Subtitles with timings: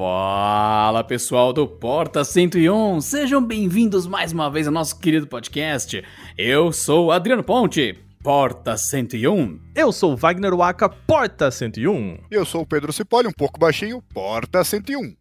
[0.00, 6.02] Fala pessoal do Porta 101, sejam bem-vindos mais uma vez ao nosso querido podcast.
[6.38, 9.60] Eu sou Adriano Ponte, Porta 101.
[9.74, 12.16] Eu sou Wagner Waka, Porta 101.
[12.30, 15.16] Eu sou o Pedro Cipolli, um pouco baixinho, Porta 101.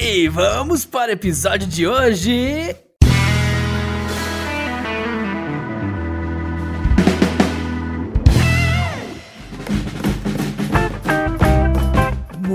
[0.00, 2.74] E vamos para o episódio de hoje.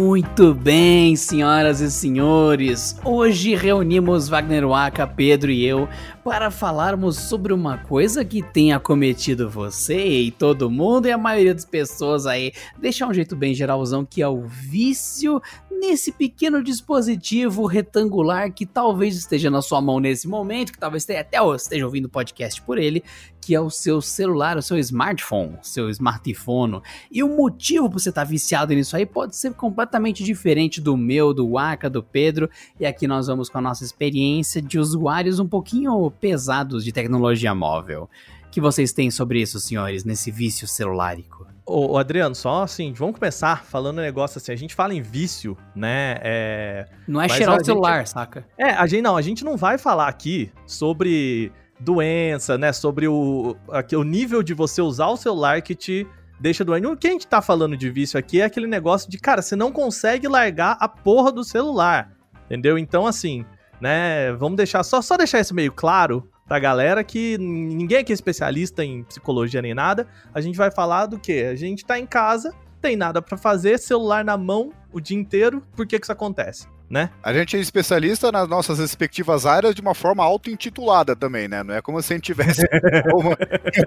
[0.09, 2.99] Muito bem, senhoras e senhores.
[3.05, 5.87] Hoje reunimos Wagner Waka, Pedro e eu
[6.29, 11.55] para falarmos sobre uma coisa que tem acometido você e todo mundo e a maioria
[11.55, 12.53] das pessoas aí.
[12.77, 19.15] Deixar um jeito bem geralzão que é o vício nesse pequeno dispositivo retangular que talvez
[19.15, 23.03] esteja na sua mão nesse momento, que talvez até esteja ouvindo podcast por ele,
[23.41, 26.81] que é o seu celular, o seu smartphone, seu smartphone.
[27.09, 30.95] E o motivo para você estar tá viciado nisso aí pode ser completamente diferente do
[30.97, 32.49] meu, do Waka, do Pedro.
[32.79, 37.53] E aqui nós vamos com a nossa experiência de usuários um pouquinho pesados de tecnologia
[37.53, 38.09] móvel.
[38.51, 41.45] que vocês têm sobre isso, senhores, nesse vício celulárico?
[41.65, 44.51] Ô, Adriano, só assim, vamos começar falando um negócio assim.
[44.51, 46.17] A gente fala em vício, né?
[46.21, 46.87] É...
[47.07, 48.09] Não é cheirar o celular, gente...
[48.09, 48.47] saca?
[48.57, 52.73] É, a gente não, a gente não vai falar aqui sobre doença, né?
[52.73, 53.55] Sobre o,
[53.93, 56.07] o nível de você usar o celular que te
[56.39, 56.87] deixa doente.
[56.87, 59.55] O que a gente tá falando de vício aqui é aquele negócio de, cara, você
[59.55, 62.11] não consegue largar a porra do celular.
[62.45, 62.79] Entendeu?
[62.79, 63.45] Então, assim,
[63.79, 64.31] né?
[64.33, 68.83] Vamos deixar só, só deixar isso meio claro pra galera que ninguém aqui é especialista
[68.83, 70.07] em psicologia nem nada.
[70.33, 71.43] A gente vai falar do que?
[71.43, 75.63] A gente tá em casa, tem nada para fazer, celular na mão o dia inteiro.
[75.75, 76.67] Por que que isso acontece?
[76.89, 77.11] Né?
[77.21, 81.61] A gente é especialista nas nossas respectivas áreas de uma forma auto-intitulada também, né?
[81.61, 82.63] Não é como se a gente tivesse
[83.13, 83.37] uma,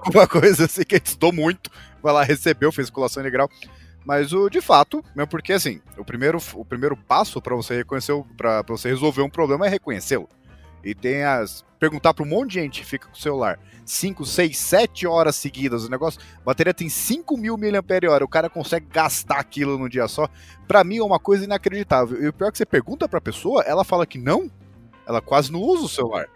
[0.01, 1.69] alguma coisa assim que a gente estudou muito,
[2.01, 3.51] vai lá, recebeu, fez colação integral.
[4.05, 8.13] Mas o de fato, mesmo porque assim, o primeiro, o primeiro passo para você reconhecer,
[8.37, 10.29] para você resolver um problema é reconhecê-lo.
[10.85, 11.65] E tem as.
[11.79, 15.85] Perguntar para um monte de gente fica com o celular 5, 6, 7 horas seguidas.
[15.85, 16.21] O negócio.
[16.41, 18.25] A bateria tem 5 mil mAh.
[18.25, 20.29] O cara consegue gastar aquilo no dia só.
[20.67, 22.23] Para mim é uma coisa inacreditável.
[22.23, 24.51] E o pior é que você pergunta pra pessoa, ela fala que não.
[25.07, 26.29] Ela quase não usa o celular.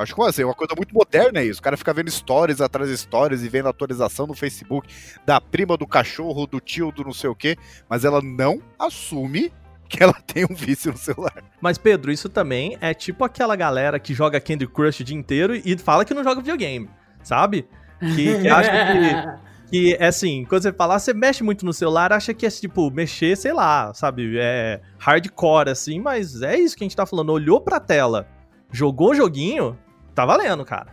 [0.00, 1.60] Acho que assim, é uma coisa muito moderna isso.
[1.60, 4.88] O cara fica vendo stories atrás de stories e vendo atualização no Facebook
[5.26, 7.54] da prima do cachorro, do tio, do não sei o quê,
[7.86, 9.52] mas ela não assume
[9.90, 11.44] que ela tem um vício no celular.
[11.60, 15.54] Mas, Pedro, isso também é tipo aquela galera que joga Candy Crush o dia inteiro
[15.54, 16.88] e fala que não joga videogame,
[17.22, 17.68] sabe?
[17.98, 19.50] Que, que acha que.
[19.70, 22.90] Que é assim, quando você falar, você mexe muito no celular, acha que é tipo,
[22.90, 24.36] mexer, sei lá, sabe?
[24.36, 27.30] É hardcore, assim, mas é isso que a gente tá falando.
[27.30, 28.26] Olhou pra tela,
[28.72, 29.78] jogou o joguinho,
[30.14, 30.88] tá valendo, cara.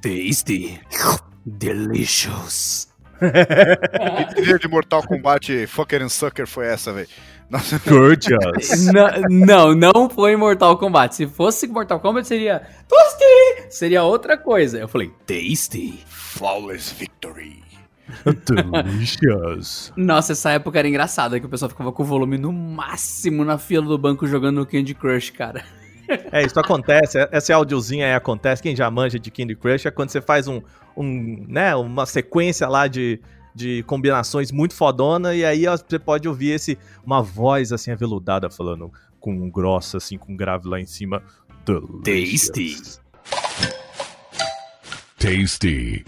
[0.00, 0.80] Tasty.
[1.44, 2.92] Delicious.
[4.28, 7.08] que trilha de Mortal Kombat Fucker and Sucker foi essa, velho?
[7.86, 8.86] Gorgeous.
[9.30, 11.14] não, não foi Mortal Kombat.
[11.14, 13.70] Se fosse Mortal Kombat, seria Tasty!
[13.70, 14.78] Seria outra coisa.
[14.78, 16.02] Eu falei, Tasty.
[16.06, 17.62] Flawless Victory.
[18.46, 19.92] Delicious.
[19.96, 23.58] Nossa, essa época era engraçada, que o pessoal ficava com o volume no máximo na
[23.58, 25.62] fila do banco jogando Candy Crush, cara.
[26.30, 30.10] É, isso acontece, essa áudiozinha aí acontece, quem já manja de Candy Crush é quando
[30.10, 30.60] você faz um,
[30.96, 33.20] um né, uma sequência lá de,
[33.54, 38.92] de combinações muito fodona, e aí você pode ouvir esse, uma voz assim aveludada falando
[39.20, 41.22] com grossa, assim, com grave lá em cima.
[42.04, 42.76] Tasty.
[45.18, 46.04] Tasty.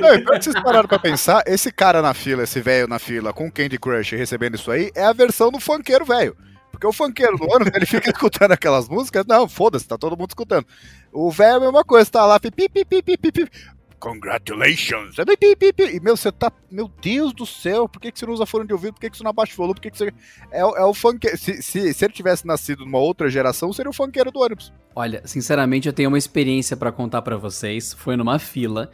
[0.00, 3.32] Não, e que vocês pararam pra pensar, esse cara na fila, esse velho na fila
[3.32, 6.36] com Candy Crush recebendo isso aí, é a versão do funkeiro velho.
[6.76, 10.30] Porque o funkeiro do ano, ele fica escutando aquelas músicas, não, foda-se, tá todo mundo
[10.30, 10.66] escutando.
[11.10, 13.50] O velho é a mesma coisa, tá lá, pipi, pipi, pipi, pipi.
[13.98, 15.16] Congratulations!
[15.18, 16.52] E, meu, você tá.
[16.70, 18.92] Meu Deus do céu, por que, que você não usa fone de ouvido?
[18.92, 19.74] Por que, que você não abaixa o volume?
[19.76, 20.12] Por que, que você.
[20.52, 21.26] É, é o funk.
[21.38, 24.70] Se, se, se ele tivesse nascido numa outra geração, seria o funkeiro do ônibus.
[24.94, 27.94] Olha, sinceramente, eu tenho uma experiência para contar para vocês.
[27.94, 28.90] Foi numa fila.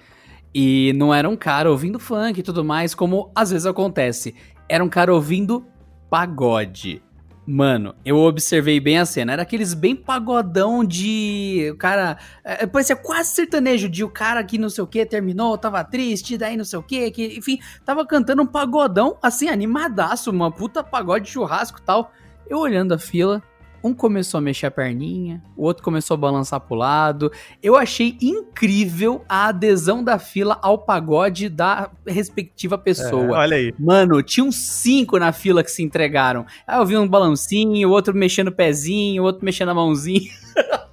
[0.54, 4.36] E não era um cara ouvindo funk e tudo mais, como às vezes acontece.
[4.68, 5.66] Era um cara ouvindo
[6.08, 7.02] pagode.
[7.44, 9.32] Mano, eu observei bem a cena.
[9.32, 11.70] Era aqueles bem pagodão de.
[11.72, 12.16] O cara.
[12.44, 16.38] É, parecia quase sertanejo de o cara que não sei o que terminou, tava triste,
[16.38, 17.38] daí não sei o que, que.
[17.38, 22.12] Enfim, tava cantando um pagodão, assim, animadaço, uma puta pagode de churrasco e tal.
[22.48, 23.42] Eu olhando a fila,
[23.82, 27.32] um começou a mexer a perninha, o outro começou a balançar pro lado.
[27.62, 33.36] Eu achei incrível a adesão da fila ao pagode da respectiva pessoa.
[33.36, 33.74] É, olha aí.
[33.78, 36.46] Mano, tinha uns cinco na fila que se entregaram.
[36.66, 40.30] Aí eu vi um balancinho, o outro mexendo o pezinho, o outro mexendo a mãozinha.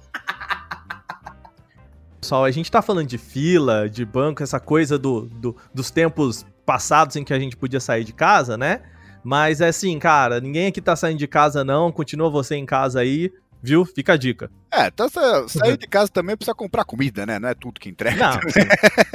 [2.20, 6.44] Pessoal, a gente tá falando de fila, de banco, essa coisa do, do, dos tempos
[6.66, 8.82] passados em que a gente podia sair de casa, né?
[9.22, 13.00] Mas é assim, cara, ninguém aqui tá saindo de casa não, continua você em casa
[13.00, 13.30] aí,
[13.62, 13.84] viu?
[13.84, 14.50] Fica a dica.
[14.72, 15.08] É, então
[15.48, 17.38] sair de casa também precisa comprar comida, né?
[17.38, 18.16] Não é tudo que entrega.
[18.16, 18.40] Não,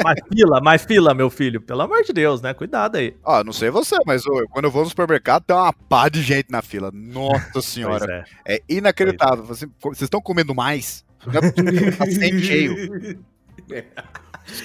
[0.04, 1.62] mais fila, mais fila, meu filho.
[1.62, 2.54] Pelo amor de Deus, né?
[2.54, 3.16] Cuidado aí.
[3.24, 6.22] Ó, não sei você, mas eu, quando eu vou no supermercado tem uma pá de
[6.22, 6.92] gente na fila.
[6.94, 8.26] Nossa senhora.
[8.46, 8.56] É.
[8.56, 8.62] é.
[8.70, 9.46] inacreditável.
[9.46, 11.04] Vocês estão comendo mais?
[11.26, 13.26] Não é tá sempre cheio.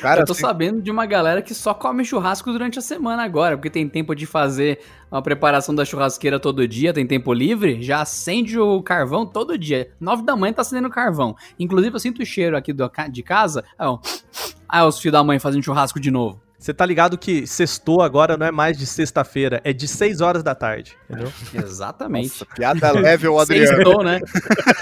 [0.00, 0.42] Cara, eu tô assim...
[0.42, 4.14] sabendo de uma galera que só come churrasco durante a semana agora, porque tem tempo
[4.14, 4.80] de fazer
[5.10, 9.90] a preparação da churrasqueira todo dia, tem tempo livre, já acende o carvão todo dia.
[9.98, 11.34] Nove da manhã tá acendendo carvão.
[11.58, 13.64] Inclusive, eu sinto o cheiro aqui do, de casa.
[14.68, 16.40] Aí, os filhos da mãe fazendo churrasco de novo.
[16.60, 20.42] Você tá ligado que sextou agora não é mais de sexta-feira, é de 6 horas
[20.42, 21.32] da tarde, entendeu?
[21.54, 22.28] Exatamente.
[22.28, 23.66] Nossa, piada leve, o Adriano.
[23.66, 24.20] Sextou, né?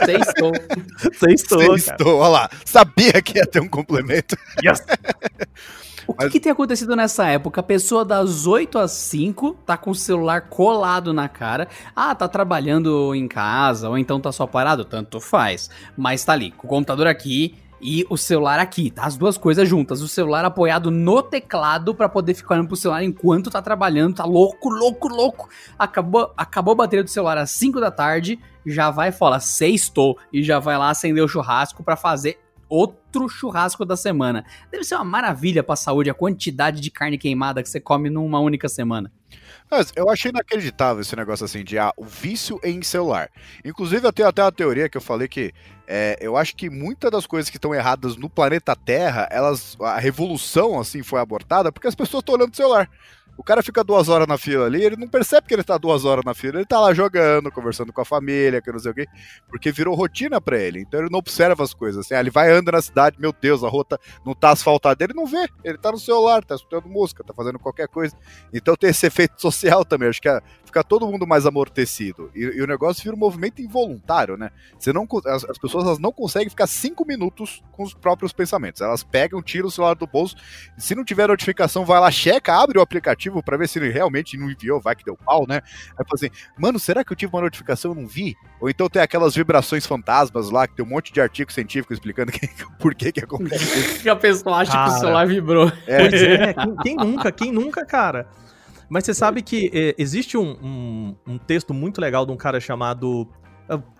[0.04, 0.52] Sextou.
[1.14, 2.50] Sextou, Sextou, olha lá.
[2.64, 4.36] Sabia que ia ter um complemento.
[4.60, 4.80] Yes.
[6.04, 6.32] O que, Mas...
[6.32, 7.60] que, tem acontecido nessa época?
[7.60, 11.68] A pessoa das 8 às 5 tá com o celular colado na cara.
[11.94, 14.84] Ah, tá trabalhando em casa, ou então tá só parado?
[14.84, 15.70] Tanto faz.
[15.96, 19.04] Mas tá ali, com o computador aqui, e o celular aqui, tá?
[19.04, 20.00] As duas coisas juntas.
[20.02, 24.24] O celular apoiado no teclado para poder ficar olhando pro celular enquanto tá trabalhando, tá
[24.24, 25.48] louco, louco, louco.
[25.78, 30.42] Acabou, acabou a bateria do celular às 5 da tarde, já vai fala, sextou e
[30.42, 32.38] já vai lá acender o churrasco para fazer
[32.68, 34.44] outro churrasco da semana.
[34.70, 38.40] Deve ser uma maravilha pra saúde a quantidade de carne queimada que você come numa
[38.40, 39.10] única semana.
[39.70, 43.30] Mas eu achei inacreditável esse negócio assim de ah, o vício em celular.
[43.64, 45.52] Inclusive, eu tenho até uma teoria que eu falei que
[45.86, 49.76] é, eu acho que muitas das coisas que estão erradas no planeta Terra, elas.
[49.80, 52.90] A revolução assim foi abortada porque as pessoas estão olhando o celular.
[53.38, 56.04] O cara fica duas horas na fila ali, ele não percebe que ele tá duas
[56.04, 58.94] horas na fila, ele tá lá jogando, conversando com a família, que não sei o
[58.94, 59.06] quê,
[59.48, 60.80] porque virou rotina para ele.
[60.80, 62.04] Então ele não observa as coisas.
[62.04, 63.96] Assim, ele vai andando na cidade, meu Deus, a rota
[64.26, 67.60] não tá asfaltada, ele não vê, ele tá no celular, tá escutando música, tá fazendo
[67.60, 68.12] qualquer coisa.
[68.52, 72.32] Então tem esse efeito social também, acho que é, fica todo mundo mais amortecido.
[72.34, 74.50] E, e, o negócio vira um movimento involuntário, né?
[74.76, 78.80] Você não, as, as pessoas elas não conseguem ficar cinco minutos com os próprios pensamentos.
[78.80, 80.34] Elas pegam, tiram o celular do bolso,
[80.76, 83.90] se não tiver notificação, vai lá, checa, abre o aplicativo aplicativo para ver se ele
[83.90, 85.60] realmente não enviou, vai que deu pau, né?
[85.90, 88.34] Aí fala assim, mano, será que eu tive uma notificação e não vi?
[88.60, 92.32] Ou então tem aquelas vibrações fantasmas lá, que tem um monte de artigo científico explicando
[92.32, 92.48] que,
[92.78, 94.02] por que que acontece isso.
[94.02, 95.72] que a pessoa acha cara, que o celular vibrou.
[95.86, 95.98] É.
[95.98, 98.28] Pois é, quem, quem nunca, quem nunca, cara?
[98.88, 102.58] Mas você sabe que é, existe um, um, um, texto muito legal de um cara
[102.58, 103.28] chamado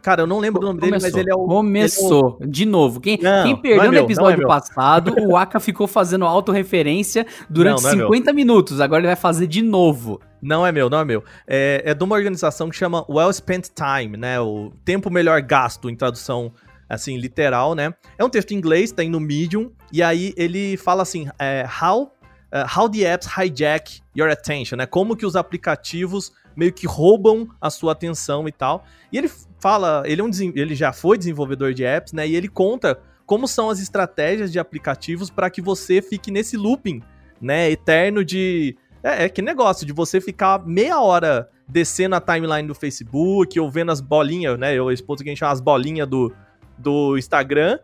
[0.03, 1.47] Cara, eu não lembro o nome dele, mas ele é o.
[1.47, 2.39] Começou.
[2.41, 2.49] É o...
[2.49, 3.01] De novo.
[3.01, 7.83] Quem, não, quem perdeu é no episódio é passado, o Aka ficou fazendo autorreferência durante
[7.83, 8.81] não, não 50 é minutos.
[8.81, 10.21] Agora ele vai fazer de novo.
[10.41, 11.23] Não é meu, não é meu.
[11.47, 14.41] É, é de uma organização que chama Well Spent Time, né?
[14.41, 16.53] O tempo melhor gasto, em tradução
[16.89, 17.93] assim, literal, né?
[18.17, 22.11] É um texto em inglês, tem no Medium, e aí ele fala assim: é, how,
[22.53, 24.87] uh, how the apps hijack your attention, né?
[24.87, 28.85] Como que os aplicativos meio que roubam a sua atenção e tal.
[29.13, 29.31] E ele
[29.61, 32.27] fala, ele, é um, ele já foi desenvolvedor de apps, né?
[32.27, 37.01] E ele conta como são as estratégias de aplicativos para que você fique nesse looping,
[37.41, 37.71] né?
[37.71, 38.77] Eterno de.
[39.03, 43.71] É, é que negócio, de você ficar meia hora descendo a timeline do Facebook ou
[43.71, 44.75] vendo as bolinhas, né?
[44.75, 46.35] Eu esposo que a gente chama as bolinhas do,
[46.77, 47.79] do Instagram.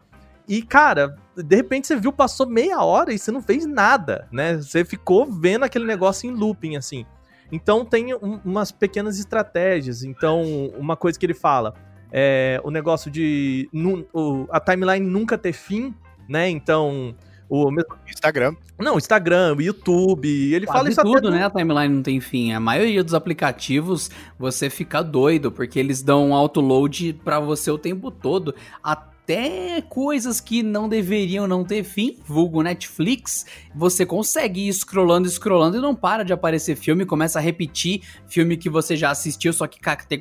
[0.48, 4.56] E, cara, de repente você viu, passou meia hora e você não fez nada, né?
[4.56, 7.04] Você ficou vendo aquele negócio em looping, assim.
[7.50, 10.02] Então tem um, umas pequenas estratégias.
[10.02, 10.42] Então,
[10.76, 11.74] uma coisa que ele fala
[12.12, 13.68] é o negócio de
[14.12, 15.94] o, a timeline nunca ter fim,
[16.28, 16.48] né?
[16.48, 17.14] Então,
[17.48, 17.70] o
[18.08, 18.56] Instagram.
[18.78, 21.44] Não, Instagram, YouTube, ele Quase fala isso tudo, né?
[21.44, 22.52] A timeline não tem fim.
[22.52, 27.78] A maioria dos aplicativos você fica doido porque eles dão um autoload para você o
[27.78, 28.54] tempo todo.
[28.82, 35.26] Até até coisas que não deveriam não ter fim, vulgo Netflix, você consegue ir scrollando,
[35.28, 39.54] scrollando e não para de aparecer filme, começa a repetir filme que você já assistiu,
[39.54, 39.80] só que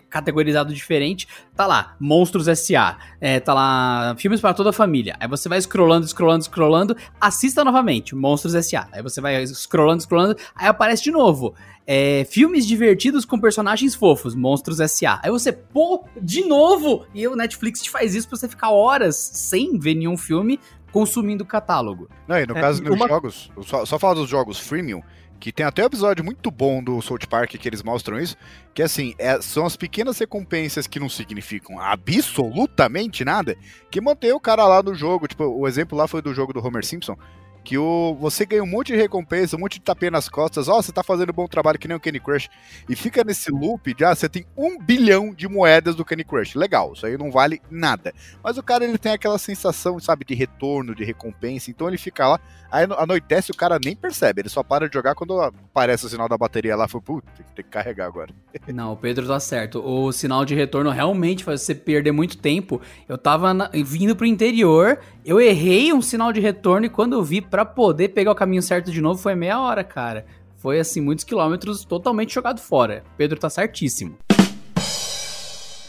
[0.10, 1.28] categorizado diferente.
[1.54, 5.18] Tá lá, Monstros S.A., é, tá lá, filmes para toda a família.
[5.20, 8.88] Aí você vai scrollando, scrollando, scrollando, assista novamente, Monstros S.A.
[8.90, 11.54] Aí você vai scrollando, scrollando, aí aparece de novo
[11.86, 15.20] é, filmes divertidos com personagens fofos, Monstros S.A.
[15.24, 17.06] Aí você, pô, de novo!
[17.14, 20.60] E o Netflix te faz isso pra você ficar horas sem ver nenhum filme
[20.92, 22.08] consumindo o catálogo.
[22.28, 23.08] Não, e no é, caso dos uma...
[23.08, 25.02] jogos, só, só falar dos jogos freemium,
[25.40, 28.38] que tem até um episódio muito bom do South Park que eles mostram isso,
[28.74, 33.58] que assim, é, são as pequenas recompensas que não significam absolutamente nada,
[33.92, 35.28] que mantém o cara lá no jogo.
[35.28, 37.18] Tipo, o exemplo lá foi do jogo do Homer Simpson,
[37.64, 40.78] que o, você ganha um monte de recompensa, um monte de tapinha nas costas, ó,
[40.78, 42.50] oh, você tá fazendo um bom trabalho que nem o Candy Crush,
[42.90, 46.56] e fica nesse loop de, ah, você tem um bilhão de moedas do Candy Crush.
[46.56, 48.14] Legal, isso aí não vale nada.
[48.44, 52.28] Mas o cara, ele tem aquela sensação, sabe, de retorno, de recompensa, então ele fica
[52.28, 52.40] lá,
[52.72, 56.28] aí anoitece o cara nem percebe, ele só para de jogar quando aparece o sinal
[56.28, 58.34] da bateria lá, foi, putz, tem que carregar agora.
[58.74, 59.80] Não, o Pedro tá certo.
[59.80, 62.82] O sinal de retorno realmente faz você perder muito tempo.
[63.08, 67.24] Eu tava na, vindo pro interior, eu errei um sinal de retorno e quando eu
[67.24, 70.26] vi para poder pegar o caminho certo de novo foi meia hora, cara.
[70.58, 73.04] Foi assim, muitos quilômetros totalmente jogado fora.
[73.16, 74.18] Pedro tá certíssimo.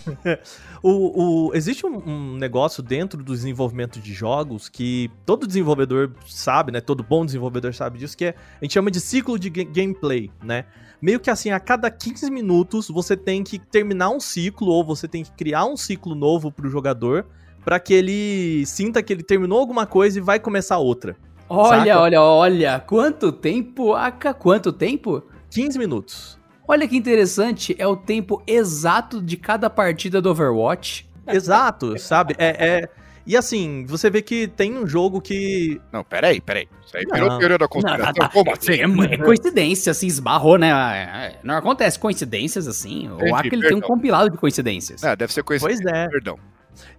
[0.83, 6.71] o, o, existe um, um, negócio dentro do desenvolvimento de jogos que todo desenvolvedor sabe,
[6.71, 6.83] né?
[6.83, 10.67] Todo bom desenvolvedor sabe disso, que é, a gente chama de ciclo de gameplay, né?
[11.01, 15.09] Meio que assim, a cada 15 minutos você tem que terminar um ciclo ou você
[15.09, 17.25] tem que criar um ciclo novo pro jogador
[17.65, 21.17] para que ele sinta que ele terminou alguma coisa e vai começar outra.
[21.49, 22.01] Olha, saca?
[22.01, 25.23] olha, olha, quanto tempo, Aka, quanto tempo?
[25.51, 26.39] 15 minutos.
[26.67, 31.09] Olha que interessante, é o tempo exato de cada partida do Overwatch.
[31.27, 32.35] Exato, sabe?
[32.39, 32.89] É, é,
[33.27, 35.81] E assim, você vê que tem um jogo que.
[35.93, 36.69] Não, peraí, peraí.
[36.85, 38.13] Isso aí virou teoria da conspiração.
[38.19, 38.73] Não, Como assim?
[38.73, 40.71] É, é coincidência, assim, esbarrou, né?
[40.71, 43.07] É, não acontece coincidências assim.
[43.07, 45.03] Entendi, o Aka ele tem um compilado de coincidências.
[45.03, 45.85] É, deve ser coincidência.
[45.85, 46.09] Pois é.
[46.09, 46.39] Perdão.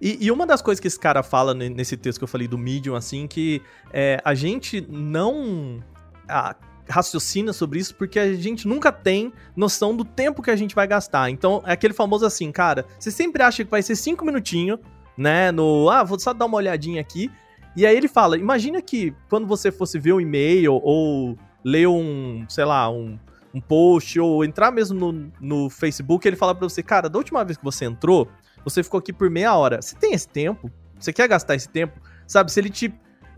[0.00, 2.58] E, e, uma das coisas que esse cara fala nesse texto que eu falei do
[2.58, 5.82] Medium, assim, que é, a gente não
[6.28, 6.54] a,
[6.88, 10.86] raciocina sobre isso porque a gente nunca tem noção do tempo que a gente vai
[10.86, 11.30] gastar.
[11.30, 14.78] Então, é aquele famoso assim, cara, você sempre acha que vai ser cinco minutinhos,
[15.16, 17.30] né, no, ah, vou só dar uma olhadinha aqui.
[17.76, 22.46] E aí ele fala, imagina que quando você fosse ver um e-mail ou ler um,
[22.48, 23.18] sei lá, um,
[23.52, 27.44] um post ou entrar mesmo no, no Facebook, ele fala pra você, cara, da última
[27.44, 28.28] vez que você entrou,
[28.66, 29.80] você ficou aqui por meia hora.
[29.80, 30.68] Você tem esse tempo?
[30.98, 32.00] Você quer gastar esse tempo?
[32.26, 32.92] Sabe, se ele te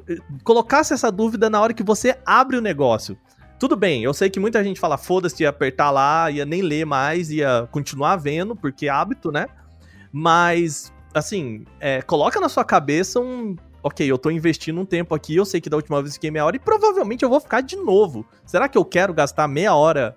[0.09, 3.19] eh, colocasse essa dúvida na hora que você abre o negócio.
[3.59, 6.87] Tudo bem, eu sei que muita gente fala, foda-se, ia apertar lá, ia nem ler
[6.87, 9.49] mais, ia continuar vendo, porque é hábito, né?
[10.11, 13.55] Mas, assim, é, coloca na sua cabeça um.
[13.83, 16.47] Ok, eu tô investindo um tempo aqui, eu sei que da última vez fiquei meia
[16.47, 18.25] hora e provavelmente eu vou ficar de novo.
[18.47, 20.17] Será que eu quero gastar meia hora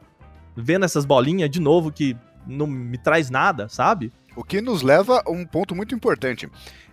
[0.55, 2.15] vendo essas bolinhas de novo que
[2.47, 4.11] não me traz nada, sabe?
[4.35, 6.49] O que nos leva a um ponto muito importante.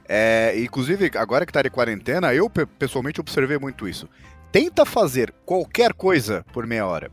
[0.08, 4.08] É, inclusive, agora que está de quarentena, eu pessoalmente observei muito isso.
[4.50, 7.10] Tenta fazer qualquer coisa por meia hora.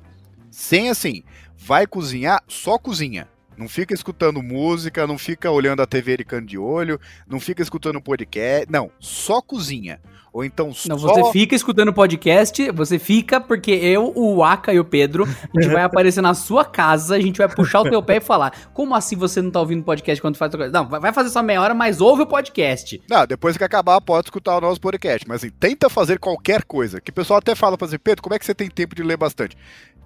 [0.50, 1.24] Sem assim,
[1.58, 3.28] vai cozinhar, só cozinha.
[3.58, 7.62] Não fica escutando música, não fica olhando a TV de canto de olho, não fica
[7.62, 8.70] escutando podcast.
[8.70, 10.02] Não, só cozinha.
[10.36, 10.90] Ou então só...
[10.90, 15.62] Não, você fica escutando podcast, você fica porque eu, o Aka e o Pedro, a
[15.62, 18.52] gente vai aparecer na sua casa, a gente vai puxar o teu pé e falar:
[18.74, 20.74] Como assim você não tá ouvindo podcast quando faz coisa?
[20.74, 23.02] Não, vai fazer só meia hora, mas ouve o podcast.
[23.10, 25.26] Não, depois que acabar, pode escutar o nosso podcast.
[25.26, 27.00] Mas assim, tenta fazer qualquer coisa.
[27.00, 29.04] Que o pessoal até fala pra assim, Pedro, como é que você tem tempo de
[29.04, 29.56] ler bastante?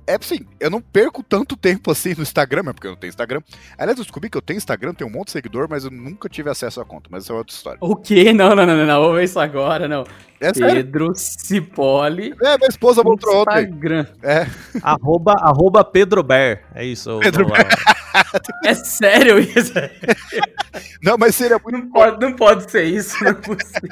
[0.10, 3.10] É assim, eu não perco tanto tempo assim no Instagram, é porque eu não tenho
[3.10, 3.42] Instagram.
[3.78, 6.28] Aliás, eu descobri que eu tenho Instagram, tenho um monte de seguidor, mas eu nunca
[6.28, 7.78] tive acesso à conta, mas isso é outra história.
[7.80, 8.34] O quê?
[8.34, 10.04] Não, não, não, não, não, vamos isso agora, não.
[10.42, 12.34] É Pedro Cipoli.
[12.42, 13.66] É, minha esposa mostrou ontem.
[13.66, 14.08] Instagram.
[14.24, 14.48] É.
[14.82, 16.64] arroba, arroba Pedro Bear.
[16.74, 17.20] É isso.
[17.20, 17.68] Pedro Bear.
[18.66, 19.74] É sério isso?
[21.04, 21.78] não, mas seria muito...
[21.78, 23.90] Não pode, não pode ser isso, não é possível.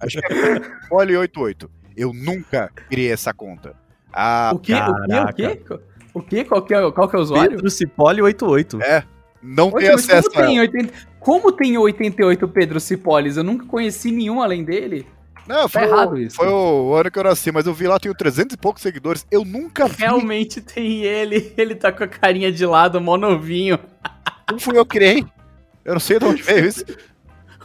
[0.00, 1.70] Acho que é Poli 88.
[1.94, 3.74] Eu nunca criei essa conta.
[4.18, 4.72] Ah, o quê?
[4.72, 5.30] Caraca.
[5.30, 5.46] O quê?
[5.46, 5.80] O quê?
[6.14, 6.44] O quê?
[6.44, 7.50] Qual que é, qual que é o usuário?
[7.50, 8.82] Pedro Cipoli 88.
[8.82, 9.04] É.
[9.42, 10.92] Não Oxe, tem acesso como tem, 80...
[11.20, 13.36] como tem 88 Pedro Cipolis?
[13.36, 15.06] Eu nunca conheci nenhum além dele.
[15.46, 16.36] Não, tá foi, errado o, isso.
[16.36, 19.26] foi o ano que eu nasci, mas eu vi lá, tenho 300 e poucos seguidores.
[19.30, 19.98] Eu nunca vi.
[19.98, 21.52] Realmente tem ele.
[21.56, 23.78] Ele tá com a carinha de lado, mó novinho.
[24.50, 25.24] Não fui eu que criei.
[25.84, 26.84] Eu não sei de onde veio isso.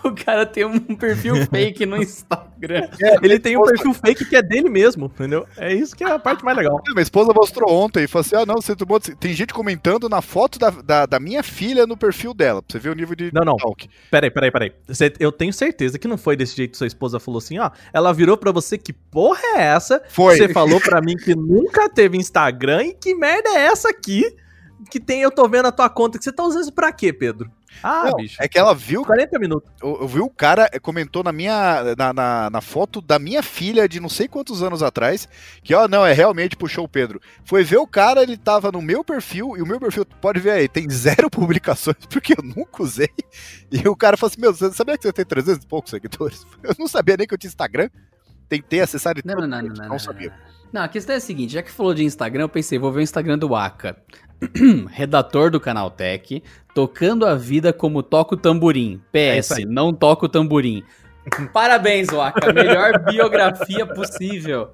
[0.12, 2.90] O cara tem um perfil fake no Instagram.
[3.02, 5.48] É, ele tem um perfil fake que é dele mesmo, entendeu?
[5.58, 6.82] É isso que é a parte mais legal.
[6.90, 9.00] minha esposa mostrou ontem e falou assim: ah, não, você tomou.
[9.00, 12.80] Tem gente comentando na foto da, da, da, minha filha no perfil dela, pra você
[12.80, 13.58] ver o nível de não, não.
[13.58, 13.90] talk.
[14.10, 14.74] Peraí, peraí, peraí.
[15.20, 17.70] eu tenho certeza que não foi desse jeito que sua esposa falou assim: ó.
[17.94, 20.02] Ela virou pra você: que porra é essa?
[20.10, 20.38] Foi.
[20.38, 24.36] Você falou pra mim que nunca teve Instagram e que merda é essa aqui?
[24.90, 27.14] Que tem, eu tô vendo a tua conta, que você tá usando isso pra quê,
[27.14, 27.52] Pedro?
[27.84, 28.38] Ah, não, bicho.
[28.40, 29.04] É que ela viu.
[29.04, 29.72] 40 minutos.
[29.82, 31.96] Eu, eu vi o cara eh, comentou na minha.
[31.98, 35.28] Na, na, na, foto da minha filha de não sei quantos anos atrás.
[35.64, 37.22] Que, ó, não, é realmente puxou o Pedro.
[37.44, 39.58] Foi ver o cara, ele tava no meu perfil.
[39.58, 43.10] E o meu perfil, pode ver aí, tem zero publicações, porque eu nunca usei.
[43.72, 46.46] E o cara falou assim: Meu, você sabia que você tem 300 e poucos seguidores?
[46.64, 47.90] Eu não sabia nem que eu tinha Instagram.
[48.48, 50.34] Tentei acessar e não, tudo, não, não, não, não, sabia.
[50.74, 53.00] Não, a questão é a seguinte: já que falou de Instagram, eu pensei, vou ver
[53.00, 53.96] o Instagram do Aka.
[54.90, 56.42] redator do canal Tech,
[56.74, 59.02] tocando a vida como toca o tamborim.
[59.12, 60.84] PS, é não toca o tamborim.
[61.54, 62.52] Parabéns, Waka.
[62.52, 64.72] Melhor biografia possível.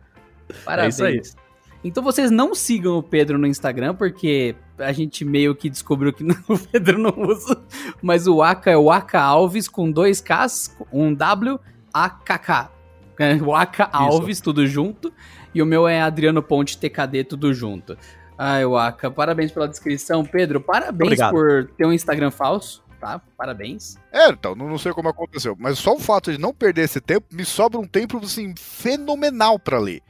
[0.63, 0.99] Parabéns.
[0.99, 1.47] É isso aí.
[1.83, 6.23] Então vocês não sigam o Pedro no Instagram, porque a gente meio que descobriu que
[6.47, 7.61] o Pedro não usa.
[8.01, 11.59] Mas o Aka é o Aka Alves com dois Ks, um W,
[11.93, 12.71] A K K.
[13.19, 15.11] É, o Aka Alves, tudo junto.
[15.53, 17.97] E o meu é Adriano Ponte TKD, tudo junto.
[18.37, 20.23] Ai, Waka, parabéns pela descrição.
[20.23, 21.31] Pedro, parabéns Obrigado.
[21.31, 23.19] por ter um Instagram falso, tá?
[23.35, 23.97] Parabéns.
[24.11, 27.27] É, então, não sei como aconteceu, mas só o fato de não perder esse tempo
[27.31, 30.01] me sobra um tempo, assim, fenomenal para ler.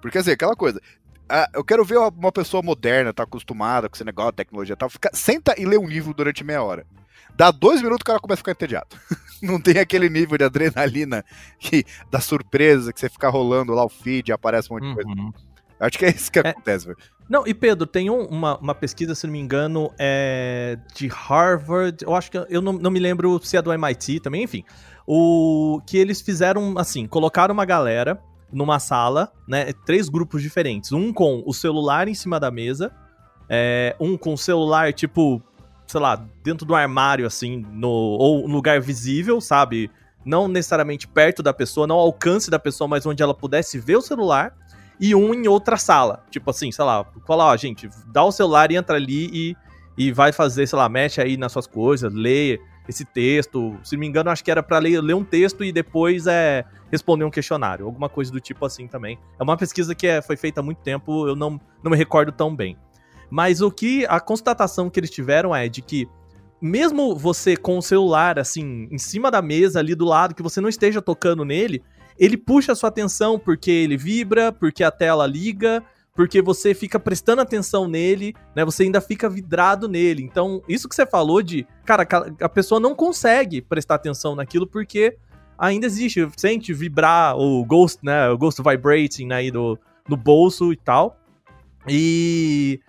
[0.00, 0.80] Porque, assim, aquela coisa,
[1.54, 5.10] eu quero ver uma pessoa moderna, tá acostumada com esse negócio, tecnologia e tal, fica,
[5.12, 6.86] senta e lê um livro durante meia hora.
[7.34, 8.96] Dá dois minutos o cara começa a ficar entediado.
[9.42, 11.24] Não tem aquele nível de adrenalina
[11.58, 14.94] que, da surpresa que você fica rolando lá o feed e aparece um monte de
[14.94, 15.08] coisa.
[15.08, 15.32] Uhum.
[15.80, 16.98] Acho que é isso que é, acontece, velho.
[17.32, 22.04] Não, e Pedro, tem um, uma, uma pesquisa, se não me engano, é de Harvard,
[22.04, 24.62] eu acho que eu não, não me lembro se é do MIT também, enfim.
[25.06, 28.20] O que eles fizeram assim, colocaram uma galera
[28.52, 29.72] numa sala, né?
[29.86, 30.92] Três grupos diferentes.
[30.92, 32.92] Um com o celular em cima da mesa,
[33.48, 35.42] é, um com o celular, tipo,
[35.86, 39.90] sei lá, dentro do armário, assim, no, ou um lugar visível, sabe?
[40.22, 43.96] Não necessariamente perto da pessoa, não ao alcance da pessoa, mas onde ela pudesse ver
[43.96, 44.54] o celular.
[45.02, 46.24] E um em outra sala.
[46.30, 49.56] Tipo assim, sei lá, fala, ó, gente, dá o celular e entra ali e,
[49.98, 53.76] e vai fazer, sei lá, mexe aí nas suas coisas, lê esse texto.
[53.82, 56.64] Se não me engano, acho que era para ler, ler um texto e depois é
[56.88, 59.18] responder um questionário, alguma coisa do tipo assim também.
[59.40, 62.30] É uma pesquisa que é, foi feita há muito tempo, eu não, não me recordo
[62.30, 62.78] tão bem.
[63.28, 66.08] Mas o que a constatação que eles tiveram é de que
[66.60, 70.60] mesmo você com o celular assim em cima da mesa ali do lado, que você
[70.60, 71.82] não esteja tocando nele,
[72.18, 75.82] ele puxa a sua atenção porque ele vibra, porque a tela liga,
[76.14, 78.64] porque você fica prestando atenção nele, né?
[78.64, 80.22] Você ainda fica vidrado nele.
[80.22, 82.06] Então, isso que você falou de, cara,
[82.40, 85.16] a pessoa não consegue prestar atenção naquilo porque
[85.58, 88.28] ainda existe, sente vibrar o ghost, né?
[88.28, 89.78] O ghost vibrating aí do,
[90.08, 91.18] no bolso e tal.
[91.88, 92.80] E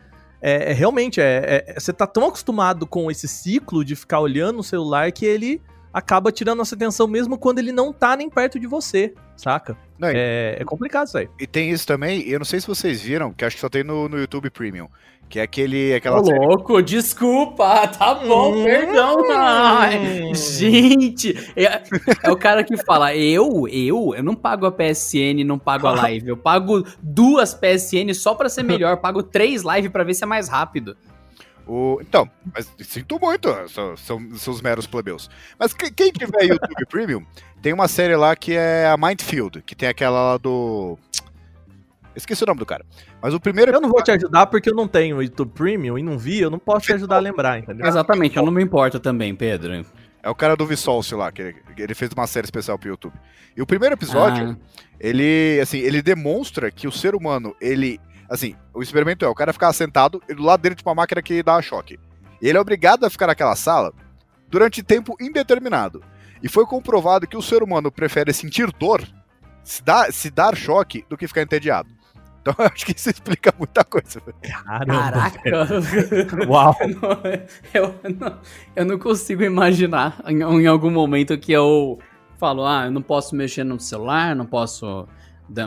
[0.42, 4.60] é, é realmente, é, é, você tá tão acostumado com esse ciclo de ficar olhando
[4.60, 5.62] o celular que ele
[5.94, 9.78] acaba tirando nossa atenção mesmo quando ele não tá nem perto de você, saca?
[10.00, 11.30] Não, é, é, complicado isso aí.
[11.40, 13.84] E tem isso também, eu não sei se vocês viram, que acho que só tem
[13.84, 14.88] no, no YouTube Premium.
[15.30, 15.96] Que é aquele.
[15.96, 19.18] Aquela Ô, louco, desculpa, tá bom, hum, perdão.
[19.32, 21.82] Ai, gente, é,
[22.22, 25.92] é, o cara que fala, eu, eu, eu não pago a PSN, não pago a
[26.04, 26.28] live.
[26.28, 30.28] Eu pago duas PSN só pra ser melhor, pago três live pra ver se é
[30.28, 30.96] mais rápido.
[31.66, 35.30] O, então, mas sinto muito, são, são, são os meros plebeus.
[35.58, 37.26] Mas que, quem tiver YouTube Premium,
[37.62, 40.98] tem uma série lá que é a Mindfield, que tem aquela lá do.
[42.16, 42.86] Esqueci o nome do cara.
[43.22, 43.72] Mas o primeiro.
[43.72, 46.50] Eu não vou te ajudar porque eu não tenho YouTube Premium e não vi, eu
[46.50, 47.88] não posso te ajudar a lembrar, entendeu?
[47.88, 49.86] Exatamente, eu não me importo também, Pedro.
[50.22, 53.14] É o cara do Vsauce lá, que ele, ele, fez uma série especial pro YouTube.
[53.58, 54.84] E o primeiro episódio, ah.
[54.98, 59.54] ele, assim, ele demonstra que o ser humano, ele, assim, o experimento é, o cara
[59.54, 62.00] ficar sentado e do lado dele de uma máquina que dá choque.
[62.42, 63.94] E ele é obrigado a ficar naquela sala
[64.50, 66.04] durante tempo indeterminado.
[66.42, 69.02] E foi comprovado que o ser humano prefere sentir dor,
[69.64, 71.90] se dar, se dar choque, do que ficar entediado.
[72.42, 74.22] Então eu acho que isso explica muita coisa.
[74.42, 75.42] Caramba, Caraca!
[76.48, 76.76] Uau!
[76.82, 77.22] Eu não,
[78.04, 78.40] eu, não,
[78.76, 81.98] eu não consigo imaginar em, em, algum momento que eu
[82.38, 85.08] falo, ah, eu não posso mexer no celular, não posso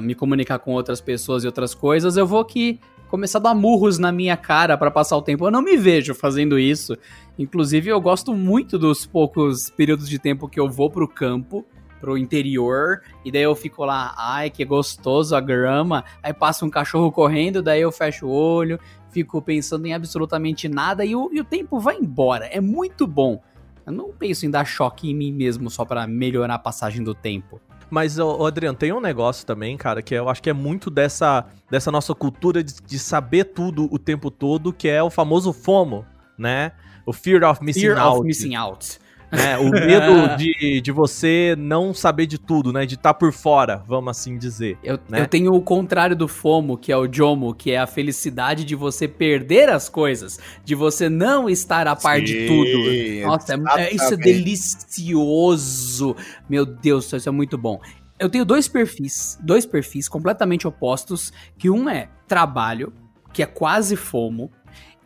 [0.00, 3.98] me comunicar com outras pessoas e outras coisas, eu vou aqui começar a dar murros
[3.98, 5.46] na minha cara para passar o tempo.
[5.46, 6.96] Eu não me vejo fazendo isso.
[7.38, 11.64] Inclusive, eu gosto muito dos poucos períodos de tempo que eu vou pro campo
[12.00, 16.70] pro interior, e daí eu fico lá, ai, que gostoso a grama, aí passa um
[16.70, 18.78] cachorro correndo, daí eu fecho o olho,
[19.10, 23.42] fico pensando em absolutamente nada, e o, e o tempo vai embora, é muito bom.
[23.86, 27.14] Eu não penso em dar choque em mim mesmo só para melhorar a passagem do
[27.14, 27.60] tempo.
[27.88, 31.46] Mas, ô, Adriano, tem um negócio também, cara, que eu acho que é muito dessa,
[31.70, 36.04] dessa nossa cultura de, de saber tudo o tempo todo, que é o famoso FOMO,
[36.36, 36.72] né?
[37.04, 38.18] O Fear of Missing Fear Out.
[38.18, 38.98] Of missing out.
[39.30, 39.58] Né?
[39.58, 42.86] O medo de, de você não saber de tudo, né?
[42.86, 44.78] De estar tá por fora, vamos assim dizer.
[44.82, 45.22] Eu, né?
[45.22, 48.74] eu tenho o contrário do FOMO, que é o JOMO, que é a felicidade de
[48.74, 53.26] você perder as coisas, de você não estar a par Sim, de tudo.
[53.26, 56.16] Nossa, é, é, isso é delicioso.
[56.48, 57.80] Meu Deus, isso é muito bom.
[58.18, 62.92] Eu tenho dois perfis, dois perfis completamente opostos, que um é trabalho,
[63.32, 64.50] que é quase FOMO,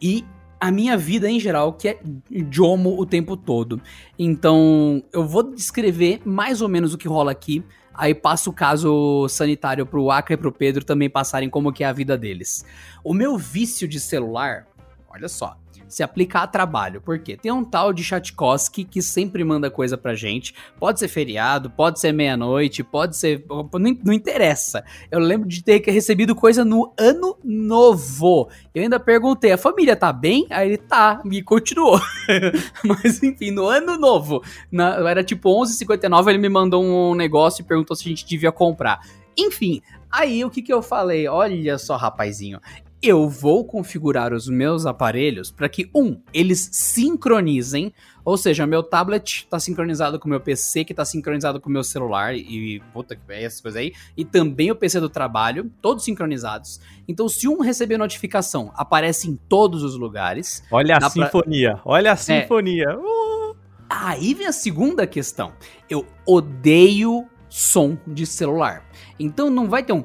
[0.00, 0.24] e
[0.60, 1.98] a minha vida em geral, que é
[2.50, 3.80] Jomo o tempo todo.
[4.18, 9.26] Então, eu vou descrever mais ou menos o que rola aqui, aí passo o caso
[9.28, 12.64] sanitário pro Aka e pro Pedro também passarem como que é a vida deles.
[13.02, 14.66] O meu vício de celular
[15.08, 15.59] olha só
[15.90, 17.00] se aplica a trabalho.
[17.00, 17.36] Por quê?
[17.36, 20.54] Tem um tal de Chatkoski que sempre manda coisa pra gente.
[20.78, 23.44] Pode ser feriado, pode ser meia-noite, pode ser.
[23.48, 23.68] Não,
[24.04, 24.84] não, interessa.
[25.10, 28.48] Eu lembro de ter recebido coisa no ano novo.
[28.74, 30.46] Eu ainda perguntei: a família tá bem?
[30.50, 32.00] Aí ele tá, e continuou.
[32.84, 34.42] Mas enfim, no ano novo.
[34.70, 38.52] Na, era tipo 11h59, ele me mandou um negócio e perguntou se a gente devia
[38.52, 39.00] comprar.
[39.36, 41.28] Enfim, Aí o que, que eu falei?
[41.28, 42.60] Olha só, rapazinho,
[43.02, 49.44] eu vou configurar os meus aparelhos para que, um, eles sincronizem, ou seja, meu tablet
[49.44, 53.16] está sincronizado com o meu PC, que está sincronizado com o meu celular, e puta
[53.16, 56.78] que é essas coisas aí, e também o PC do trabalho, todos sincronizados.
[57.08, 60.62] Então, se um receber notificação, aparece em todos os lugares.
[60.70, 61.82] Olha a sinfonia, pra...
[61.84, 62.16] olha a é.
[62.16, 62.90] sinfonia.
[62.90, 62.96] É.
[62.96, 63.56] Uh!
[63.88, 65.52] Aí vem a segunda questão.
[65.88, 68.88] Eu odeio som de celular.
[69.18, 70.04] Então não vai ter um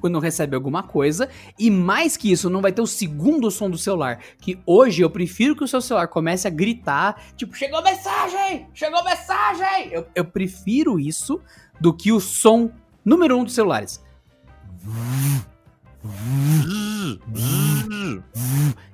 [0.00, 1.28] quando recebe alguma coisa.
[1.58, 4.20] E mais que isso, não vai ter o segundo som do celular.
[4.40, 8.66] Que hoje eu prefiro que o seu celular comece a gritar, tipo, chegou mensagem!
[8.74, 9.90] Chegou mensagem!
[9.92, 11.40] Eu, eu prefiro isso
[11.80, 12.70] do que o som
[13.04, 14.02] número um dos celulares.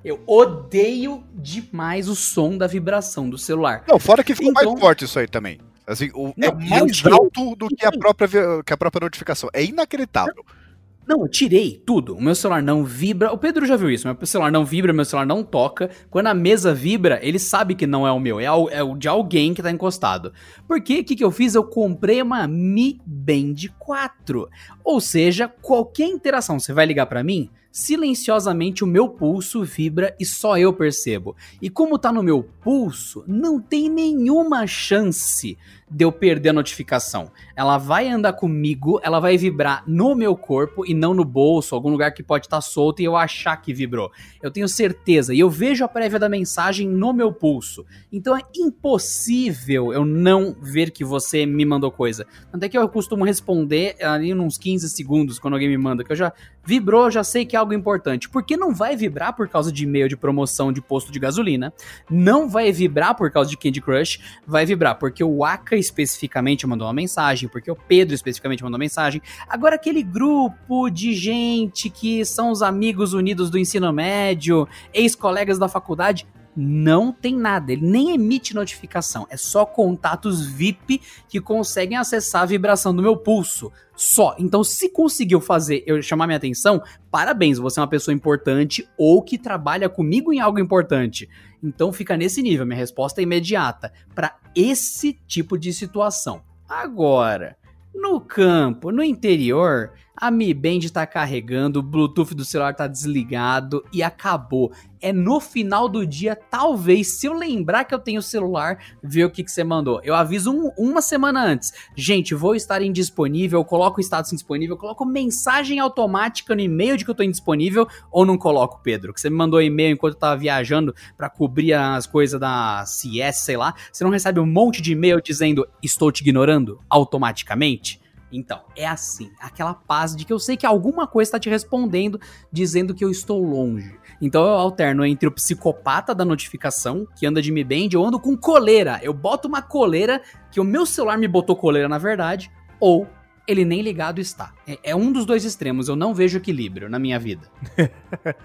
[0.03, 3.83] Eu odeio demais o som da vibração do celular.
[3.87, 5.59] Não, fora que ficou então, mais forte isso aí também.
[5.85, 8.27] Assim, o, não, é mais alto do que a, própria,
[8.63, 9.49] que a própria notificação.
[9.53, 10.35] É inacreditável.
[10.35, 10.66] Não,
[11.09, 12.15] eu tirei tudo.
[12.15, 13.31] O meu celular não vibra.
[13.31, 14.07] O Pedro já viu isso.
[14.07, 15.89] Meu celular não vibra, meu celular não toca.
[16.09, 19.07] Quando a mesa vibra, ele sabe que não é o meu, é, é o de
[19.07, 20.33] alguém que tá encostado.
[20.67, 21.55] Porque o que, que eu fiz?
[21.55, 24.49] Eu comprei uma Mi Band 4.
[24.83, 27.49] Ou seja, qualquer interação, você vai ligar para mim?
[27.77, 31.35] Silenciosamente o meu pulso vibra e só eu percebo.
[31.61, 35.55] E como tá no meu pulso, não tem nenhuma chance
[35.89, 37.31] de eu perder a notificação.
[37.55, 41.89] Ela vai andar comigo, ela vai vibrar no meu corpo e não no bolso, algum
[41.89, 44.11] lugar que pode estar tá solto e eu achar que vibrou.
[44.41, 47.85] Eu tenho certeza e eu vejo a prévia da mensagem no meu pulso.
[48.11, 52.25] Então é impossível eu não ver que você me mandou coisa.
[52.51, 56.17] Até que eu costumo responder ali uns 15 segundos quando alguém me manda, que eu
[56.17, 56.33] já
[56.67, 58.27] vibrou, já sei que é algo importante.
[58.27, 61.73] Porque não vai vibrar por causa de e-mail de promoção de posto de gasolina,
[62.11, 66.85] não vai vibrar por causa de Candy Crush, vai vibrar porque o Aka especificamente mandou
[66.85, 69.21] uma mensagem, porque o Pedro especificamente mandou uma mensagem.
[69.47, 75.69] Agora, aquele grupo de gente que são os amigos unidos do ensino médio, ex-colegas da
[75.69, 82.41] faculdade, não tem nada, ele nem emite notificação, é só contatos VIP que conseguem acessar
[82.41, 83.71] a vibração do meu pulso.
[83.95, 84.35] Só.
[84.37, 89.23] Então, se conseguiu fazer eu chamar minha atenção, parabéns, você é uma pessoa importante ou
[89.23, 91.27] que trabalha comigo em algo importante.
[91.63, 96.41] Então fica nesse nível, minha resposta é imediata para esse tipo de situação.
[96.69, 97.57] Agora,
[97.93, 103.85] no campo, no interior, a Mi Band está carregando, o Bluetooth do celular está desligado
[103.93, 104.71] e acabou.
[104.99, 109.25] É no final do dia, talvez, se eu lembrar que eu tenho o celular, ver
[109.25, 110.01] o que, que você mandou.
[110.03, 111.71] Eu aviso um, uma semana antes.
[111.95, 117.11] Gente, vou estar indisponível, coloco o status indisponível, coloco mensagem automática no e-mail de que
[117.11, 119.13] eu estou indisponível, ou não coloco, Pedro?
[119.13, 123.41] Que você me mandou e-mail enquanto eu tava viajando para cobrir as coisas da CS,
[123.41, 123.75] sei lá.
[123.91, 128.01] Você não recebe um monte de e-mail dizendo estou te ignorando automaticamente?
[128.31, 132.19] Então, é assim, aquela paz de que eu sei que alguma coisa está te respondendo
[132.51, 133.97] dizendo que eu estou longe.
[134.21, 138.19] Então eu alterno entre o psicopata da notificação, que anda de Mi Band, eu ando
[138.19, 138.99] com coleira.
[139.01, 143.07] Eu boto uma coleira que o meu celular me botou coleira na verdade, ou
[143.47, 144.53] ele nem ligado está.
[144.67, 147.49] É, é um dos dois extremos, eu não vejo equilíbrio na minha vida.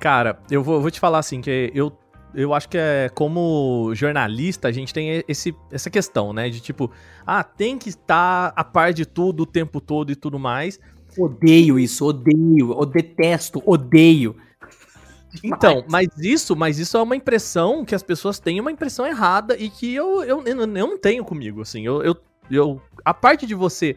[0.00, 1.92] Cara, eu vou, vou te falar assim, que eu
[2.34, 6.48] eu acho que é como jornalista, a gente tem esse, essa questão, né?
[6.48, 6.90] De tipo,
[7.26, 10.78] ah, tem que estar a par de tudo o tempo todo e tudo mais.
[11.18, 14.36] Odeio isso, odeio, eu detesto, odeio.
[15.44, 19.56] Então, mas isso, mas isso é uma impressão que as pessoas têm uma impressão errada
[19.56, 21.86] e que eu, eu, eu não tenho comigo, assim.
[21.86, 22.16] Eu, eu,
[22.50, 23.96] eu, a parte de você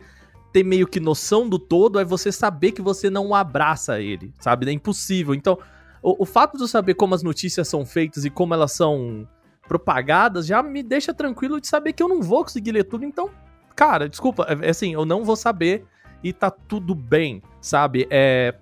[0.54, 4.70] ter meio que noção do todo é você saber que você não abraça ele, sabe?
[4.70, 5.34] É impossível.
[5.34, 5.58] Então,
[6.04, 9.28] o, o fato de eu saber como as notícias são feitas e como elas são
[9.68, 13.06] propagadas já me deixa tranquilo de saber que eu não vou conseguir ler tudo.
[13.06, 13.30] Então,
[13.76, 15.86] cara, desculpa, é, é assim, eu não vou saber
[16.22, 18.06] e tá tudo bem, sabe?
[18.10, 18.54] É.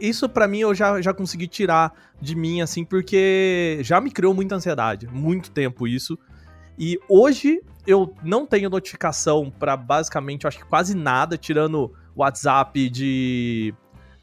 [0.00, 4.32] Isso para mim eu já, já consegui tirar de mim, assim, porque já me criou
[4.32, 6.16] muita ansiedade, muito tempo isso.
[6.78, 13.74] E hoje eu não tenho notificação para basicamente, acho que quase nada, tirando WhatsApp de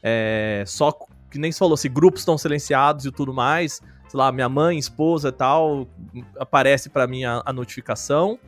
[0.02, 0.92] é, só
[1.32, 4.78] que nem se falou, se grupos estão silenciados e tudo mais, sei lá, minha mãe,
[4.78, 5.88] esposa e tal,
[6.38, 8.38] aparece para mim a, a, notificação.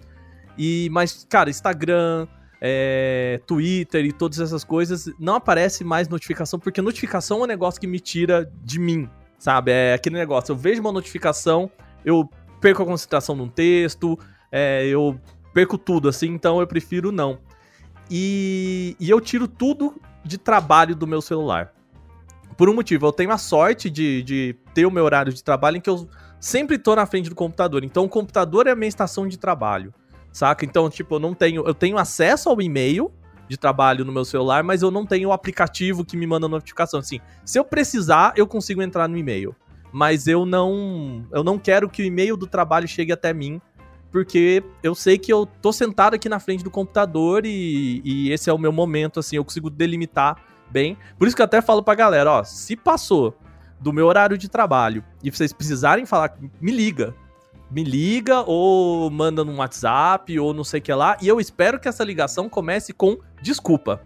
[0.59, 2.29] E, mas, cara, Instagram,
[2.61, 7.81] é, Twitter e todas essas coisas, não aparece mais notificação, porque notificação é um negócio
[7.81, 9.73] que me tira de mim, sabe?
[9.73, 11.70] É aquele negócio, eu vejo uma notificação,
[12.05, 12.29] eu
[12.61, 14.18] perco a concentração num texto,
[14.53, 15.18] é, eu
[15.55, 17.38] perco tudo, assim, então eu prefiro não.
[18.11, 21.73] E, e eu tiro tudo de trabalho do meu celular.
[22.57, 25.77] Por um motivo, eu tenho a sorte de, de ter o meu horário de trabalho
[25.77, 27.83] em que eu sempre tô na frente do computador.
[27.85, 29.93] Então o computador é a minha estação de trabalho,
[30.33, 30.64] saca?
[30.64, 33.11] Então, tipo, eu não tenho, eu tenho acesso ao e-mail
[33.49, 37.01] de trabalho no meu celular, mas eu não tenho o aplicativo que me manda notificação.
[37.01, 39.55] Assim, se eu precisar, eu consigo entrar no e-mail,
[39.93, 43.61] mas eu não, eu não quero que o e-mail do trabalho chegue até mim,
[44.11, 48.49] porque eu sei que eu tô sentado aqui na frente do computador e, e esse
[48.49, 50.37] é o meu momento, assim, eu consigo delimitar
[50.70, 50.96] bem.
[51.18, 53.37] Por isso que eu até falo pra galera, ó, se passou
[53.81, 57.14] do meu horário de trabalho e vocês precisarem falar, me liga.
[57.70, 61.16] Me liga ou manda no WhatsApp ou não sei o que lá.
[61.20, 64.03] E eu espero que essa ligação comece com desculpa.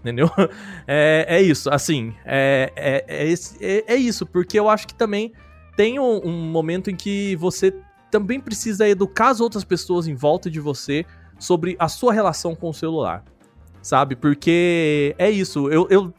[0.00, 0.30] Entendeu?
[0.86, 2.14] É, é isso, assim.
[2.24, 5.32] É, é, é, é, é isso, porque eu acho que também
[5.76, 7.74] tem um, um momento em que você
[8.10, 11.04] também precisa educar as outras pessoas em volta de você
[11.38, 13.22] sobre a sua relação com o celular
[13.82, 14.16] sabe?
[14.16, 16.12] Porque é isso, eu, eu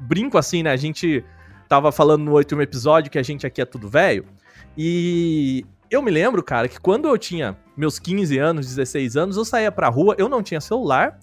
[0.00, 0.70] brinco assim, né?
[0.70, 1.24] A gente
[1.68, 4.24] tava falando no último episódio que a gente aqui é tudo velho.
[4.76, 9.44] E eu me lembro, cara, que quando eu tinha meus 15 anos, 16 anos, eu
[9.44, 11.18] saía pra rua, eu não tinha celular.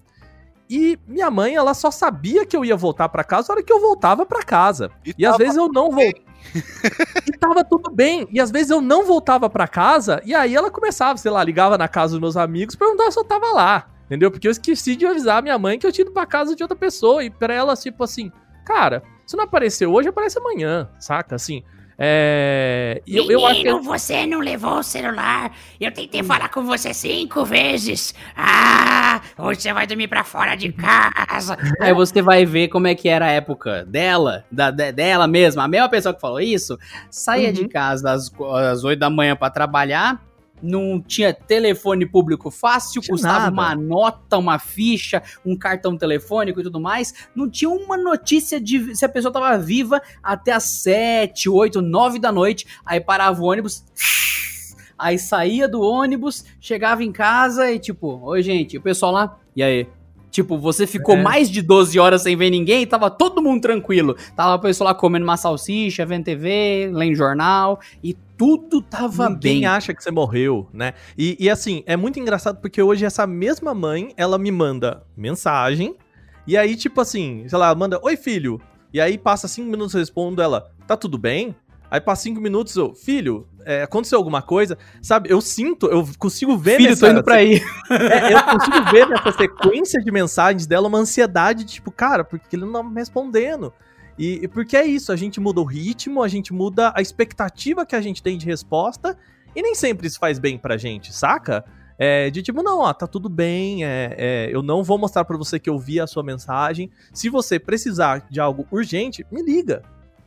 [0.68, 3.72] E minha mãe, ela só sabia que eu ia voltar para casa na hora que
[3.72, 4.90] eu voltava para casa.
[5.04, 6.26] E, e às vezes eu não voltava.
[7.26, 8.26] e tava tudo bem.
[8.32, 10.20] E às vezes eu não voltava para casa.
[10.24, 13.24] E aí ela começava, sei lá, ligava na casa dos meus amigos, perguntava se eu
[13.24, 13.86] tava lá.
[14.06, 14.30] Entendeu?
[14.30, 16.76] Porque eu esqueci de avisar minha mãe que eu tinha ido pra casa de outra
[16.76, 17.22] pessoa.
[17.24, 18.32] E pra ela, tipo assim,
[18.64, 21.34] cara, se não apareceu hoje, aparece amanhã, saca?
[21.34, 21.62] Assim.
[21.98, 23.02] É.
[23.06, 23.72] Eu, Menino, eu acho que...
[23.80, 25.50] você não levou o celular.
[25.80, 28.14] Eu tentei falar com você cinco vezes.
[28.36, 31.56] Ah, hoje você vai dormir pra fora de casa.
[31.80, 35.64] Aí você vai ver como é que era a época dela, da, dela mesma.
[35.64, 36.78] A mesma pessoa que falou isso,
[37.10, 37.54] saía uhum.
[37.54, 38.30] de casa às,
[38.70, 40.22] às 8 da manhã para trabalhar
[40.62, 43.52] não tinha telefone público fácil, tinha custava nada.
[43.52, 47.28] uma nota, uma ficha, um cartão telefônico e tudo mais.
[47.34, 52.18] Não tinha uma notícia de se a pessoa estava viva até as 7, 8, 9
[52.18, 52.66] da noite.
[52.84, 53.84] Aí parava o ônibus.
[54.98, 59.62] Aí saía do ônibus, chegava em casa e tipo, oi gente, o pessoal lá, e
[59.62, 59.86] aí?
[60.36, 61.22] Tipo, você ficou é.
[61.22, 64.14] mais de 12 horas sem ver ninguém e tava todo mundo tranquilo.
[64.36, 69.40] Tava a pessoa lá comendo uma salsicha, vendo TV, lendo jornal e tudo tava Ninguém
[69.40, 69.54] bem.
[69.54, 70.92] Ninguém acha que você morreu, né?
[71.16, 75.96] E, e assim, é muito engraçado porque hoje essa mesma mãe, ela me manda mensagem
[76.46, 78.60] e aí, tipo assim, sei lá, manda, oi filho.
[78.92, 81.56] E aí passa cinco minutos eu respondo ela, tá tudo bem?
[81.90, 85.28] Aí passa cinco minutos eu, filho, é, aconteceu alguma coisa, sabe?
[85.28, 86.76] Eu sinto, eu consigo ver.
[86.76, 87.60] Filho, nessa, tô indo pra aí.
[87.90, 92.64] É, eu consigo ver nessa sequência de mensagens dela uma ansiedade, tipo, cara, porque ele
[92.64, 93.72] não tá me respondendo.
[94.16, 97.84] E, e porque é isso, a gente muda o ritmo, a gente muda a expectativa
[97.84, 99.18] que a gente tem de resposta,
[99.54, 101.64] e nem sempre isso faz bem pra gente, saca?
[101.98, 105.36] É, de tipo, não, ó, tá tudo bem, é, é, eu não vou mostrar para
[105.36, 106.90] você que eu vi a sua mensagem.
[107.12, 109.82] Se você precisar de algo urgente, me liga.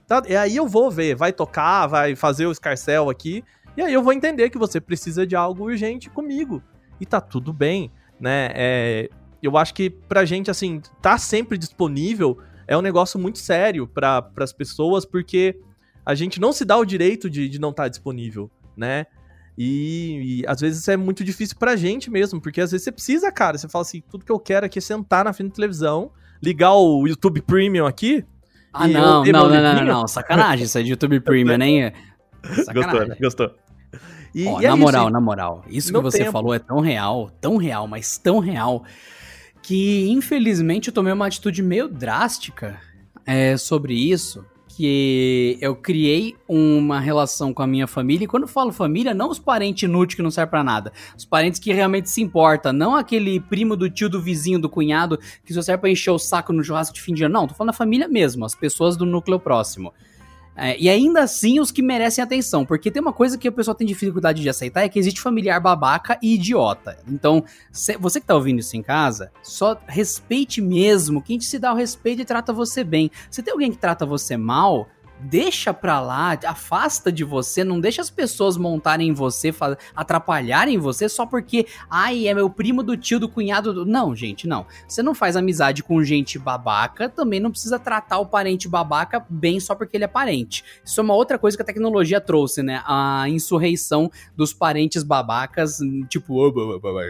[0.09, 0.23] Tá?
[0.27, 3.43] E aí eu vou ver, vai tocar, vai fazer o escarcel aqui,
[3.77, 6.63] e aí eu vou entender que você precisa de algo urgente comigo.
[6.99, 8.49] E tá tudo bem, né?
[8.55, 9.09] É,
[9.41, 14.31] eu acho que pra gente, assim, tá sempre disponível é um negócio muito sério para
[14.37, 15.59] as pessoas, porque
[16.03, 19.05] a gente não se dá o direito de, de não estar tá disponível, né?
[19.55, 23.31] E, e, às vezes é muito difícil pra gente mesmo, porque às vezes você precisa,
[23.31, 23.59] cara.
[23.59, 26.73] Você fala assim: tudo que eu quero aqui é sentar na frente da televisão, ligar
[26.73, 28.25] o YouTube Premium aqui
[28.73, 31.91] ah, não, não, não, não, não, não, sacanagem, isso é de YouTube Premium, nem.
[32.73, 33.17] Gostou, né?
[33.19, 33.51] Gostou.
[34.33, 36.31] E, Ó, e é na moral, isso, na moral, isso que você tempo.
[36.31, 38.83] falou é tão real, tão real, mas tão real,
[39.63, 42.79] que infelizmente eu tomei uma atitude meio drástica
[43.25, 44.45] é, sobre isso
[44.79, 49.29] que eu criei uma relação com a minha família, e quando eu falo família, não
[49.29, 52.95] os parentes inúteis que não servem para nada, os parentes que realmente se importam, não
[52.95, 56.53] aquele primo do tio, do vizinho, do cunhado, que só serve pra encher o saco
[56.53, 59.05] no churrasco de fim de ano, não, tô falando da família mesmo, as pessoas do
[59.05, 59.93] núcleo próximo.
[60.61, 63.73] É, e ainda assim os que merecem atenção, porque tem uma coisa que a pessoa
[63.73, 66.97] tem dificuldade de aceitar é que existe familiar babaca e idiota.
[67.07, 71.21] Então, você que tá ouvindo isso em casa, só respeite mesmo.
[71.21, 73.09] Quem te se dá o respeito e trata você bem.
[73.31, 78.01] Se tem alguém que trata você mal, deixa pra lá, afasta de você, não deixa
[78.01, 79.53] as pessoas montarem em você,
[79.95, 83.73] atrapalharem você só porque, ai, é meu primo do tio, do cunhado.
[83.73, 83.85] Do...
[83.85, 84.65] Não, gente, não.
[84.87, 89.59] Você não faz amizade com gente babaca, também não precisa tratar o parente babaca bem
[89.59, 90.63] só porque ele é parente.
[90.83, 92.81] Isso é uma outra coisa que a tecnologia trouxe, né?
[92.85, 95.79] A insurreição dos parentes babacas,
[96.09, 96.51] tipo,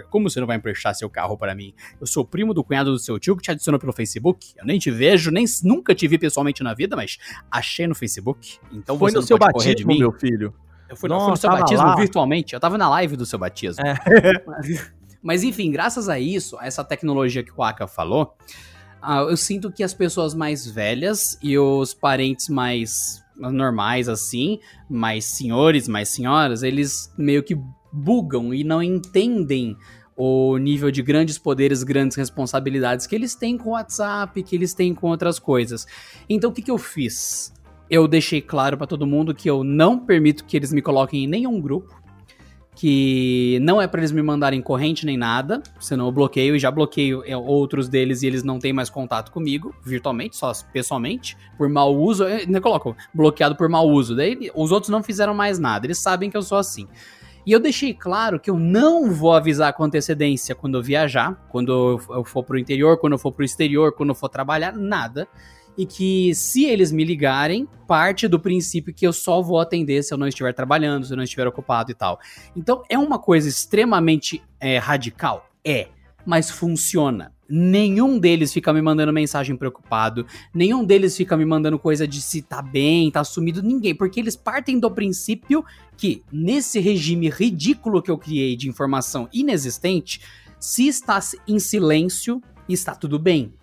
[0.09, 1.73] como você não vai emprestar seu carro para mim?
[1.99, 4.53] Eu sou primo do cunhado do seu tio que te adicionou pelo Facebook.
[4.57, 7.17] Eu nem te vejo, nem nunca te vi pessoalmente na vida, mas
[7.51, 8.57] achei no Facebook.
[8.71, 9.99] Então Foi você no não seu batismo, mim.
[9.99, 10.53] meu filho.
[10.89, 11.95] Eu fui, Nossa, no seu batismo lá.
[11.95, 12.53] virtualmente.
[12.53, 13.85] Eu tava na live do seu batismo.
[13.85, 13.95] É.
[14.45, 18.33] Mas, mas, enfim, graças a isso, a essa tecnologia que o Aka falou,
[19.01, 24.59] ah, eu sinto que as pessoas mais velhas e os parentes mais normais, assim,
[24.89, 27.57] mais senhores, mais senhoras, eles meio que
[27.93, 29.77] bugam e não entendem
[30.15, 34.73] o nível de grandes poderes, grandes responsabilidades que eles têm com o WhatsApp, que eles
[34.73, 35.87] têm com outras coisas.
[36.27, 37.53] Então o que, que eu fiz?
[37.89, 41.27] Eu deixei claro para todo mundo que eu não permito que eles me coloquem em
[41.27, 41.99] nenhum grupo,
[42.75, 46.71] que não é para eles me mandarem corrente nem nada, senão eu bloqueio e já
[46.71, 51.67] bloqueio é, outros deles e eles não têm mais contato comigo, virtualmente, só pessoalmente, por
[51.67, 54.15] mau uso, eu ainda coloco bloqueado por mau uso.
[54.15, 56.87] Daí os outros não fizeram mais nada, eles sabem que eu sou assim.
[57.45, 61.99] E eu deixei claro que eu não vou avisar com antecedência quando eu viajar, quando
[62.15, 65.27] eu for pro interior, quando eu for pro exterior, quando eu for trabalhar, nada.
[65.79, 70.13] E que se eles me ligarem, parte do princípio que eu só vou atender se
[70.13, 72.19] eu não estiver trabalhando, se eu não estiver ocupado e tal.
[72.53, 75.49] Então é uma coisa extremamente é, radical?
[75.65, 75.87] É,
[76.25, 77.33] mas funciona.
[77.49, 82.41] Nenhum deles fica me mandando mensagem preocupado, nenhum deles fica me mandando coisa de se
[82.41, 85.63] tá bem, tá sumido, ninguém, porque eles partem do princípio
[85.95, 90.19] que nesse regime ridículo que eu criei de informação inexistente,
[90.59, 93.53] se está em silêncio, está tudo bem.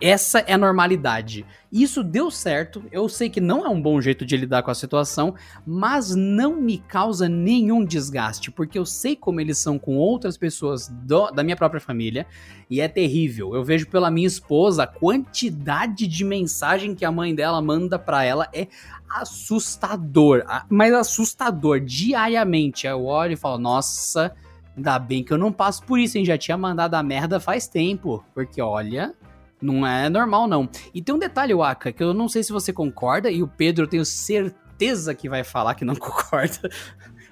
[0.00, 1.44] Essa é a normalidade.
[1.70, 2.82] Isso deu certo.
[2.90, 5.34] Eu sei que não é um bom jeito de lidar com a situação,
[5.66, 10.88] mas não me causa nenhum desgaste, porque eu sei como eles são com outras pessoas
[10.88, 12.26] do, da minha própria família
[12.68, 13.54] e é terrível.
[13.54, 18.24] Eu vejo pela minha esposa a quantidade de mensagem que a mãe dela manda para
[18.24, 18.68] ela é
[19.08, 22.86] assustador, mas assustador diariamente.
[22.86, 24.34] Eu olho e falo: "Nossa,
[24.76, 26.24] ainda bem que eu não passo por isso, hein?
[26.24, 29.14] Já tinha mandado a merda faz tempo, porque olha,
[29.60, 30.68] não é normal, não.
[30.94, 33.84] E tem um detalhe, Waka, que eu não sei se você concorda, e o Pedro
[33.84, 36.70] eu tenho certeza que vai falar que não concorda,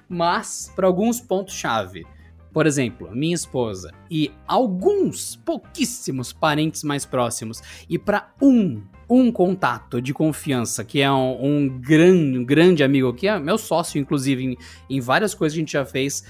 [0.07, 2.05] mas para alguns pontos-chave.
[2.51, 10.01] Por exemplo, minha esposa e alguns pouquíssimos parentes mais próximos, e para um, um contato
[10.01, 14.43] de confiança, que é um, um, grande, um grande amigo, que é meu sócio, inclusive,
[14.43, 14.57] em,
[14.89, 16.23] em várias coisas que a gente já fez,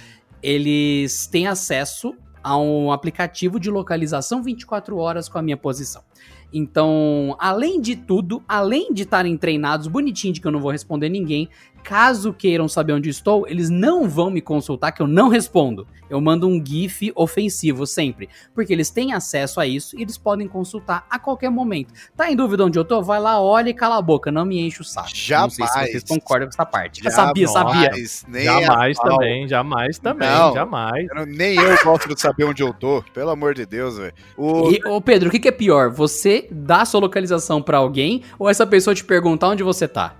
[0.43, 6.03] eles têm acesso a um aplicativo de localização 24 horas com a minha posição.
[6.51, 11.09] Então, além de tudo, além de estarem treinados bonitinho de que eu não vou responder
[11.09, 11.47] ninguém,
[11.83, 15.87] caso queiram saber onde estou, eles não vão me consultar que eu não respondo.
[16.09, 20.47] Eu mando um GIF ofensivo sempre, porque eles têm acesso a isso e eles podem
[20.47, 21.93] consultar a qualquer momento.
[22.17, 23.01] Tá em dúvida onde eu tô?
[23.03, 25.09] Vai lá, olha e cala a boca, não me enche o saco.
[25.13, 25.57] Jamais.
[25.59, 27.03] Não sei se vocês concordam com essa parte.
[27.03, 27.91] Jamais, sabia, sabia.
[28.27, 30.53] Nem jamais a também, jamais também, Não.
[30.53, 31.07] jamais.
[31.09, 34.13] Eu não- nem eu gosto de saber onde eu tô, pelo amor de Deus, velho.
[34.35, 35.91] O- E, ô Pedro, o que, que é pior?
[35.91, 40.15] Você dar sua localização pra alguém ou essa pessoa te perguntar onde você tá?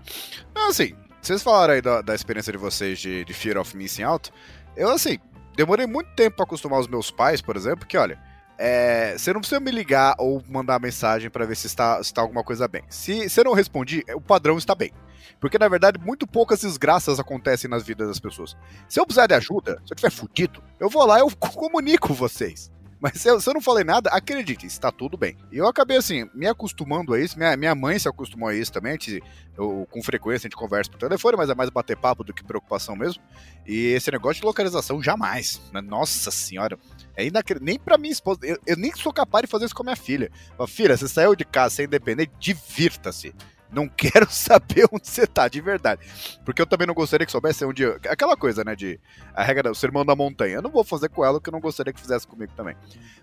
[0.55, 4.03] Não, assim, vocês falaram aí da, da experiência de vocês de, de Fear of Missing
[4.03, 4.31] Out.
[4.75, 5.19] Eu, assim,
[5.55, 8.19] demorei muito tempo pra acostumar os meus pais, por exemplo, que, olha,
[8.57, 12.21] é, você não precisa me ligar ou mandar mensagem pra ver se está, se está
[12.21, 12.83] alguma coisa bem.
[12.89, 14.91] Se você não respondi, o padrão está bem.
[15.39, 18.57] Porque, na verdade, muito poucas desgraças acontecem nas vidas das pessoas.
[18.87, 22.13] Se eu precisar de ajuda, se eu tiver fudido, eu vou lá e eu comunico
[22.13, 22.69] vocês.
[22.99, 25.37] Mas se eu, se eu não falei nada, acredite, está tudo bem.
[25.51, 27.37] E eu acabei assim, me acostumando a isso.
[27.37, 28.91] Minha, minha mãe se acostumou a isso também.
[28.91, 29.23] a gente-
[29.57, 32.43] eu, com frequência a gente conversa por telefone, mas é mais bater papo do que
[32.43, 33.21] preocupação mesmo.
[33.65, 35.61] E esse negócio de localização, jamais.
[35.71, 35.79] né?
[35.81, 36.77] Nossa senhora.
[37.15, 37.65] É inacreditável.
[37.65, 38.39] Nem pra minha esposa.
[38.43, 40.29] Eu, eu nem sou capaz de fazer isso com a minha filha.
[40.57, 43.33] Fala, filha, você saiu de casa, você é independente, divirta-se.
[43.71, 46.01] Não quero saber onde você tá, de verdade.
[46.43, 47.83] Porque eu também não gostaria que soubesse onde.
[47.83, 48.75] eu- Aquela coisa, né?
[48.75, 48.99] De.
[49.33, 50.55] A regra do sermão da montanha.
[50.55, 52.75] Eu não vou fazer com ela o que eu não gostaria que fizesse comigo também.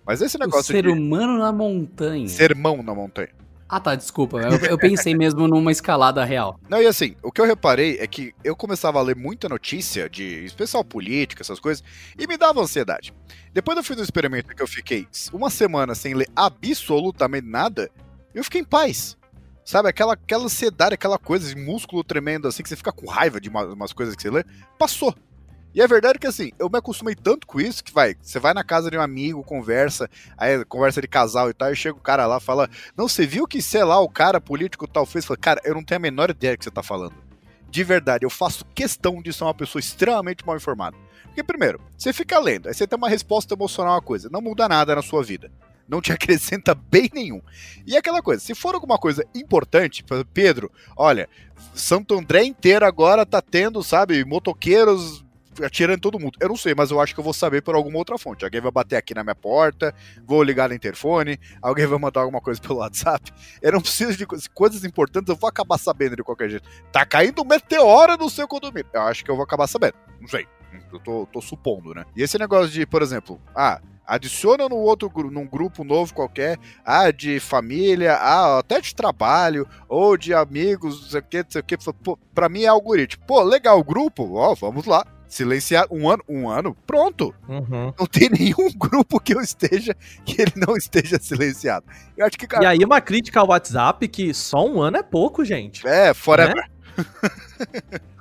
[0.06, 0.88] Mas esse O negócio ser de.
[0.88, 2.28] humano na montanha.
[2.28, 3.30] Sermão na montanha.
[3.68, 4.38] Ah, tá, desculpa.
[4.38, 6.56] Eu, eu pensei mesmo numa escalada real.
[6.68, 10.09] Não, e assim, o que eu reparei é que eu começava a ler muita notícia
[10.09, 11.82] de especial política, essas coisas,
[12.16, 13.12] e me dava ansiedade.
[13.52, 17.90] Depois eu fiz um experimento que eu fiquei uma semana sem ler absolutamente nada,
[18.32, 19.16] eu fiquei em paz.
[19.66, 23.40] Sabe, aquela, aquela ansiedade, aquela coisa de músculo tremendo assim, que você fica com raiva
[23.40, 24.44] de uma- umas coisas que você lê,
[24.79, 25.12] passou.
[25.74, 28.55] E é verdade que assim, eu me acostumei tanto com isso que vai, você vai
[28.55, 32.00] na casa de um amigo, conversa, aí conversa de casal e tal, e chega o
[32.00, 35.24] cara lá fala: Não, você viu que, sei lá, o cara político tal fez?
[35.24, 37.14] Fala, cara, eu não tenho a menor ideia do que você tá falando.
[37.68, 40.96] De verdade, eu faço questão de ser uma pessoa extremamente mal informada.
[41.24, 44.68] Porque, primeiro, você fica lendo, aí você tem uma resposta emocional a coisa, não muda
[44.68, 45.51] nada na sua vida
[45.89, 47.41] não te acrescenta bem nenhum.
[47.87, 51.28] E aquela coisa, se for alguma coisa importante, Pedro, olha,
[51.74, 55.24] Santo André inteiro agora tá tendo, sabe, motoqueiros
[55.64, 56.37] atirando todo mundo.
[56.41, 58.45] Eu não sei, mas eu acho que eu vou saber por alguma outra fonte.
[58.45, 59.95] Alguém vai bater aqui na minha porta,
[60.26, 63.32] vou ligar no interfone, alguém vai mandar alguma coisa pelo WhatsApp.
[63.62, 66.68] Eu não preciso de coisas importantes, eu vou acabar sabendo de qualquer jeito.
[66.93, 68.91] Tá caindo um meteoro no seu condomínio.
[68.93, 69.95] Eu acho que eu vou acabar sabendo.
[70.20, 70.47] Não sei.
[70.93, 72.05] Eu tô, tô supondo, né?
[72.16, 77.11] E esse negócio de, por exemplo, ah, adiciona no outro num grupo novo qualquer, ah,
[77.11, 81.61] de família, ah, até de trabalho, ou de amigos, não sei o que, não sei
[81.61, 81.77] o que.
[81.77, 83.24] Pô, pra mim é algoritmo.
[83.27, 85.05] Pô, legal, grupo, ó, vamos lá.
[85.27, 87.35] Silenciar um ano, um ano, pronto.
[87.49, 87.93] Uhum.
[87.99, 91.85] Não tem nenhum grupo que eu esteja que ele não esteja silenciado.
[92.16, 95.03] Eu acho que, cara, E aí uma crítica ao WhatsApp que só um ano é
[95.03, 95.87] pouco, gente.
[95.87, 96.55] É, forever.
[96.55, 96.64] Né?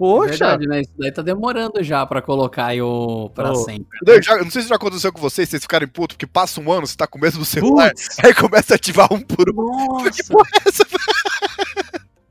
[0.00, 0.30] Poxa!
[0.30, 0.80] Verdade, né?
[0.80, 3.54] Isso daí tá demorando já pra colocar aí o pra oh.
[3.54, 3.98] sempre.
[4.02, 6.72] Não, já, não sei se já aconteceu com vocês, vocês ficarem putos, porque passa um
[6.72, 8.18] ano, você tá com o mesmo celular, Putz.
[8.24, 9.54] aí começa a ativar um por um.
[9.54, 10.08] Nossa!
[10.10, 10.86] Que porra é essa?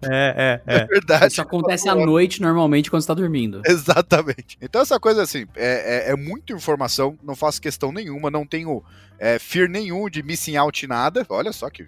[0.01, 0.77] É, é, é.
[0.79, 1.27] É verdade.
[1.27, 3.61] Isso acontece à noite, normalmente, quando você tá dormindo.
[3.63, 4.57] Exatamente.
[4.59, 8.83] Então, essa coisa, assim, é, é, é muita informação, não faço questão nenhuma, não tenho
[9.19, 11.23] é, fear nenhum de missing out nada.
[11.29, 11.85] Olha só que.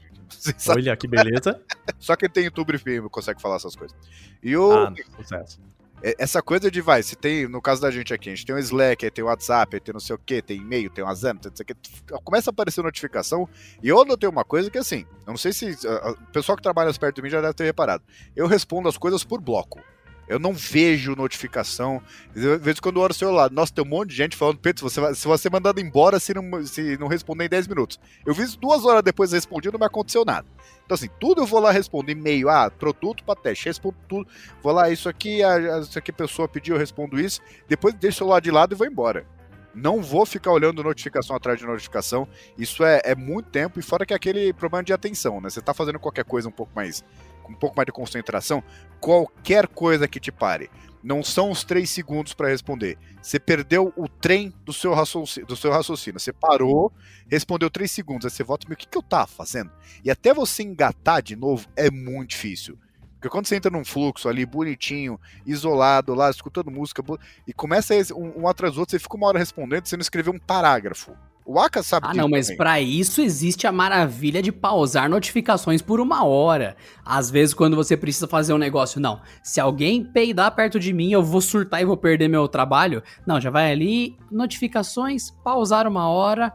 [0.69, 1.59] Olha que beleza.
[1.97, 2.79] só quem tem YouTube
[3.09, 3.97] consegue falar essas coisas.
[4.43, 4.71] E o.
[4.71, 5.70] Ah, sucesso.
[6.03, 8.55] É, essa coisa de, vai, se tem, no caso da gente aqui, a gente tem
[8.55, 11.03] o Slack, aí tem o WhatsApp, aí tem não sei o que, tem e-mail, tem
[11.03, 13.47] o Azam, tem não sei o que, começa a aparecer notificação,
[13.81, 16.91] e eu notei uma coisa que assim, eu não sei se, o pessoal que trabalha
[16.93, 18.03] perto de mim já deve ter reparado,
[18.35, 19.79] eu respondo as coisas por bloco.
[20.27, 22.01] Eu não vejo notificação.
[22.33, 24.89] Às vezes quando eu olho o celular, nossa, tem um monte de gente falando, Pedro,
[24.89, 27.99] você vai, se você é mandado embora se não, se não responder em 10 minutos.
[28.25, 30.47] Eu vi duas horas depois respondi e não me aconteceu nada.
[30.91, 34.27] Então, assim, tudo eu vou lá responder e-mail, ah, produto para teste, respondo tudo.
[34.61, 37.39] Vou lá, isso aqui, a, isso aqui a pessoa pediu, eu respondo isso.
[37.65, 39.25] Depois deixo o celular de lado e vou embora.
[39.73, 42.27] Não vou ficar olhando notificação atrás de notificação.
[42.57, 45.49] Isso é, é muito tempo, e fora que é aquele problema de atenção, né?
[45.49, 47.05] Você tá fazendo qualquer coisa um pouco mais
[47.49, 48.61] um pouco mais de concentração,
[48.99, 50.69] qualquer coisa que te pare.
[51.03, 52.97] Não são os três segundos para responder.
[53.21, 56.19] Você perdeu o trem do seu, raciocínio, do seu raciocínio.
[56.19, 56.91] Você parou,
[57.29, 58.25] respondeu três segundos.
[58.25, 59.71] Aí você volta e o que, que eu tava fazendo?
[60.03, 62.77] E até você engatar de novo é muito difícil.
[63.21, 67.03] Porque quando você entra num fluxo ali bonitinho, isolado lá, escutando música,
[67.47, 70.33] e começa um, um atrás do outro, você fica uma hora respondendo, você não escreveu
[70.33, 71.15] um parágrafo.
[71.45, 75.99] O Aka sabe Ah, não, mas para isso existe a maravilha de pausar notificações por
[75.99, 76.75] uma hora.
[77.03, 79.21] Às vezes, quando você precisa fazer um negócio, não.
[79.43, 83.01] Se alguém peidar perto de mim, eu vou surtar e vou perder meu trabalho.
[83.25, 86.53] Não, já vai ali, notificações, pausar uma hora,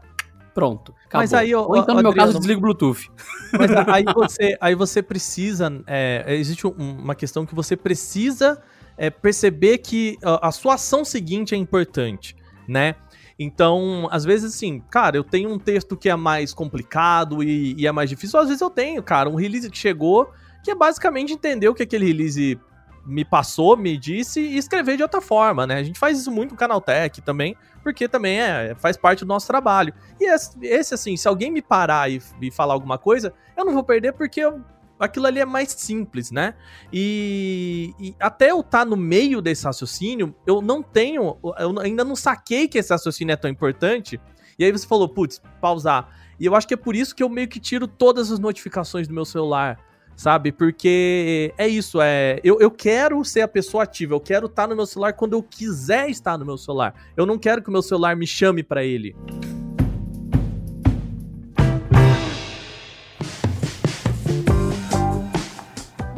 [0.53, 0.93] pronto.
[1.05, 1.21] Acabou.
[1.21, 3.11] Mas aí, Ou então, no meu caso, desligo o Bluetooth.
[3.53, 5.71] Mas aí você, aí você precisa.
[5.85, 8.61] É, existe uma questão que você precisa
[8.97, 12.35] é, perceber que a, a sua ação seguinte é importante,
[12.67, 12.95] né?
[13.39, 17.85] Então, às vezes, assim, cara, eu tenho um texto que é mais complicado e, e,
[17.85, 18.39] é mais difícil.
[18.39, 20.31] Às vezes eu tenho, cara, um release que chegou
[20.63, 22.59] que é basicamente entender o que aquele release
[23.05, 25.75] me passou, me disse e escrever de outra forma, né?
[25.75, 29.47] A gente faz isso muito no Canaltech também, porque também é, faz parte do nosso
[29.47, 29.93] trabalho.
[30.19, 33.73] E esse, esse assim, se alguém me parar e, e falar alguma coisa, eu não
[33.73, 34.61] vou perder porque eu
[34.99, 36.53] aquilo ali é mais simples, né?
[36.91, 42.03] E, e até eu estar tá no meio desse raciocínio, eu não tenho, eu ainda
[42.03, 44.19] não saquei que esse raciocínio é tão importante.
[44.57, 46.09] E aí você falou, putz, pausar.
[46.39, 49.07] E eu acho que é por isso que eu meio que tiro todas as notificações
[49.07, 49.79] do meu celular,
[50.15, 50.51] sabe?
[50.51, 52.39] Porque é isso, é.
[52.43, 55.33] Eu, eu quero ser a pessoa ativa, eu quero estar tá no meu celular quando
[55.33, 56.93] eu quiser estar no meu celular.
[57.15, 59.15] Eu não quero que o meu celular me chame para ele.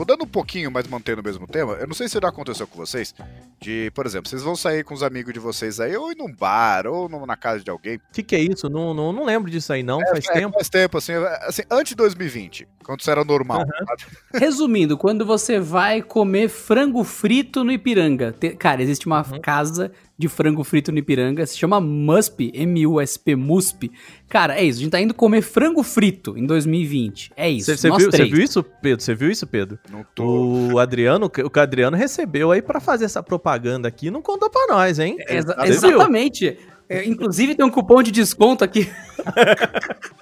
[0.09, 2.75] Mudando um pouquinho, mas mantendo o mesmo tema, eu não sei se já aconteceu com
[2.75, 3.13] vocês,
[3.61, 6.33] de, por exemplo, vocês vão sair com os amigos de vocês aí, ou ir num
[6.33, 7.97] bar, ou na casa de alguém.
[7.97, 8.67] O que, que é isso?
[8.67, 10.01] Não, não, não lembro disso aí, não.
[10.01, 10.53] É, faz é, tempo.
[10.55, 13.59] Faz tempo, assim, assim, antes de 2020, quando isso era normal.
[13.59, 14.39] Uhum.
[14.39, 19.39] Resumindo, quando você vai comer frango frito no Ipiranga, te, cara, existe uma uhum.
[19.39, 23.89] casa de frango frito no Ipiranga, se chama MUSP, M-U-S-P, MUSP.
[24.27, 27.31] Cara, é isso, a gente tá indo comer frango frito em 2020.
[27.37, 27.73] É isso.
[27.73, 29.01] Você viu, viu, isso, Pedro?
[29.01, 29.79] Você viu isso, Pedro?
[29.89, 30.73] Não tô.
[30.73, 34.49] O Adriano, o que o Adriano recebeu aí para fazer essa propaganda aqui, não contou
[34.49, 35.15] pra nós, hein?
[35.21, 36.57] É, exa exatamente.
[36.89, 38.89] É, inclusive tem um cupom de desconto aqui.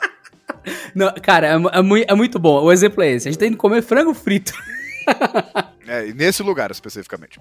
[0.93, 2.61] Não, cara, é, é, muito, é muito bom.
[2.61, 3.27] O exemplo é esse.
[3.27, 4.51] A gente tá indo comer frango frito.
[5.89, 7.39] É, e nesse lugar especificamente.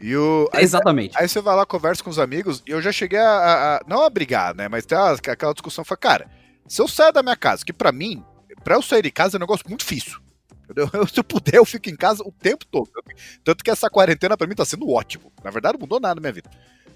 [0.00, 1.18] E o, aí, Exatamente.
[1.18, 3.80] aí você vai lá, conversa com os amigos, e eu já cheguei a, a- a-
[3.84, 4.68] não a brigar, né?
[4.68, 6.30] Mas tem aquela discussão, fala, cara,
[6.68, 8.24] se eu sair da minha casa, que pra mim,
[8.62, 10.20] pra eu sair de casa é um negócio muito difícil.
[10.76, 12.88] Eu, se eu puder, eu fico em casa o tempo todo.
[13.42, 15.32] Tanto que essa quarentena pra mim tá sendo ótimo.
[15.42, 16.48] Na verdade, não mudou nada na minha vida.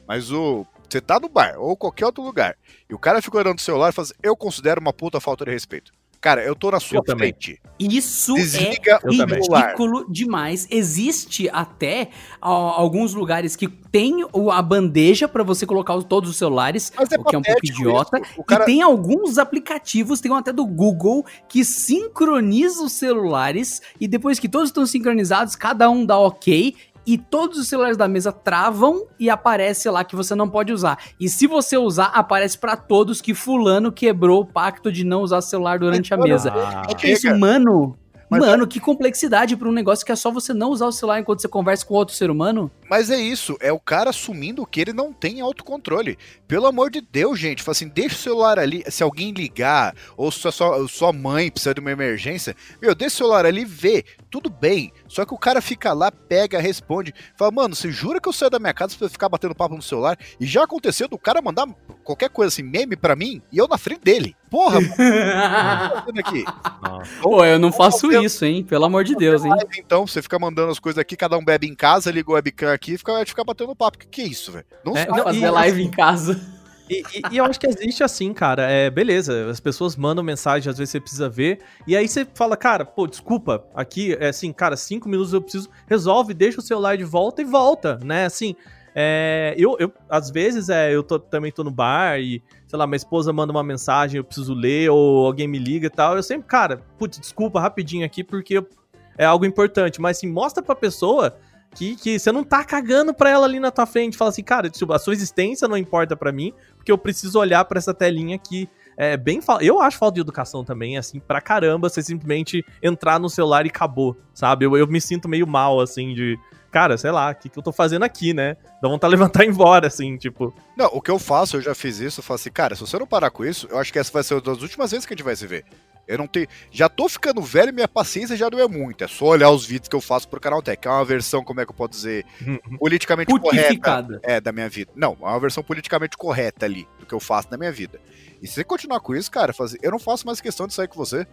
[0.07, 0.65] Mas o.
[0.89, 2.57] Você tá no bar ou qualquer outro lugar
[2.89, 5.45] e o cara fica olhando o celular e fala assim, eu considero uma puta falta
[5.45, 5.93] de respeito.
[6.25, 7.35] Cara, eu tô na sua Eu também.
[7.39, 7.61] frente.
[7.79, 10.66] Isso Desliga é ridículo demais.
[10.70, 12.09] Existe até
[12.41, 16.91] ó, alguns lugares que tem o- a bandeja pra você colocar os- todos os celulares,
[16.97, 18.18] Mas é o que é um pouco idiota.
[18.18, 18.41] isso.
[18.41, 23.83] O cara, E tem alguns aplicativos, tem um até do Google, que sincroniza os celulares
[24.01, 26.75] e depois que todos estão sincronizados, cada um dá ok
[27.07, 30.99] e todos os celulares da mesa travam e aparece lá que você não pode usar.
[31.21, 35.41] E se você usar, aparece pra todos que fulano quebrou o pacto de não usar
[35.43, 36.53] celular durante a mesa.
[36.55, 37.97] Ah, É que isso, mano.
[38.31, 41.21] Mas- mano, que complexidade pra um negócio que é só você não usar o celular
[41.21, 42.71] enquanto você conversa com outro ser humano.
[42.95, 46.16] Mas é isso, é o cara assumindo que ele não tem autocontrole.
[46.47, 50.30] Pelo amor de Deus, gente, fala assim, deixa o celular ali, se alguém ligar, ou
[50.30, 54.05] se a sua, sua mãe precisa de uma emergência, meu, deixa o celular ali, vê,
[54.30, 54.92] tudo bem.
[55.09, 58.51] Só que o cara fica lá, pega, responde, fala, mano, você jura que eu saio
[58.53, 60.16] da minha casa pra ficar batendo papo no celular?
[60.38, 61.66] E já aconteceu do cara mandar
[62.05, 64.36] qualquer coisa assim, meme pra mim, e eu na frente dele.
[64.51, 66.45] Porra, mano, o que tá fazendo aqui?
[66.80, 67.11] nossa.
[67.20, 68.62] Pô, eu não faço fazer- isso, hein?
[68.62, 69.53] Pelo amor de Deus, hein?
[69.76, 72.72] Então, você fica mandando as coisas aqui, cada um bebe em casa, liga o webcam
[72.85, 73.99] aqui e fica, fica batendo papo.
[73.99, 74.66] Que que é isso, velho?
[74.85, 76.41] Não É, não, Fazer live em casa.
[76.87, 78.70] E, e- e eu acho que existe assim, cara.
[78.70, 81.61] É, beleza, as pessoas mandam mensagem, às vezes você precisa ver.
[81.87, 85.70] E aí você fala, cara, pô, desculpa, aqui é assim, cara, cinco minutos eu preciso.
[85.89, 88.26] Resolve, deixa o celular de volta e volta, né?
[88.26, 88.55] Assim,
[88.95, 92.87] é, eu, eu, às vezes, é, eu tô, também tô no bar e, sei lá,
[92.87, 96.16] minha esposa manda uma mensagem, eu preciso ler, ou alguém me liga e tal.
[96.16, 98.68] Eu sempre, cara, putz, desculpa rapidinho aqui, porque eu-
[99.16, 100.03] é algo importante.
[100.03, 101.35] Mas assim, mostra pra pessoa
[101.75, 104.16] que, que você não tá cagando pra ela ali na tua frente.
[104.16, 107.79] Fala assim, cara, a sua existência não importa pra mim, porque eu preciso olhar pra
[107.79, 108.68] essa telinha aqui.
[108.97, 113.29] É bem Eu acho falta de educação também, assim, pra caramba, você simplesmente entrar no
[113.29, 114.64] celular e acabou, sabe?
[114.64, 116.39] Eu, eu me sinto meio mal, assim, de.
[116.70, 118.57] Cara, sei lá, o que, que eu tô fazendo aqui, né?
[118.81, 120.55] Dá vontade de levantar e ir embora, assim, tipo.
[120.77, 122.99] Não, o que eu faço, eu já fiz isso, eu falo assim, cara, se você
[122.99, 125.12] não parar com isso, eu acho que essa vai ser uma das últimas vezes que
[125.12, 125.64] a gente vai se ver.
[126.07, 126.47] Eu não tenho.
[126.71, 129.05] Já tô ficando velho e minha paciência já não é muito.
[129.05, 130.87] É só olhar os vídeos que eu faço pro canal Tech.
[130.87, 132.25] É uma versão, como é que eu posso dizer,
[132.79, 134.21] politicamente correta.
[134.23, 134.93] É, da minha vida.
[134.95, 138.01] Não, é uma versão politicamente correta ali, do que eu faço na minha vida.
[138.43, 140.89] E se você continuar com isso, cara, fazer, eu não faço mais questão de sair
[140.89, 141.27] com você.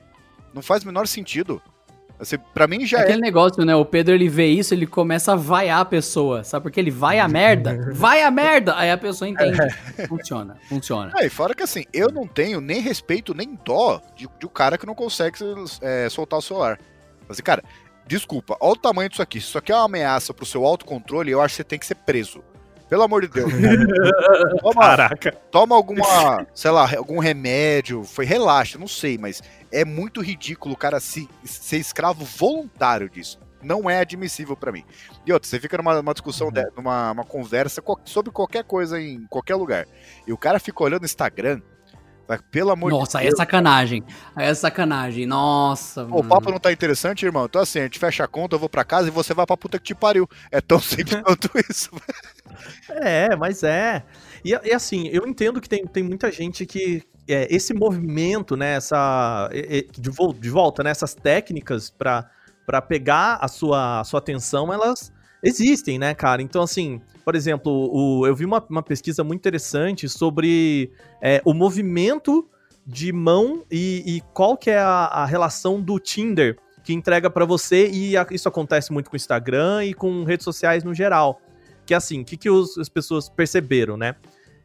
[0.53, 1.61] Não faz o menor sentido.
[2.21, 3.03] Assim, pra mim já É é.
[3.05, 3.75] aquele negócio, né?
[3.75, 6.43] O Pedro ele vê isso, ele começa a vaiar a pessoa.
[6.43, 6.79] Sabe por quê?
[6.79, 7.81] Ele vai a merda.
[7.93, 8.77] Vai a merda!
[8.77, 9.57] Aí a pessoa entende.
[10.07, 11.11] Funciona, funciona.
[11.17, 14.49] É, e fora que assim, eu não tenho nem respeito, nem dó de, de um
[14.49, 15.37] cara que não consegue
[15.81, 16.79] é, soltar o celular.
[17.27, 17.63] Assim, cara,
[18.05, 19.41] desculpa, olha o tamanho disso aqui.
[19.41, 21.85] Se isso aqui é uma ameaça pro seu autocontrole, eu acho que você tem que
[21.87, 22.43] ser preso.
[22.91, 23.49] Pelo amor de Deus.
[24.61, 25.31] toma, Caraca.
[25.49, 30.77] toma alguma, sei lá, algum remédio, foi relaxa, não sei, mas é muito ridículo o
[30.77, 33.39] cara se, ser escravo voluntário disso.
[33.63, 34.83] Não é admissível pra mim.
[35.25, 36.53] E outra, você fica numa, numa discussão, Uhum.
[36.53, 39.87] de- numa uma conversa co- sobre qualquer coisa em qualquer lugar.
[40.27, 41.61] E o cara fica olhando o Instagram,
[42.37, 43.37] pelo amor Nossa, de aí é Deus.
[43.37, 44.03] sacanagem.
[44.35, 45.25] Aí é sacanagem.
[45.25, 47.45] Nossa, Pô, o papo não tá interessante, irmão?
[47.45, 49.57] Então assim, a gente fecha a conta, eu vou pra casa e você vai pra
[49.57, 50.27] puta que te pariu.
[50.51, 51.89] É tão simples quanto isso.
[52.89, 54.03] É, mas é.
[54.43, 57.03] E, e assim, eu entendo que tem, tem muita gente que.
[57.27, 58.75] é, esse movimento, né?
[58.75, 59.49] Essa.
[59.51, 60.89] De, de volta, né?
[60.91, 62.29] Essas técnicas pra,
[62.65, 65.11] pra pegar a sua, a sua atenção, elas
[65.43, 66.41] existem, né, cara?
[66.41, 71.53] Então, assim, por exemplo, o, eu vi uma, uma pesquisa muito interessante sobre é, o
[71.53, 72.47] movimento
[72.85, 77.45] de mão e, e qual que é a, a relação do Tinder que entrega pra
[77.45, 81.39] você, e a- isso acontece muito com o Instagram e com redes sociais no geral.
[81.85, 84.15] Que é assim, o que, que os- as pessoas perceberam, né?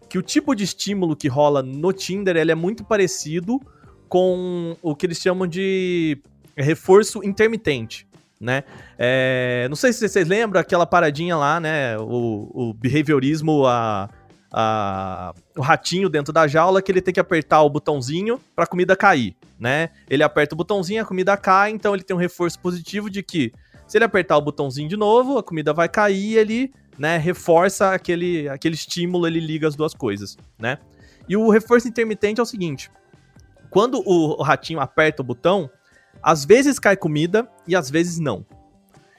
[0.09, 3.61] Que o tipo de estímulo que rola no Tinder ele é muito parecido
[4.09, 6.19] com o que eles chamam de
[6.57, 8.06] reforço intermitente,
[8.41, 8.65] né?
[8.99, 11.97] É, não sei se vocês lembram aquela paradinha lá, né?
[11.99, 14.09] O, o behaviorismo, a,
[14.53, 18.95] a- o ratinho dentro da jaula, que ele tem que apertar o botãozinho pra comida
[18.97, 19.91] cair, né?
[20.09, 23.53] Ele aperta o botãozinho, a comida cai, então ele tem um reforço positivo de que
[23.87, 28.49] se ele apertar o botãozinho de novo, a comida vai cair ele, né, reforça aquele,
[28.49, 30.79] aquele estímulo, ele liga as duas coisas, né?
[31.29, 32.91] E o reforço intermitente é o seguinte:
[33.71, 35.71] quando o ratinho aperta o botão,
[36.23, 38.45] às vezes cai comida e às vezes não.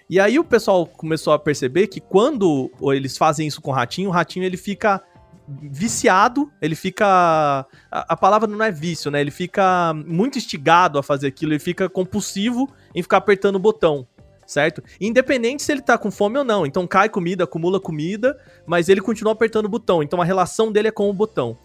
[0.10, 4.10] E aí o pessoal começou a perceber que quando eles fazem isso com o ratinho,
[4.10, 5.04] o ratinho ele fica
[5.48, 7.66] viciado, ele fica.
[7.91, 9.22] A, palavra não é vício, né?
[9.22, 14.08] Ele fica muito instigado a fazer aquilo, ele fica compulsivo em ficar apertando o botão.
[14.45, 14.82] certo?
[15.00, 16.66] Independente se ele tá com fome ou não.
[16.66, 20.02] Então cai comida, acumula comida, mas ele continua apertando o botão.
[20.02, 21.58] Então a relação dele é com o botão.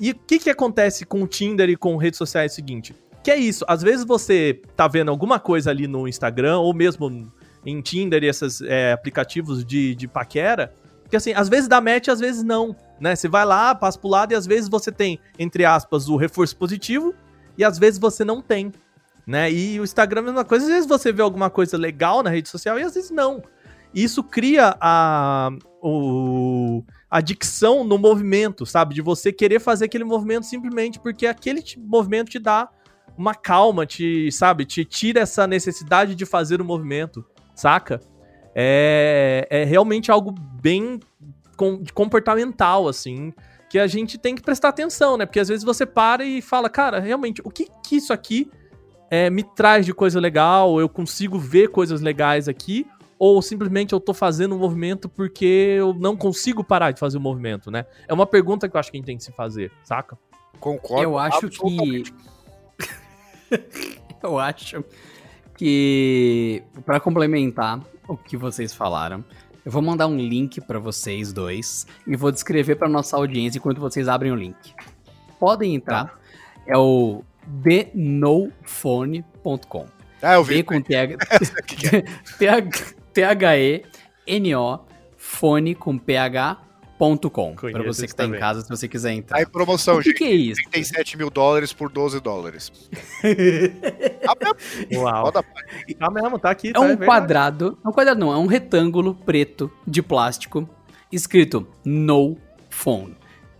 [0.00, 2.94] E o que que acontece com o Tinder e com redes sociais é o seguinte?
[3.22, 7.30] Que é isso, às vezes você tá vendo alguma coisa ali no Instagram, ou mesmo
[7.64, 10.72] em Tinder e esses é, aplicativos de, de paquera,
[11.10, 13.16] que assim, às vezes dá match, às vezes não, né?
[13.16, 16.56] Você vai lá, passa pro lado e às vezes você tem, entre aspas, o reforço
[16.56, 17.14] positivo
[17.56, 18.72] e às vezes você não tem,
[19.26, 19.50] né?
[19.50, 22.30] E o Instagram é a mesma coisa, às vezes você vê alguma coisa legal na
[22.30, 23.42] rede social e às vezes não.
[23.94, 25.50] Isso cria a,
[25.82, 28.94] o, a dicção no movimento, sabe?
[28.94, 32.68] De você querer fazer aquele movimento simplesmente porque aquele movimento te dá
[33.18, 34.64] uma calma, te, sabe?
[34.64, 38.00] Te tira essa necessidade de fazer o movimento, saca?
[38.54, 41.00] É, é realmente algo bem
[41.56, 43.34] com, comportamental, assim,
[43.68, 45.26] que a gente tem que prestar atenção, né?
[45.26, 48.48] Porque às vezes você para e fala, cara, realmente, o que, que isso aqui
[49.10, 52.86] é, me traz de coisa legal, eu consigo ver coisas legais aqui,
[53.18, 57.20] ou simplesmente eu tô fazendo um movimento porque eu não consigo parar de fazer o
[57.20, 57.84] um movimento, né?
[58.06, 60.16] É uma pergunta que eu acho que a gente tem que se fazer, saca?
[60.60, 61.02] Concordo.
[61.02, 62.04] Eu acho que.
[64.22, 64.84] eu acho
[65.56, 66.62] que.
[66.84, 69.24] para complementar o que vocês falaram,
[69.64, 73.80] eu vou mandar um link para vocês dois e vou descrever para nossa audiência enquanto
[73.80, 74.74] vocês abrem o link.
[75.38, 76.06] Podem entrar.
[76.06, 76.14] Tá.
[76.66, 77.22] É o
[77.62, 79.86] thenofone.com.
[80.22, 80.56] Ah, eu vi.
[80.56, 80.82] D com
[83.12, 84.80] T-H-E-N-O,
[85.16, 85.96] fone com
[87.72, 89.38] Para você que está em casa, se você quiser entrar.
[89.38, 90.18] Aí, promoção, o que gente.
[90.18, 90.60] que é isso?
[90.70, 92.72] 37 mil dólares por 12 dólares.
[94.94, 95.32] Uau.
[95.32, 95.44] Tá
[96.10, 96.68] mesmo, tá aqui.
[96.68, 97.78] É tá, um é quadrado.
[97.84, 98.32] É um quadrado, não.
[98.32, 100.68] É um retângulo preto de plástico
[101.10, 102.36] escrito No
[102.68, 103.16] Phone.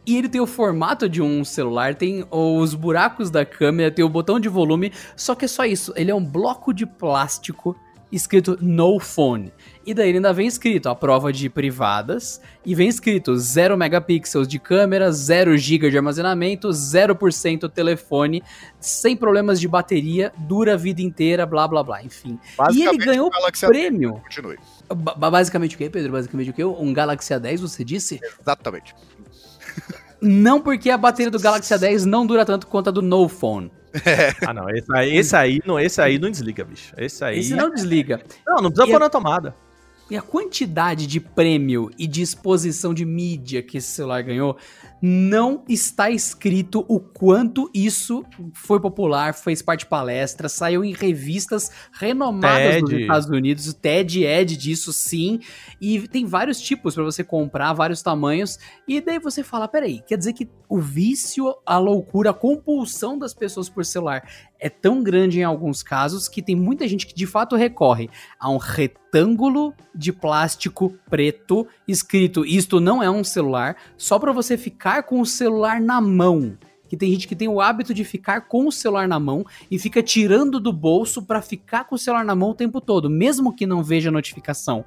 [0.06, 4.08] E ele tem o formato de um celular, tem os buracos da câmera, tem o
[4.08, 5.92] botão de volume, só que é só isso.
[5.94, 7.76] Ele é um bloco de plástico
[8.10, 9.52] escrito No Phone.
[9.88, 14.46] E daí ele ainda vem escrito a prova de privadas e vem escrito 0 megapixels
[14.46, 18.42] de câmera, 0 GB de armazenamento, 0% telefone,
[18.78, 22.38] sem problemas de bateria, dura a vida inteira, blá blá blá, enfim.
[22.70, 23.30] E ele ganhou
[23.66, 24.20] prêmio.
[24.24, 24.58] Continue.
[25.16, 26.12] basicamente o que, Pedro?
[26.12, 26.62] Basicamente o que?
[26.62, 28.20] Um Galaxy A10, você disse?
[28.42, 28.94] Exatamente.
[30.20, 33.72] Não porque a bateria do Galaxy A10 não dura tanto quanto a do No Phone.
[34.04, 34.34] É.
[34.46, 34.68] Ah, não.
[34.68, 36.92] Esse aí, esse aí, não, esse aí não desliga, bicho.
[36.98, 37.38] Esse aí.
[37.38, 38.20] Esse não desliga.
[38.46, 39.06] Não, não precisa e pôr a...
[39.06, 39.54] na tomada.
[40.10, 44.56] E a quantidade de prêmio e de exposição de mídia que esse celular ganhou,
[45.00, 51.70] não está escrito o quanto isso foi popular, fez parte de palestra, saiu em revistas
[51.92, 52.82] renomadas TED.
[52.82, 55.40] nos Estados Unidos, o TED Ed disso sim,
[55.80, 60.18] e tem vários tipos para você comprar, vários tamanhos, e daí você fala, peraí, quer
[60.18, 64.28] dizer que o vício, a loucura, a compulsão das pessoas por celular
[64.60, 68.50] é tão grande em alguns casos que tem muita gente que de fato recorre a
[68.50, 74.87] um retângulo de plástico preto escrito isto não é um celular, só para você ficar
[75.02, 76.56] com o celular na mão.
[76.88, 79.78] Que tem gente que tem o hábito de ficar com o celular na mão e
[79.78, 83.54] fica tirando do bolso para ficar com o celular na mão o tempo todo, mesmo
[83.54, 84.84] que não veja notificação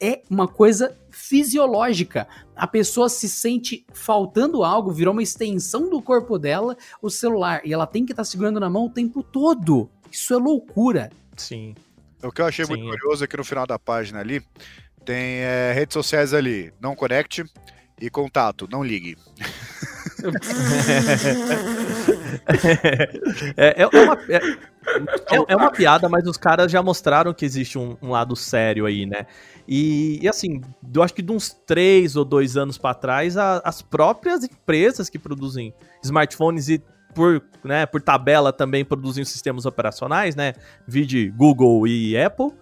[0.00, 2.26] é uma coisa fisiológica.
[2.54, 7.72] A pessoa se sente faltando algo, virou uma extensão do corpo dela, o celular, e
[7.72, 9.88] ela tem que estar tá segurando na mão o tempo todo.
[10.10, 11.10] Isso é loucura.
[11.36, 11.74] Sim.
[12.22, 12.72] O que eu achei Sim.
[12.72, 14.42] muito curioso é que no final da página ali
[15.04, 17.44] tem é, redes sociais ali, não conecte
[18.00, 19.16] e contato, não ligue.
[23.56, 24.40] é, é, é, uma, é, é,
[25.48, 29.06] é, uma piada, mas os caras já mostraram que existe um, um lado sério aí,
[29.06, 29.26] né?
[29.66, 30.60] E, e, assim,
[30.94, 35.08] eu acho que de uns três ou dois anos para trás, a, as próprias empresas
[35.08, 35.72] que produzem
[36.02, 36.82] smartphones e
[37.14, 40.54] por, né, por tabela também produzem sistemas operacionais, né?
[40.86, 42.52] Vide Google e Apple.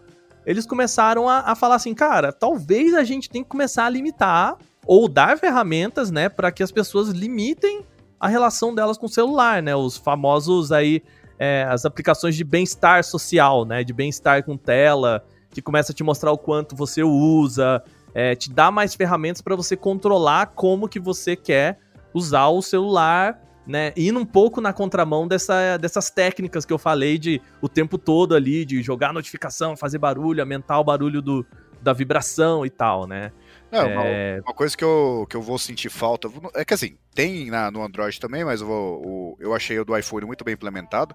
[0.44, 4.58] Eles começaram a, a falar assim, cara, talvez a gente tenha que começar a limitar
[4.86, 7.84] ou dar ferramentas, né, para que as pessoas limitem
[8.22, 9.74] a relação delas com o celular, né?
[9.74, 11.02] Os famosos aí,
[11.40, 13.82] é, as aplicações de bem-estar social, né?
[13.82, 17.82] De bem-estar com tela, que começa a te mostrar o quanto você usa,
[18.14, 21.80] é, te dá mais ferramentas para você controlar como que você quer
[22.14, 23.92] usar o celular, né?
[23.96, 28.36] Indo um pouco na contramão dessa, dessas técnicas que eu falei de o tempo todo
[28.36, 31.44] ali, de jogar notificação, fazer barulho, aumentar o barulho do,
[31.80, 33.32] da vibração e tal, né?
[33.72, 34.40] É, uma, é...
[34.44, 36.28] uma, coisa que eu, que eu vou sentir falta.
[36.54, 39.84] É que assim, tem na, no Android também, mas eu, vou, o, eu achei o
[39.84, 41.14] do iPhone muito bem implementado.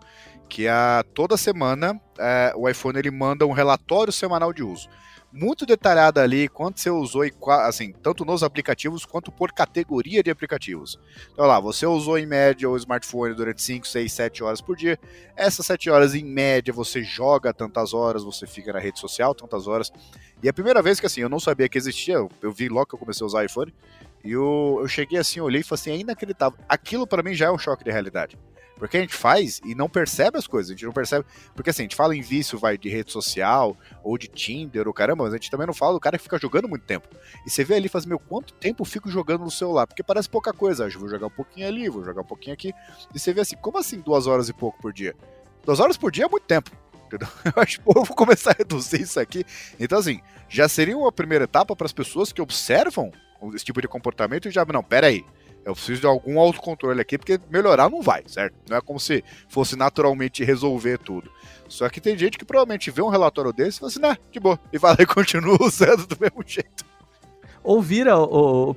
[0.49, 4.89] Que a, toda semana é, o iPhone ele manda um relatório semanal de uso.
[5.31, 7.31] muito detalhada ali quanto você usou e
[7.61, 10.99] assim, tanto nos aplicativos quanto por categoria de aplicativos.
[11.31, 14.97] Então lá, você usou em média o smartphone durante 5, 6, 7 horas por dia.
[15.35, 19.67] Essas 7 horas em média você joga tantas horas, você fica na rede social tantas
[19.67, 19.91] horas.
[20.41, 22.95] E a primeira vez que assim, eu não sabia que existia, eu vi logo que
[22.95, 23.73] eu comecei a usar iPhone,
[24.23, 26.59] e eu, eu cheguei assim, olhei e falei assim, é inacreditável.
[26.67, 28.37] Aquilo para mim já é um choque de realidade.
[28.77, 31.25] Porque a gente faz e não percebe as coisas, a gente não percebe.
[31.55, 34.93] Porque assim, a gente fala em vício, vai de rede social, ou de Tinder, ou
[34.93, 37.07] caramba, mas a gente também não fala do cara que fica jogando muito tempo.
[37.45, 39.87] E você vê ali e fala assim, meu, quanto tempo eu fico jogando no celular?
[39.87, 40.87] Porque parece pouca coisa.
[40.87, 42.71] Eu vou jogar um pouquinho ali, vou jogar um pouquinho aqui.
[43.13, 45.15] E você vê assim, como assim duas horas e pouco por dia?
[45.65, 46.69] Duas horas por dia é muito tempo.
[47.07, 47.27] Entendeu?
[47.43, 49.45] Eu acho que eu vou começar a reduzir isso aqui.
[49.79, 53.11] Então, assim, já seria uma primeira etapa para as pessoas que observam
[53.53, 55.23] esse tipo de comportamento e já, não, pera aí,
[55.67, 58.55] eu preciso de algum autocontrole aqui, porque melhorar não vai, certo?
[58.69, 61.29] Não é como se fosse naturalmente resolver tudo.
[61.67, 64.39] Só que tem gente que provavelmente vê um relatório desse e fala assim, né, de
[64.39, 66.85] boa, e vai lá e continua usando do mesmo jeito.
[67.63, 68.13] Ou vira,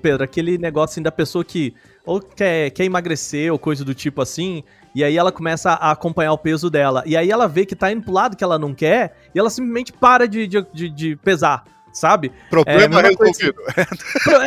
[0.03, 1.75] Pedro, aquele negócio assim da pessoa que
[2.05, 4.65] ou quer, quer emagrecer ou coisa do tipo assim,
[4.95, 7.03] e aí ela começa a acompanhar o peso dela.
[7.07, 9.51] E aí ela vê que tá indo pro lado que ela não quer, e ela
[9.51, 12.33] simplesmente para de, de, de, de pesar sabe?
[12.49, 13.61] Problema é, resolvido.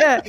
[0.02, 0.22] é,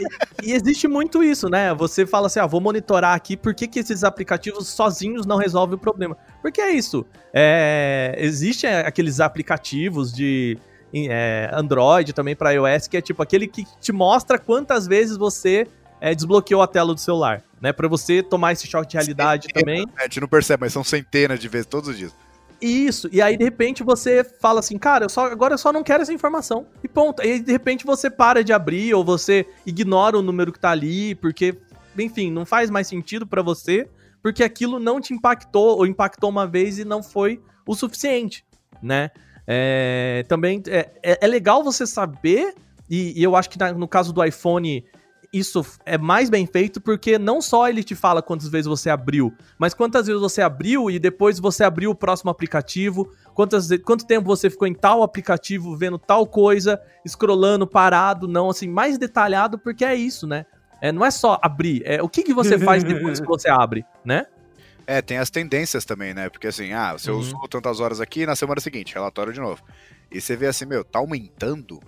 [0.43, 1.74] e existe muito isso, né?
[1.74, 5.76] Você fala assim, ah, vou monitorar aqui, por que, que esses aplicativos sozinhos não resolvem
[5.76, 6.18] o problema?
[6.41, 7.05] Porque é isso.
[7.34, 10.57] É, Existem aqueles aplicativos de
[10.93, 15.68] é, Android também para iOS, que é tipo aquele que te mostra quantas vezes você
[15.99, 17.74] é, desbloqueou a tela do celular, né?
[17.74, 19.88] Para você tomar esse choque de realidade centenas, também.
[19.97, 22.13] A gente não percebe, mas são centenas de vezes todos os dias.
[22.61, 25.82] Isso, e aí de repente você fala assim, cara, eu só, agora eu só não
[25.82, 26.68] quero essa informação.
[26.84, 27.24] E ponto.
[27.24, 30.70] E aí de repente você para de abrir ou você ignora o número que tá
[30.70, 31.57] ali, porque,
[31.97, 33.89] enfim, não faz mais sentido para você,
[34.22, 38.45] porque aquilo não te impactou ou impactou uma vez e não foi o suficiente,
[38.80, 39.09] né?
[39.47, 42.53] É, também é, é, é legal você saber,
[42.88, 44.86] e, e eu acho que no caso do iPhone
[45.38, 49.33] isso é mais bem feito porque não só ele te fala quantas vezes você abriu,
[49.57, 54.25] mas quantas vezes você abriu e depois você abriu o próximo aplicativo, quantas, quanto tempo
[54.25, 59.83] você ficou em tal aplicativo vendo tal coisa, scrollando, parado, não, assim, mais detalhado porque
[59.83, 60.45] é isso, né?
[60.81, 63.86] É, não é só abrir, é o que, que você faz depois que você abre,
[64.03, 64.25] né?
[64.88, 66.29] É, tem as tendências também, né?
[66.29, 67.17] Porque assim, ah, você uhum.
[67.17, 69.61] usou tantas horas aqui, na semana seguinte, relatório de novo.
[70.11, 71.79] E você vê assim, meu, tá aumentando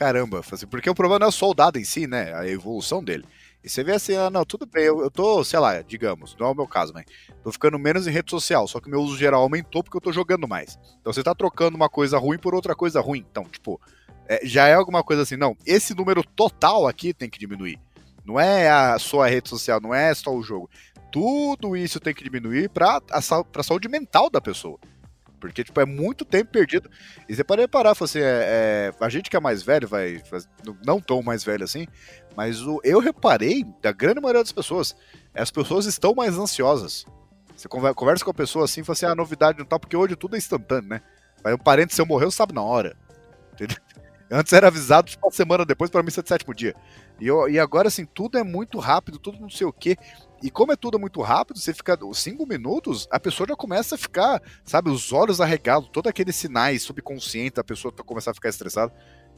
[0.00, 0.40] caramba.
[0.50, 2.32] Assim, porque o problema não é o soldado em si, né?
[2.34, 3.24] A evolução dele.
[3.62, 6.46] E você vê assim, ah, não, tudo bem, eu, eu tô, sei lá, digamos, não
[6.46, 7.04] é o meu caso, mas
[7.44, 10.10] tô ficando menos em rede social, só que meu uso geral aumentou porque eu tô
[10.10, 10.78] jogando mais.
[10.98, 13.26] Então você tá trocando uma coisa ruim por outra coisa ruim.
[13.30, 13.78] Então, tipo,
[14.26, 17.78] é, já é alguma coisa assim, não, esse número total aqui tem que diminuir.
[18.24, 20.70] Não é a sua rede social, não é só o jogo.
[21.12, 24.78] Tudo isso tem que diminuir pra, a, pra saúde mental da pessoa.
[25.40, 26.90] Porque, tipo, é muito tempo perdido.
[27.28, 30.22] E você pode reparar, assim, é, é, a gente que é mais velho, vai.
[30.84, 31.86] Não tão mais velho assim,
[32.36, 34.94] mas o, eu reparei, da grande maioria das pessoas,
[35.34, 37.06] as pessoas estão mais ansiosas.
[37.56, 40.16] Você conversa com a pessoa assim e fala assim, ah, novidade não tá, porque hoje
[40.16, 41.02] tudo é instantâneo, né?
[41.44, 42.96] Aí um parente seu morreu, sabe na hora.
[43.54, 43.76] Entendeu?
[44.30, 46.74] Antes era avisado, tipo, uma semana depois, para mim, ser de sétimo dia.
[47.20, 49.96] E, eu, e agora, assim, tudo é muito rápido, tudo não sei o quê.
[50.42, 53.98] E como é tudo muito rápido, você fica cinco minutos, a pessoa já começa a
[53.98, 58.48] ficar, sabe, os olhos arregados, todos aqueles sinais subconscientes, a pessoa tá, começar a ficar
[58.48, 58.92] estressada.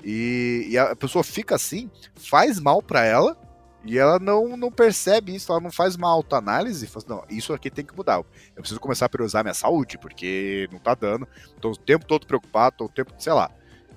[0.05, 3.37] E, e a pessoa fica assim, faz mal para ela,
[3.85, 7.69] e ela não, não percebe isso, ela não faz uma autoanálise, fala, não, isso aqui
[7.69, 8.19] tem que mudar.
[8.19, 11.27] Eu preciso começar a priorizar minha saúde, porque não tá dando,
[11.61, 13.51] tô o tempo todo preocupado, tô o tempo, sei lá.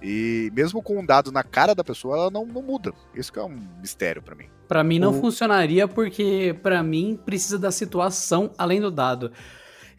[0.07, 2.93] E mesmo com um dado na cara da pessoa, ela não, não muda.
[3.15, 4.45] Isso que é um mistério para mim.
[4.67, 5.19] Para mim não o...
[5.19, 9.31] funcionaria porque para mim precisa da situação além do dado.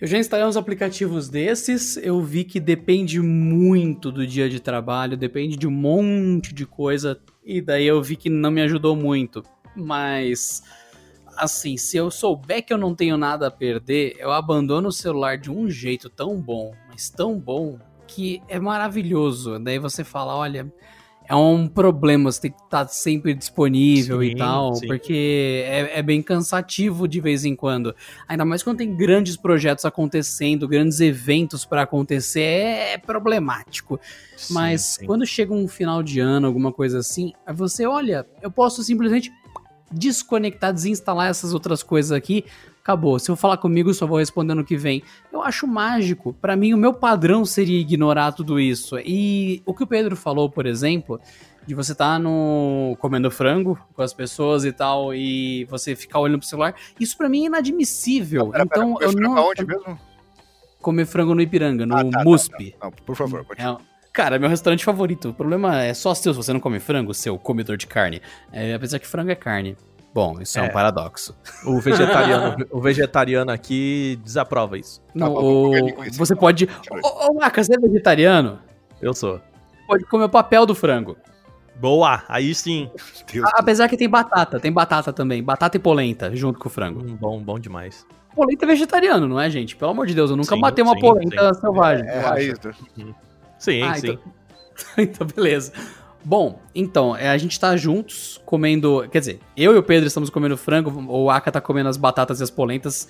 [0.00, 5.16] Eu já instalei uns aplicativos desses, eu vi que depende muito do dia de trabalho,
[5.16, 9.42] depende de um monte de coisa, e daí eu vi que não me ajudou muito.
[9.74, 10.62] Mas
[11.36, 15.36] assim, se eu souber que eu não tenho nada a perder, eu abandono o celular
[15.36, 19.58] de um jeito tão bom, mas tão bom, que é maravilhoso.
[19.58, 20.72] Daí você fala, olha,
[21.28, 24.86] é um problema, você tem que estar sempre disponível sim, e tal, sim.
[24.86, 27.94] porque é, é, bem cansativo de vez em quando.
[28.28, 33.98] Ainda mais quando tem grandes projetos acontecendo, grandes eventos para acontecer, é, é problemático.
[34.36, 38.82] Sim, Mas quando chega um final de ano, alguma coisa assim, você olha, eu posso
[38.82, 39.32] simplesmente
[39.90, 42.44] desconectar, desinstalar essas outras coisas aqui,
[42.86, 43.18] acabou.
[43.18, 45.02] Se eu falar comigo, eu só vou responder no que vem.
[45.32, 46.32] Eu acho mágico.
[46.34, 48.96] Para mim, o meu padrão seria ignorar tudo isso.
[49.00, 51.20] E o que o Pedro falou, por exemplo,
[51.66, 56.20] de você estar tá no comendo frango com as pessoas e tal e você ficar
[56.20, 58.50] olhando pro celular, isso para mim é inadmissível.
[58.50, 59.98] pera, então, pera, eu não aonde mesmo?
[60.80, 62.70] Comer frango no Ipiranga, no ah, tá, MUSP.
[62.72, 62.86] Tá, tá.
[62.86, 63.72] Não, por favor, continue.
[63.72, 65.28] É, Cara, meu restaurante favorito.
[65.28, 68.22] O problema é só seu se você não come frango, seu comedor de carne.
[68.50, 69.76] É, apesar que frango é carne.
[70.16, 70.64] Bom, isso é, É.
[70.64, 71.36] um paradoxo.
[71.62, 75.02] O vegetariano, o vegetariano aqui desaprova isso.
[75.14, 76.66] Não, bom, o- você pode.
[77.02, 78.58] Ô, você é vegetariano?
[78.98, 79.42] Eu sou.
[79.86, 81.18] Pode comer o papel do frango.
[81.78, 82.90] Boa, aí sim.
[83.52, 85.42] Apesar que tem batata, tem batata também.
[85.42, 87.02] Batata e polenta junto com o frango.
[87.02, 88.06] Hum, bom, bom demais.
[88.34, 89.76] Polenta é vegetariano, não é, gente?
[89.76, 92.06] Pelo amor de Deus, eu nunca Sim, matei uma sim, polenta selvagem.
[92.06, 92.28] É acho.
[92.30, 92.72] raiz, né?
[93.58, 94.06] Sim, Ah, sim.
[94.08, 94.32] então...
[94.96, 95.72] então, beleza.
[96.28, 99.08] Bom, então, é, a gente tá juntos comendo.
[99.12, 102.40] Quer dizer, eu e o Pedro estamos comendo frango, o Aka tá comendo as batatas
[102.40, 103.06] e as polentas.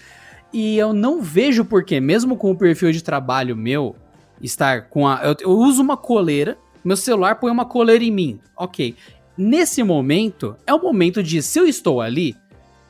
[0.52, 3.96] E eu não vejo porquê, mesmo com o perfil de trabalho meu,
[4.38, 5.18] estar com a.
[5.24, 8.38] Eu, eu uso uma coleira, meu celular põe uma coleira em mim.
[8.54, 8.94] Ok.
[9.34, 12.36] Nesse momento, é o momento de, se eu estou ali,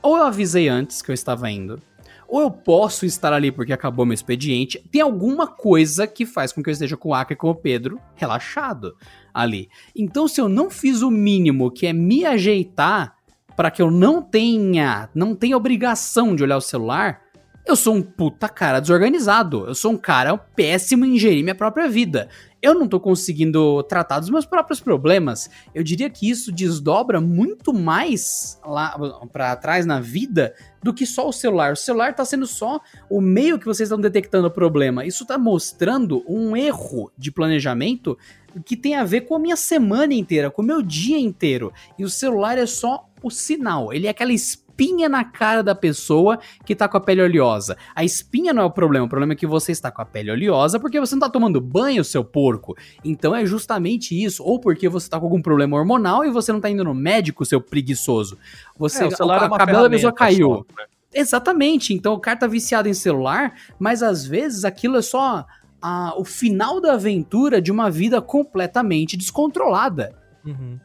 [0.03, 1.81] ou eu avisei antes que eu estava indo,
[2.29, 4.83] ou eu posso estar ali porque acabou meu expediente.
[4.91, 7.55] Tem alguma coisa que faz com que eu esteja com o Aka e com o
[7.55, 8.97] Pedro relaxado
[9.37, 9.69] ali.
[9.95, 13.15] Então, se eu não fiz o mínimo, que é me ajeitar
[13.55, 17.21] para que eu não tenha, não tenha obrigação de olhar o celular,
[17.67, 19.67] eu sou um puta cara desorganizado.
[19.67, 22.29] Eu sou um cara péssimo em gerir minha própria vida.
[22.67, 25.49] Eu não tô conseguindo tratar dos meus próprios problemas.
[25.73, 28.99] Eu diria que isso desdobra muito mais lá
[29.33, 30.53] para trás na vida
[30.83, 31.75] do que só o celular.
[31.75, 35.07] O celular tá sendo só o meio que vocês estão detectando o problema.
[35.07, 38.19] Isso tá mostrando um erro de planejamento
[38.65, 41.73] que tem a ver com a minha semana inteira, com o meu dia inteiro.
[41.97, 43.93] E o celular é só o sinal.
[43.93, 44.33] Ele é aquela
[44.77, 47.77] espinha na cara da pessoa que tá com a pele oleosa.
[47.95, 50.31] A espinha não é o problema, o problema é que você está com a pele
[50.31, 52.77] oleosa porque você não tá tomando banho, seu porco.
[53.03, 54.45] Então é justamente isso.
[54.45, 57.45] Ou porque você tá com algum problema hormonal e você não tá indo no médico,
[57.47, 58.39] seu preguiçoso.
[58.79, 60.49] Você, É, o celular é uma cabelo da pessoa caiu.
[60.49, 60.87] só, né?
[61.15, 61.95] Exatamente.
[61.95, 65.47] Então o cara tá viciado em celular, mas às vezes aquilo é só
[65.81, 70.15] ah, o final da aventura de uma vida completamente descontrolada.
[70.45, 70.79] Uhum.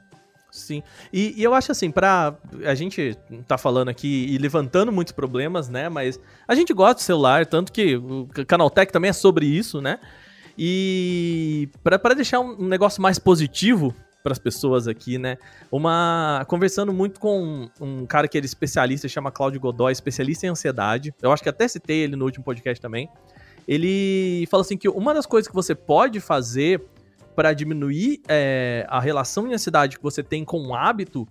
[0.52, 0.84] Sim.
[1.14, 2.36] E, e eu acho assim, pra.
[2.66, 5.88] A gente tá falando aqui e levantando muitos problemas, né?
[5.88, 9.98] Mas a gente gosta de celular, tanto que o Canaltech também é sobre isso, né?
[10.58, 15.38] E pra deixar um, um negócio mais positivo para as pessoas aqui, né?
[15.72, 20.50] Uma conversando muito com um cara que ele é especialista, chama Cláudio Godoy, especialista em
[20.50, 21.14] ansiedade.
[21.22, 23.10] Eu acho que até citei ele no último podcast também.
[23.68, 26.84] Ele fala assim que uma das coisas que você pode fazer
[27.36, 31.28] para diminuir é, a relação de ansiedade que você tem com um hábito,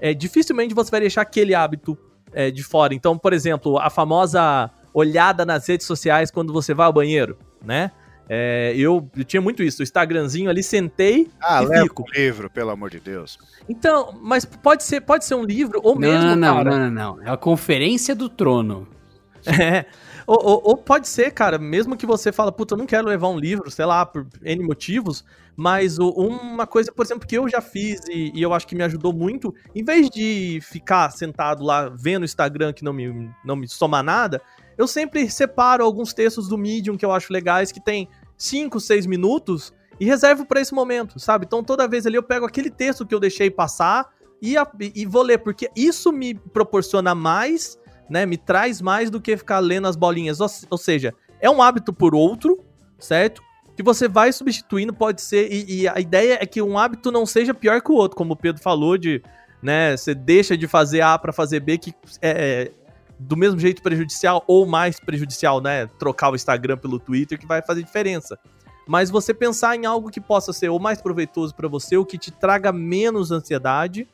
[0.00, 1.96] é, dificilmente você vai deixar aquele hábito
[2.32, 2.94] é, de fora.
[2.94, 7.90] Então, por exemplo, a famosa olhada nas redes sociais quando você vai ao banheiro, né?
[8.28, 12.02] É, eu, eu tinha muito isso, o Instagramzinho ali, sentei Ah, e leva fico.
[12.02, 13.36] o livro, pelo amor de Deus.
[13.68, 16.70] Então, mas pode ser, pode ser um livro ou mesmo, não, não, cara.
[16.70, 17.22] não, não, não.
[17.26, 18.88] É a conferência do trono.
[19.44, 19.86] É.
[20.26, 23.28] Ou, ou- ou pode ser, cara, mesmo que você fala, puta, eu não quero levar
[23.28, 25.24] um livro, sei lá, por N motivos,
[25.56, 28.74] mas o- uma coisa, por exemplo, que eu já fiz e, e eu acho que
[28.74, 33.30] me ajudou muito, em vez de ficar sentado lá vendo o Instagram que não me,
[33.44, 34.40] não me soma nada,
[34.78, 39.06] eu sempre separo alguns textos do Medium que eu acho legais, que tem 5, 6
[39.06, 41.44] minutos, e reservo pra esse momento, sabe?
[41.46, 44.08] Então toda vez ali eu pego aquele texto que eu deixei passar
[44.40, 47.78] e, a- e vou ler, porque isso me proporciona mais
[48.12, 50.38] né, me traz mais do que ficar lendo as bolinhas.
[50.38, 52.62] Ou, ou seja, é um hábito por outro,
[52.98, 53.42] certo?
[53.74, 55.50] Que você vai substituindo, pode ser.
[55.50, 58.34] E, e a ideia é que um hábito não seja pior que o outro, como
[58.34, 59.22] o Pedro falou, de.
[59.62, 62.72] Né, você deixa de fazer A para fazer B, que é, é
[63.18, 65.86] do mesmo jeito prejudicial ou mais prejudicial, né?
[65.98, 68.38] Trocar o Instagram pelo Twitter, que vai fazer diferença.
[68.86, 72.18] Mas você pensar em algo que possa ser ou mais proveitoso para você, ou que
[72.18, 74.06] te traga menos ansiedade,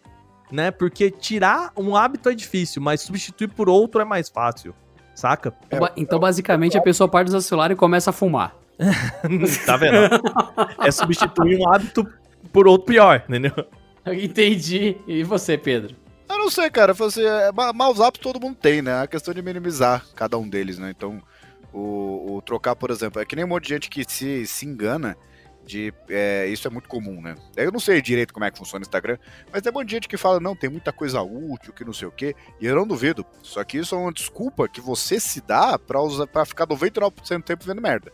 [0.50, 0.70] né?
[0.70, 4.74] Porque tirar um hábito é difícil, mas substituir por outro é mais fácil,
[5.14, 5.52] saca?
[5.70, 8.54] É, então, basicamente, a pessoa parte do celular e começa a fumar.
[9.66, 9.96] tá vendo?
[10.84, 12.06] é substituir um hábito
[12.52, 13.52] por outro pior, entendeu?
[14.06, 14.96] Entendi.
[15.06, 15.96] E você, Pedro?
[16.28, 16.92] Eu não sei, cara.
[16.94, 19.00] Você, é, ma- maus hábitos todo mundo tem, né?
[19.00, 20.92] É a questão de minimizar cada um deles, né?
[20.96, 21.20] Então,
[21.72, 24.66] o, o trocar, por exemplo, é que nem um monte de gente que se, se
[24.66, 25.16] engana
[25.68, 25.92] de.
[26.08, 27.36] é, isso é muito comum, né?
[27.56, 29.18] Eu não sei direito como é que funciona o Instagram,
[29.52, 31.92] mas tem um monte de gente que fala, não, tem muita coisa útil, que não
[31.92, 33.24] sei o quê, e eu não duvido.
[33.42, 37.64] Só que isso é uma desculpa que você se dá pra ficar 99% do tempo
[37.64, 38.10] vendo merda.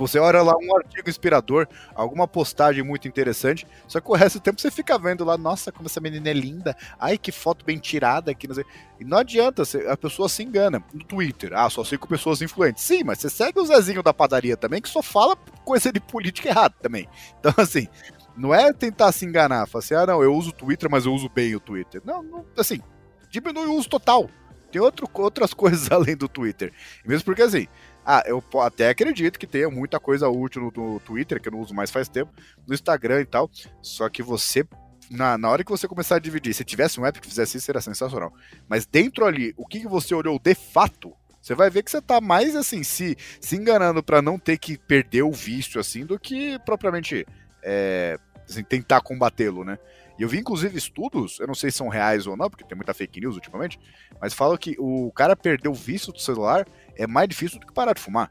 [0.00, 4.38] Tipo, você olha lá um artigo inspirador, alguma postagem muito interessante, só que o resto
[4.38, 7.66] do tempo você fica vendo lá, nossa, como essa menina é linda, ai, que foto
[7.66, 8.56] bem tirada aqui, não.
[8.98, 10.82] E não adianta, a pessoa se engana.
[10.94, 12.82] No Twitter, ah, só sigo pessoas influentes.
[12.82, 16.48] Sim, mas você segue o Zezinho da padaria também, que só fala coisa de política
[16.48, 17.06] errada também.
[17.38, 17.86] Então, assim,
[18.34, 21.12] não é tentar se enganar, falar assim, ah, não, eu uso o Twitter, mas eu
[21.12, 22.00] uso bem o Twitter.
[22.06, 22.80] Não, não assim,
[23.28, 24.30] diminui o uso total.
[24.70, 26.72] Tem outro, outras coisas além do Twitter.
[27.04, 27.66] Mesmo porque, assim,
[28.12, 31.60] Ah, eu até acredito que tenha muita coisa útil no, no Twitter, que eu não
[31.60, 32.32] uso mais faz tempo,
[32.66, 33.48] no Instagram e tal.
[33.80, 34.66] Só que você,
[35.08, 37.66] na, na hora que você começar a dividir, se tivesse um app que fizesse isso,
[37.66, 38.34] seria sensacional.
[38.68, 42.02] Mas dentro ali, o que, que você olhou de fato, você vai ver que você
[42.02, 46.18] tá mais assim, se, se enganando pra não ter que perder o vício, assim, do
[46.18, 47.24] que propriamente
[47.62, 49.78] é, assim, tentar combatê-lo, né?
[50.18, 52.76] E eu vi, inclusive, estudos, eu não sei se são reais ou não, porque tem
[52.76, 53.80] muita fake news ultimamente,
[54.20, 56.66] mas falam que o cara perder o vício do celular
[57.02, 58.30] é mais difícil do que parar de fumar.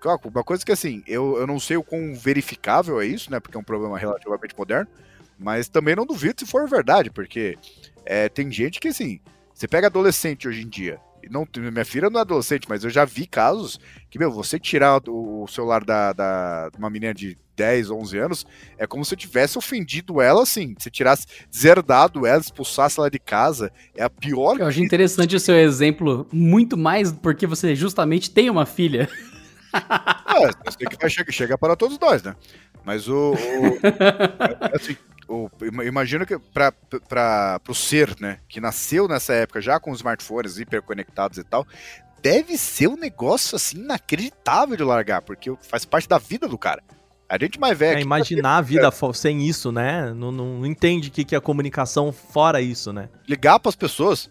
[0.00, 3.38] Que- Uma coisa que, assim, eu, eu não sei o quão verificável é isso, né?
[3.38, 4.88] Porque é um problema relativamente moderno,
[5.38, 7.56] mas também não duvido se for verdade, porque
[8.04, 9.20] é, tem gente que, assim,
[9.54, 10.98] você pega adolescente hoje em dia,
[11.30, 13.78] não, minha filha não é adolescente, mas eu já vi casos
[14.10, 18.46] que, meu, você tirar o, celular da, da, de uma menina de 10, 11 anos,
[18.78, 23.18] é como se você tivesse ofendido ela, assim, se tirasse, deserdado ela, expulsasse ela de
[23.18, 28.30] casa, é a pior Eu acho interessante o seu exemplo, muito mais porque você justamente
[28.30, 29.08] tem uma filha.
[29.74, 32.34] É, eu sei que vai chegar, chega para todos nós, né?
[32.84, 33.32] Mas o.
[33.32, 33.36] o
[34.74, 34.96] assim,
[35.28, 39.98] o- ima- imagino que para o ser, né, que nasceu nessa época já com os
[39.98, 41.66] smartphones hiperconectados e tal,
[42.22, 46.82] deve ser um negócio assim inacreditável de largar, porque faz parte da vida do cara.
[47.28, 47.98] A gente mais velho.
[47.98, 50.12] É, imaginar a vida sem isso, né?
[50.14, 53.08] Não, não- entende o que, que é comunicação fora isso, né?
[53.26, 54.28] ligar para as pessoas,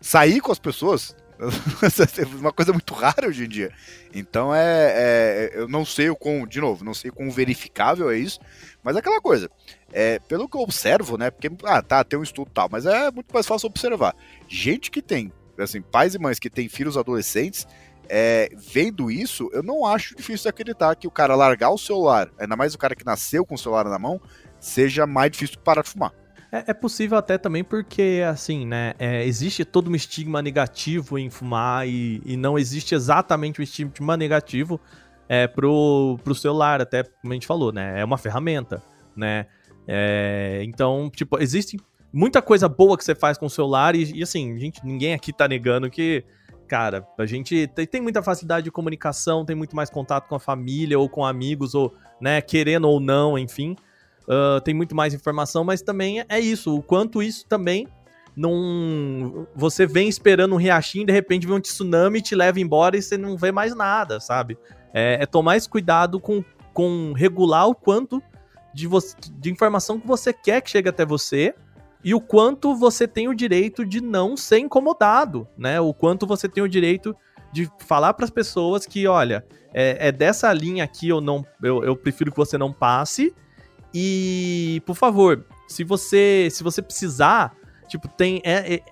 [0.00, 1.44] sair com as pessoas, é
[2.38, 3.72] uma coisa muito rara hoje em dia.
[4.14, 4.60] Então é,
[4.94, 8.38] é- eu não sei o quão, de novo, não sei quão verificável é isso,
[8.82, 9.50] mas é aquela coisa.
[9.92, 11.30] É, pelo que eu observo, né?
[11.30, 14.14] Porque ah, tá, tem um estudo tal, mas é muito mais fácil observar.
[14.46, 17.66] Gente que tem, assim, pais e mães que têm filhos adolescentes,
[18.08, 22.56] é, vendo isso, eu não acho difícil acreditar que o cara largar o celular, ainda
[22.56, 24.20] mais o cara que nasceu com o celular na mão,
[24.58, 26.12] seja mais difícil parar de fumar.
[26.50, 28.94] É, é possível até também porque, assim, né?
[28.98, 34.16] é, existe todo um estigma negativo em fumar e, e não existe exatamente o estigma
[34.16, 34.80] negativo
[35.28, 38.00] é, pro, pro celular, até como a gente falou, né?
[38.00, 38.82] É uma ferramenta,
[39.14, 39.46] né?
[39.90, 41.78] É, então, tipo, existe
[42.12, 45.32] muita coisa boa que você faz com o celular e, e, assim, gente, ninguém aqui
[45.32, 46.22] tá negando que,
[46.68, 50.98] cara, a gente tem, muita facilidade de comunicação, tem muito mais contato com a família
[50.98, 53.74] ou com amigos, ou, né, querendo ou não, enfim.
[54.24, 56.76] Uh, tem muito mais informação, mas também é isso.
[56.76, 57.88] O quanto isso também
[58.36, 59.46] não.
[59.56, 63.16] Você vem esperando um riachinho, de repente vem um tsunami, te leva embora e você
[63.16, 64.58] não vê mais nada, sabe?
[64.92, 68.22] É, é tomar esse cuidado com, com regular o quanto
[68.78, 68.88] de,
[69.40, 71.52] de informação que você quer que chegue até você
[72.04, 75.80] e o quanto você tem o direito de não ser incomodado, né?
[75.80, 77.16] O quanto você tem o direito
[77.52, 81.82] de falar para as pessoas que, olha, é, é dessa linha aqui eu não, eu,
[81.82, 83.34] eu prefiro que você não passe
[83.92, 87.56] e, por favor, se você se você precisar,
[87.88, 88.82] tipo, tem é, é,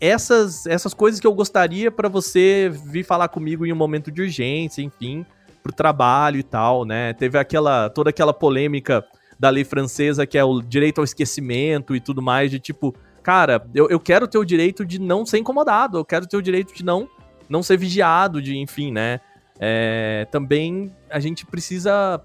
[0.00, 4.22] essas essas coisas que eu gostaria para você vir falar comigo em um momento de
[4.22, 5.26] urgência, enfim,
[5.62, 7.12] pro trabalho e tal, né?
[7.12, 9.04] Teve aquela toda aquela polêmica
[9.38, 13.66] da lei francesa que é o direito ao esquecimento e tudo mais de tipo, cara,
[13.74, 16.74] eu, eu quero ter o direito de não ser incomodado, eu quero ter o direito
[16.74, 17.08] de não
[17.48, 19.20] não ser vigiado, de enfim, né?
[19.58, 22.20] É, também a gente precisa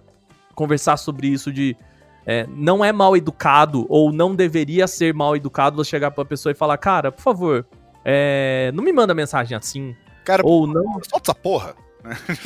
[0.55, 1.78] conversar sobre isso de
[2.26, 6.51] é, não é mal educado ou não deveria ser mal educado você chegar pra pessoa
[6.51, 7.66] e falar, cara, por favor,
[8.05, 9.95] é, não me manda mensagem assim.
[10.26, 10.99] Cara, ou não.
[11.03, 11.76] solta essa porra.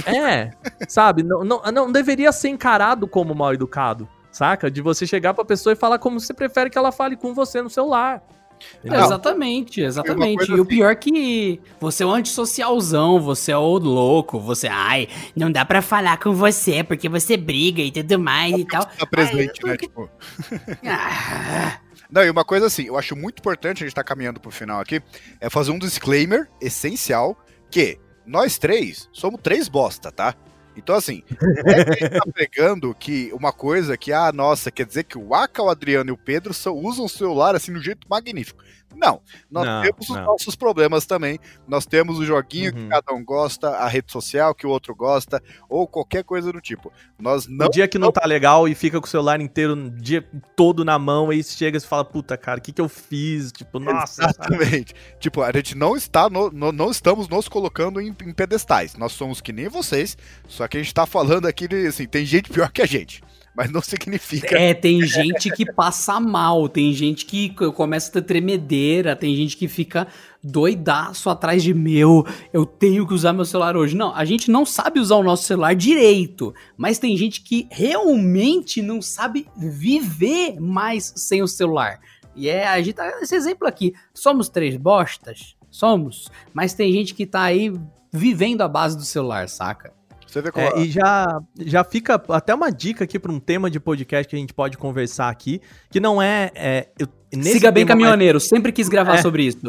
[0.06, 0.52] É,
[0.88, 1.24] sabe?
[1.24, 4.70] Não, não, não deveria ser encarado como mal educado, saca?
[4.70, 7.62] De você chegar pra pessoa e falar como você prefere que ela fale com você
[7.62, 8.22] no celular.
[8.84, 10.50] É, exatamente, exatamente.
[10.50, 14.68] E o assim- pior é que você é um antissocialzão, você é o louco, você,
[14.68, 18.86] ai, Não dá pra falar com você porque você briga e tudo mais e tal.
[18.86, 19.78] Tá presente, Ai, né?
[19.78, 20.10] Tipo,
[20.86, 21.80] Ah,
[22.10, 24.80] Não, e uma coisa assim, eu acho muito importante, a gente tá caminhando pro final
[24.80, 25.02] aqui,
[25.42, 27.38] é fazer um disclaimer essencial
[27.70, 30.34] que nós três somos três bosta, tá?
[30.76, 31.24] Então, assim,
[31.66, 35.18] é que a gente tá pregando que uma coisa que, ah, nossa, quer dizer que
[35.18, 38.64] o Aka, o Adriano e o Pedro usam o celular assim de um jeito magnífico.
[38.96, 39.22] Não,
[39.52, 40.24] nós Não, temos os não.
[40.26, 41.40] nossos problemas também.
[41.68, 42.90] Nós temos o joguinho que Uhum.
[42.90, 46.92] cada um gosta, a rede social que o outro gosta, ou qualquer coisa do tipo.
[47.20, 49.90] Nós não o dia que não tá legal e fica com o celular inteiro o
[49.90, 50.26] dia
[50.56, 53.52] todo na mão, aí chega e fala, puta, cara, o que que eu fiz?
[53.52, 54.24] Tipo, nossa.
[54.24, 54.94] Exatamente.
[55.20, 58.96] Tipo, a gente não está, no- no- não estamos nos colocando em, em pedestais.
[58.96, 60.18] Nós somos que nem vocês,
[60.48, 63.22] só que a gente tá falando aqui de, assim, tem gente pior que a gente.
[63.56, 64.58] Mas não significa.
[64.58, 69.56] É, tem gente que passa mal, tem gente que começa a ter tremedeira, tem gente
[69.56, 70.08] que fica
[70.44, 73.96] doidaço atrás de meu, eu tenho que usar meu celular hoje.
[73.96, 78.82] Não, a gente não sabe usar o nosso celular direito, mas tem gente que realmente
[78.82, 82.00] não sabe viver mais sem o celular.
[82.36, 83.94] E é, a gente tá esse exemplo aqui.
[84.14, 85.56] Somos três bostas?
[85.72, 86.30] Somos.
[86.54, 87.74] Mas tem gente que tá aí
[88.12, 89.94] vivendo a base do celular, saca?
[90.28, 90.66] Você vê como.
[90.66, 94.36] É, e já, já fica até uma dica aqui para um tema de podcast que
[94.36, 96.52] a gente pode conversar aqui, que não é.
[96.56, 97.08] é eu,
[97.42, 99.22] Siga bem caminhoneiro, sempre quis gravar É.
[99.22, 99.60] sobre isso.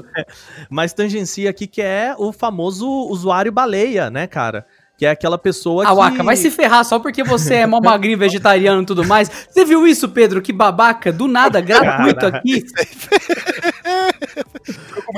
[0.70, 4.64] mas tangencia aqui, que é o famoso usuário baleia, né, cara?
[4.96, 5.94] Que é aquela pessoa Ah, que.
[5.96, 9.28] Waka, vai se ferrar só porque você é mó magrinho, vegetariano e tudo mais.
[9.50, 10.40] Você viu isso, Pedro?
[10.40, 12.38] Que babaca, do nada, gratuito Cara.
[12.38, 12.62] aqui.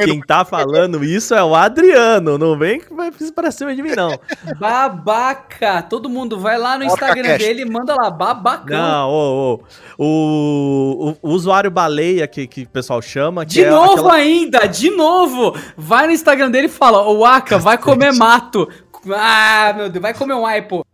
[0.04, 3.92] Quem tá falando isso é o Adriano, não vem que vai pra cima de mim,
[3.96, 4.18] não.
[4.58, 5.82] Babaca!
[5.82, 7.38] Todo mundo vai lá no Instagram Cash.
[7.38, 8.76] dele e manda lá, babacão.
[8.78, 9.60] Não, ô, ô.
[9.98, 13.44] O, o, o usuário baleia que, que o pessoal chama.
[13.44, 15.56] Que De é novo aquela- ainda, de novo!
[15.76, 18.68] Vai no Instagram dele e fala, ô Waka, vai comer mato.
[19.12, 20.84] Ah, meu Deus, vai comer um aipo.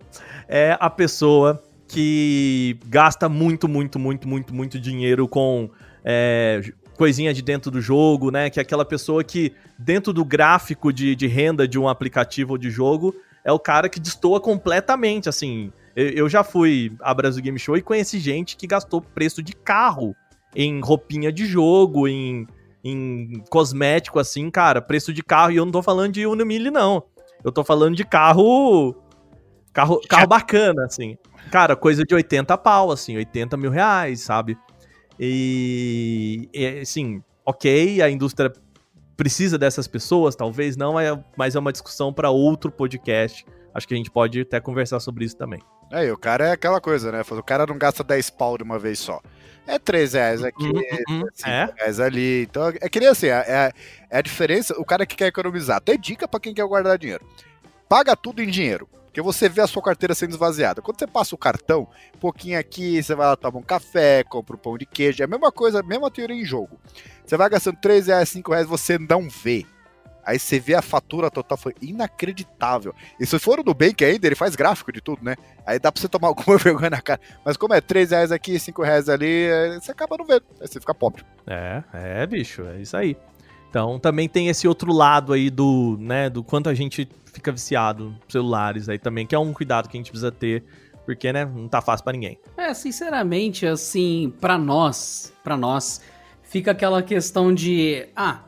[0.49, 5.71] é a pessoa que gasta muito, muito, muito, muito, muito dinheiro com
[6.05, 6.61] é,
[6.97, 8.51] coisinha de dentro do jogo, né?
[8.51, 12.59] Que é aquela pessoa que, dentro do gráfico de, de renda de um aplicativo ou
[12.59, 13.15] de jogo,
[13.45, 15.73] é o cara que destoa completamente, assim.
[15.95, 19.53] Eu, eu já fui à Brasil Game Show e conheci gente que gastou preço de
[19.53, 20.17] carro
[20.55, 22.47] em roupinha de jogo, em,
[22.83, 25.53] em cosmético, assim, cara, preço de carro.
[25.53, 27.03] E eu não tô falando de Uno Mille, não.
[27.43, 28.95] Eu tô falando de carro.
[29.73, 31.19] Carro, carro bacana, assim.
[31.51, 34.57] Cara, coisa de 80 pau, assim, 80 mil reais, sabe?
[35.19, 38.53] E, e, assim, ok, a indústria
[39.17, 43.45] precisa dessas pessoas, talvez não, é- mas é uma discussão para outro podcast.
[43.73, 45.61] Acho que a gente pode até conversar sobre isso também.
[45.93, 47.23] Aí, o cara é aquela coisa, né?
[47.31, 49.21] O cara não gasta 10 pau de uma vez só.
[49.67, 51.73] É 3 reais aqui, Uhum, é uhum, 5 é.
[51.77, 52.43] reais ali.
[52.43, 53.73] Então, é que nem assim, é, é-
[54.11, 55.77] é a diferença, o cara que quer economizar.
[55.79, 57.25] Até dica pra quem quer guardar dinheiro.
[57.89, 58.89] Paga tudo em dinheiro.
[59.15, 60.83] Porque você vê a sua carteira sendo esvaziada.
[60.83, 61.87] Quando você passa o cartão,
[62.17, 65.23] um pouquinho aqui, você vai lá tomar um café, compra um pão de queijo.
[65.23, 66.81] É a mesma coisa, a mesma teoria em jogo.
[67.25, 69.65] Você vai gastando 3 reais, 5 reais, você não vê.
[70.25, 72.93] Aí você vê a fatura total, foi inacreditável.
[73.21, 75.37] E se for o Nubank ainda, ele faz gráfico de tudo, né?
[75.65, 77.21] Aí dá pra você tomar alguma vergonha na cara.
[77.45, 80.43] Mas como é 3 reais aqui, 5 reais ali, é, você acaba não vendo.
[80.61, 81.23] Aí você fica pobre.
[81.47, 83.17] É, é, bicho, é isso aí.
[83.75, 88.15] Então também tem esse outro lado aí do, né, do quanto a gente fica viciado
[88.29, 90.63] celulares aí também, que é um cuidado que a gente precisa ter,
[91.05, 92.39] porque, né, não tá fácil pra ninguém.
[92.57, 96.01] É, sinceramente, assim, pra nós, pra nós,
[96.45, 98.43] fica aquela questão de, ah,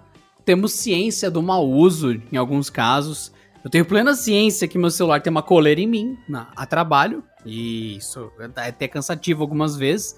[0.44, 3.32] temos ciência do mau uso em alguns casos.
[3.64, 7.24] Eu tenho plena ciência que meu celular tem uma coleira em mim, na, a trabalho,
[7.44, 10.16] e isso é até cansativo algumas vezes.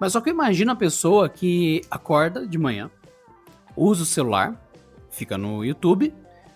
[0.00, 2.90] Mas só que eu imagino a pessoa que acorda de manhã,
[3.76, 4.54] usa o celular,
[5.10, 6.12] fica no YouTube,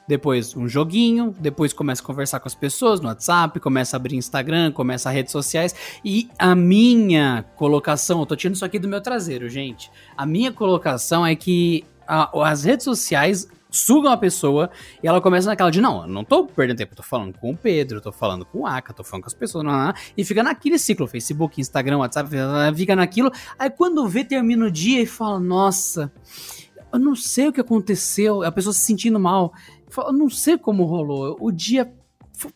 [0.06, 4.16] depois um joguinho, depois começa a conversar com as pessoas no WhatsApp, começa a abrir
[4.16, 5.74] Instagram, começa redes sociais.
[6.04, 9.90] E a minha colocação, eu tô tirando isso aqui do meu traseiro, gente.
[10.16, 14.70] A minha colocação é que a- as redes sociais sugam a pessoa
[15.02, 17.56] e ela começa naquela de não, eu não tô perdendo tempo, tô falando com o
[17.56, 20.24] Pedro, tô falando com o Aka, tô falando com as pessoas, não, não, não, e
[20.24, 22.28] fica naquele ciclo, Facebook, Instagram, WhatsApp,
[22.76, 23.32] fica naquilo.
[23.58, 26.12] Aí quando vê, termina o dia e fala, nossa,
[26.94, 29.52] eu não sei o que aconteceu, a pessoa se sentindo mal.
[29.88, 31.36] Fala, Eu não sei como rolou.
[31.40, 31.92] O dia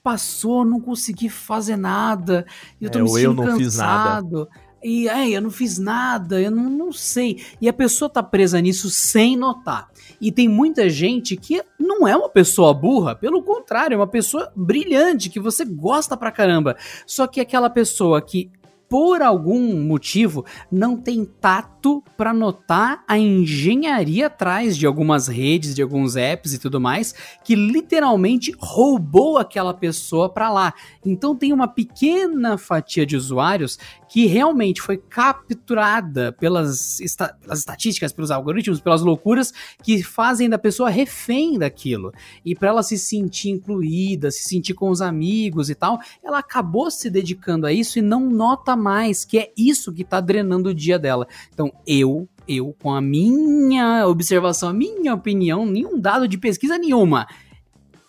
[0.02, 2.44] passou, não consegui fazer nada.
[2.80, 4.08] Eu tô É, me sentindo eu não fiz nada.
[4.22, 4.48] cansado.
[4.82, 7.42] E é, eu não fiz nada, eu não, não sei.
[7.60, 9.88] E a pessoa tá presa nisso sem notar.
[10.20, 14.52] E tem muita gente que não é uma pessoa burra, pelo contrário, é uma pessoa
[14.54, 16.76] brilhante, que você gosta pra caramba.
[17.06, 18.52] Só que aquela pessoa que,
[18.88, 21.77] por algum motivo, não tem tato
[22.16, 27.14] pra notar a engenharia atrás de algumas redes, de alguns apps e tudo mais,
[27.44, 30.72] que literalmente roubou aquela pessoa pra lá.
[31.04, 33.78] Então tem uma pequena fatia de usuários
[34.08, 40.58] que realmente foi capturada pelas, esta- pelas estatísticas, pelos algoritmos, pelas loucuras que fazem da
[40.58, 42.12] pessoa refém daquilo.
[42.44, 46.90] E para ela se sentir incluída, se sentir com os amigos e tal, ela acabou
[46.90, 50.74] se dedicando a isso e não nota mais que é isso que tá drenando o
[50.74, 51.26] dia dela.
[51.52, 57.26] Então eu, eu com a minha observação, a minha opinião, nenhum dado de pesquisa nenhuma,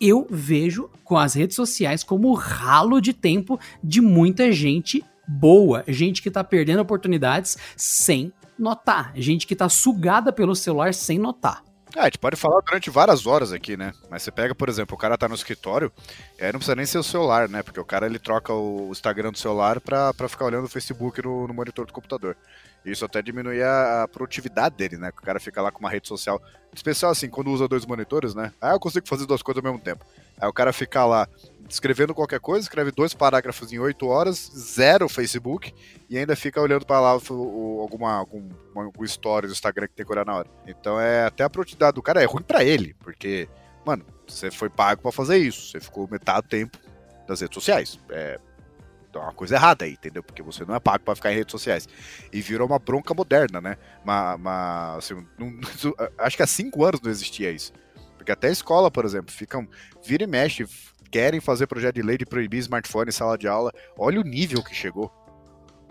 [0.00, 6.22] eu vejo com as redes sociais como ralo de tempo de muita gente boa, gente
[6.22, 11.62] que tá perdendo oportunidades sem notar, gente que tá sugada pelo celular sem notar.
[11.96, 13.92] É, a gente pode falar durante várias horas aqui, né?
[14.08, 15.92] Mas você pega, por exemplo, o cara tá no escritório,
[16.40, 17.62] aí não precisa nem ser o celular, né?
[17.62, 21.20] Porque o cara ele troca o Instagram do celular pra, pra ficar olhando o Facebook
[21.22, 22.36] no, no monitor do computador.
[22.84, 25.10] Isso até diminui a, a produtividade dele, né?
[25.10, 26.40] O cara fica lá com uma rede social.
[26.72, 28.52] Especial assim, quando usa dois monitores, né?
[28.60, 30.04] Ah, eu consigo fazer duas coisas ao mesmo tempo.
[30.40, 31.28] Aí o cara fica lá
[31.68, 35.72] escrevendo qualquer coisa, escreve dois parágrafos em oito horas, zero Facebook,
[36.08, 39.94] e ainda fica olhando para lá o, o- alguma, algum, algum story do Instagram que
[39.94, 40.48] tem que olhar na hora.
[40.66, 43.48] Então é até a produtividade do cara é ruim para ele, porque,
[43.84, 46.78] mano, você foi pago para fazer isso, você ficou metade do tempo
[47.28, 48.00] das redes sociais.
[48.10, 48.40] É,
[49.10, 50.22] então, uma coisa errada aí, entendeu?
[50.22, 51.88] Porque você não é pago para ficar em redes sociais.
[52.32, 53.76] E virou uma bronca moderna, né?
[54.04, 55.26] Uma, uma assim,
[56.16, 57.72] acho que há cinco anos não existia isso.
[58.16, 59.68] Porque até a escola, por exemplo, ficam,
[60.06, 60.64] vira e mexe,
[61.10, 63.72] querem fazer projeto de lei de proibir smartphone em sala de aula.
[63.98, 65.10] Olha o nível que chegou.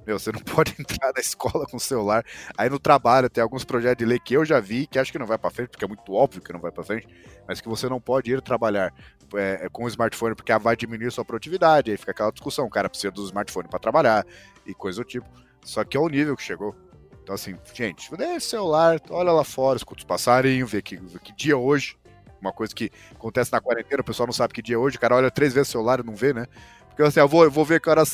[0.09, 2.25] Meu, você não pode entrar na escola com celular.
[2.57, 5.19] Aí no trabalho tem alguns projetos de lei que eu já vi, que acho que
[5.19, 7.07] não vai para frente, porque é muito óbvio que não vai para frente,
[7.47, 8.91] mas que você não pode ir trabalhar
[9.35, 11.91] é, é, com o smartphone porque vai diminuir sua produtividade.
[11.91, 14.25] Aí fica aquela discussão, o cara precisa do smartphone para trabalhar
[14.65, 15.29] e coisa do tipo.
[15.63, 16.75] Só que é o nível que chegou.
[17.21, 21.35] Então, assim, gente, dê celular, olha lá fora, escuta os passarinhos, vê que, vê que
[21.35, 21.95] dia é hoje.
[22.41, 24.99] Uma coisa que acontece na quarentena, o pessoal não sabe que dia é hoje, o
[24.99, 26.47] cara olha três vezes o celular e não vê, né?
[26.87, 28.09] Porque assim, eu vou, eu vou ver que horas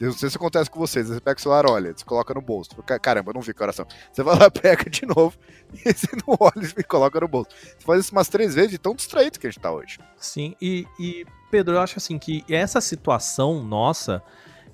[0.00, 0.08] são.
[0.08, 1.08] Não sei se acontece com vocês.
[1.08, 2.70] Você pega o celular, olha, você coloca no bolso.
[3.00, 3.86] Caramba, eu não vi são.
[4.12, 5.36] Você vai lá, pega de novo,
[5.74, 7.50] e você não olha e coloca no bolso.
[7.50, 9.98] Você faz isso umas três vezes de tão distraído que a gente tá hoje.
[10.16, 14.22] Sim, e, e Pedro, eu acho assim que essa situação nossa,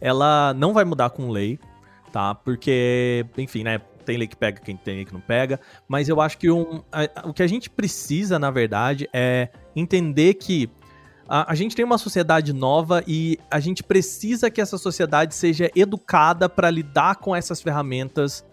[0.00, 1.58] ela não vai mudar com lei,
[2.12, 2.34] tá?
[2.34, 3.80] Porque, enfim, né?
[4.04, 5.58] Tem lei que pega, quem tem lei que não pega.
[5.88, 10.34] Mas eu acho que um, a, o que a gente precisa, na verdade, é entender
[10.34, 10.70] que
[11.28, 15.70] a, a, gente tem uma sociedade nova e a gente precisa que essa sociedade seja
[15.74, 18.44] educada para lidar com essas ferramentas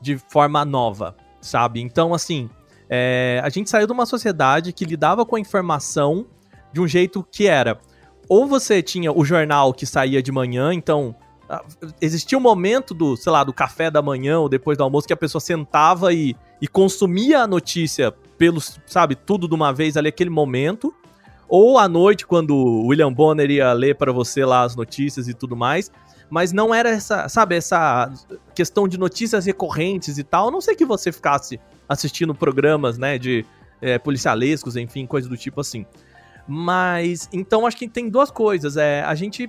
[0.00, 1.80] de forma nova, sabe?
[1.80, 2.50] Então, assim,
[2.88, 6.26] é, a gente saiu de uma sociedade que lidava com a informação
[6.72, 7.80] de um jeito que era.
[8.28, 11.14] Ou você tinha o jornal que saía de manhã, então
[12.00, 15.12] existia um momento do, sei lá, do café da manhã ou depois do almoço que
[15.12, 20.08] a pessoa sentava e, e consumia a notícia pelos, sabe, tudo de uma vez ali,
[20.08, 20.92] aquele momento
[21.48, 25.34] ou à noite, quando o William Bonner ia ler para você lá as notícias e
[25.34, 25.90] tudo mais.
[26.28, 28.12] Mas não era essa, sabe, essa
[28.54, 30.48] questão de notícias recorrentes e tal.
[30.48, 33.44] A não sei que você ficasse assistindo programas, né, de
[33.80, 35.86] é, policialescos, enfim, coisa do tipo assim.
[36.48, 38.76] Mas, então acho que tem duas coisas.
[38.76, 39.48] É a gente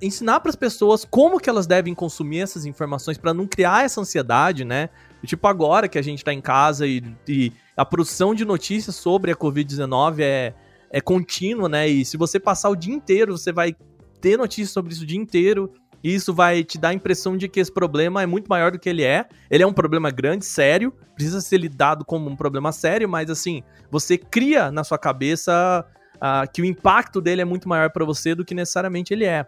[0.00, 4.00] ensinar para as pessoas como que elas devem consumir essas informações para não criar essa
[4.00, 4.88] ansiedade, né?
[5.24, 9.30] Tipo agora que a gente tá em casa e, e a produção de notícias sobre
[9.30, 10.54] a Covid-19 é,
[10.92, 11.88] é contínuo, né?
[11.88, 13.74] E se você passar o dia inteiro, você vai
[14.20, 15.72] ter notícias sobre isso o dia inteiro.
[16.04, 18.78] E isso vai te dar a impressão de que esse problema é muito maior do
[18.78, 19.24] que ele é.
[19.50, 23.62] Ele é um problema grande, sério, precisa ser lidado como um problema sério, mas assim,
[23.88, 25.86] você cria na sua cabeça
[26.16, 29.46] uh, que o impacto dele é muito maior para você do que necessariamente ele é.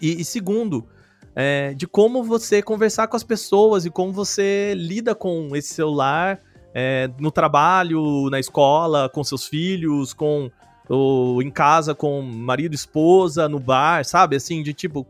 [0.00, 0.88] E, e segundo,
[1.34, 6.40] é, de como você conversar com as pessoas e como você lida com esse celular
[6.78, 10.50] é, no trabalho, na escola, com seus filhos, com
[10.90, 14.36] ou em casa com marido, esposa, no bar, sabe?
[14.36, 15.06] Assim, de tipo,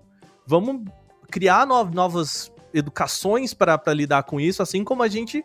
[0.46, 0.84] vamos
[1.28, 5.44] criar no novas educações para lidar com isso, assim como a gente,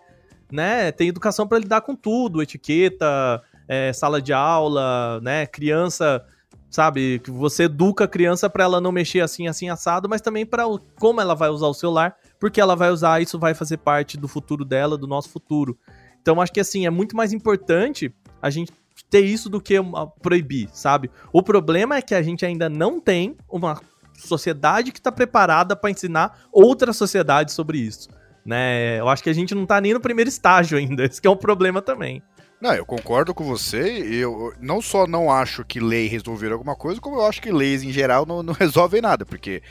[0.51, 6.23] né, tem educação para lidar com tudo, etiqueta, é, sala de aula, né, criança,
[6.69, 10.45] sabe, que você educa a criança para ela não mexer assim, assim assado, mas também
[10.45, 10.65] para
[10.99, 14.27] como ela vai usar o celular, porque ela vai usar isso vai fazer parte do
[14.27, 15.77] futuro dela, do nosso futuro.
[16.21, 18.71] Então acho que assim, é muito mais importante a gente
[19.09, 19.75] ter isso do que
[20.21, 21.09] proibir, sabe?
[21.33, 23.79] O problema é que a gente ainda não tem uma
[24.17, 28.09] sociedade que está preparada para ensinar outra sociedade sobre isso.
[28.45, 28.99] Né?
[28.99, 31.03] Eu acho que a gente não está nem no primeiro estágio ainda.
[31.05, 32.21] Esse é um problema também.
[32.61, 34.05] Não, eu concordo com você.
[34.07, 37.81] Eu não só não acho que lei resolver alguma coisa, como eu acho que leis
[37.81, 39.63] em geral não, não resolvem nada, porque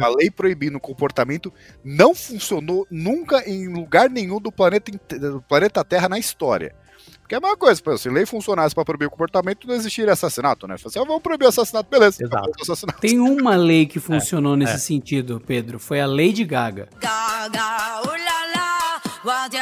[0.00, 1.52] a lei proibindo o comportamento
[1.82, 6.74] não funcionou nunca em lugar nenhum do planeta, do planeta Terra na história.
[7.20, 10.68] Porque é a mesma coisa, se lei funcionasse para proibir o comportamento, não existiria assassinato,
[10.68, 10.74] né?
[10.74, 12.18] Assim, ah, vamos proibir o assassinato, beleza.
[12.60, 13.00] Assassinato.
[13.00, 14.78] Tem uma lei que funcionou é, nesse é.
[14.78, 15.78] sentido, Pedro.
[15.78, 16.86] Foi a lei de Gaga.
[17.00, 19.56] Gaga, ulala, what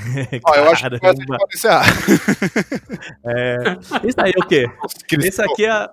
[0.44, 1.22] Ó, eu acho que pode
[1.54, 1.84] encerrar.
[3.24, 4.70] é, isso aí é o quê?
[5.22, 5.88] Esse aqui é,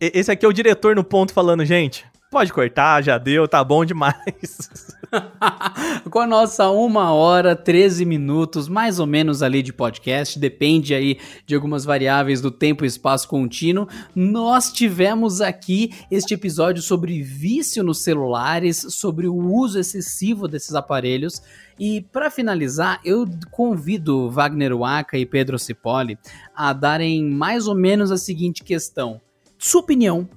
[0.00, 3.84] esse aqui é o diretor no ponto falando, gente, pode cortar, já deu, tá bom
[3.84, 4.70] demais.
[6.10, 11.18] Com a nossa uma hora, 13 minutos, mais ou menos ali de podcast, depende aí
[11.46, 17.82] de algumas variáveis do tempo e espaço contínuo, nós tivemos aqui este episódio sobre vício
[17.82, 21.42] nos celulares, sobre o uso excessivo desses aparelhos.
[21.78, 26.18] E para finalizar, eu convido Wagner Waka e Pedro Cipolle
[26.54, 29.20] a darem mais ou menos a seguinte questão.
[29.58, 30.28] Sua opinião,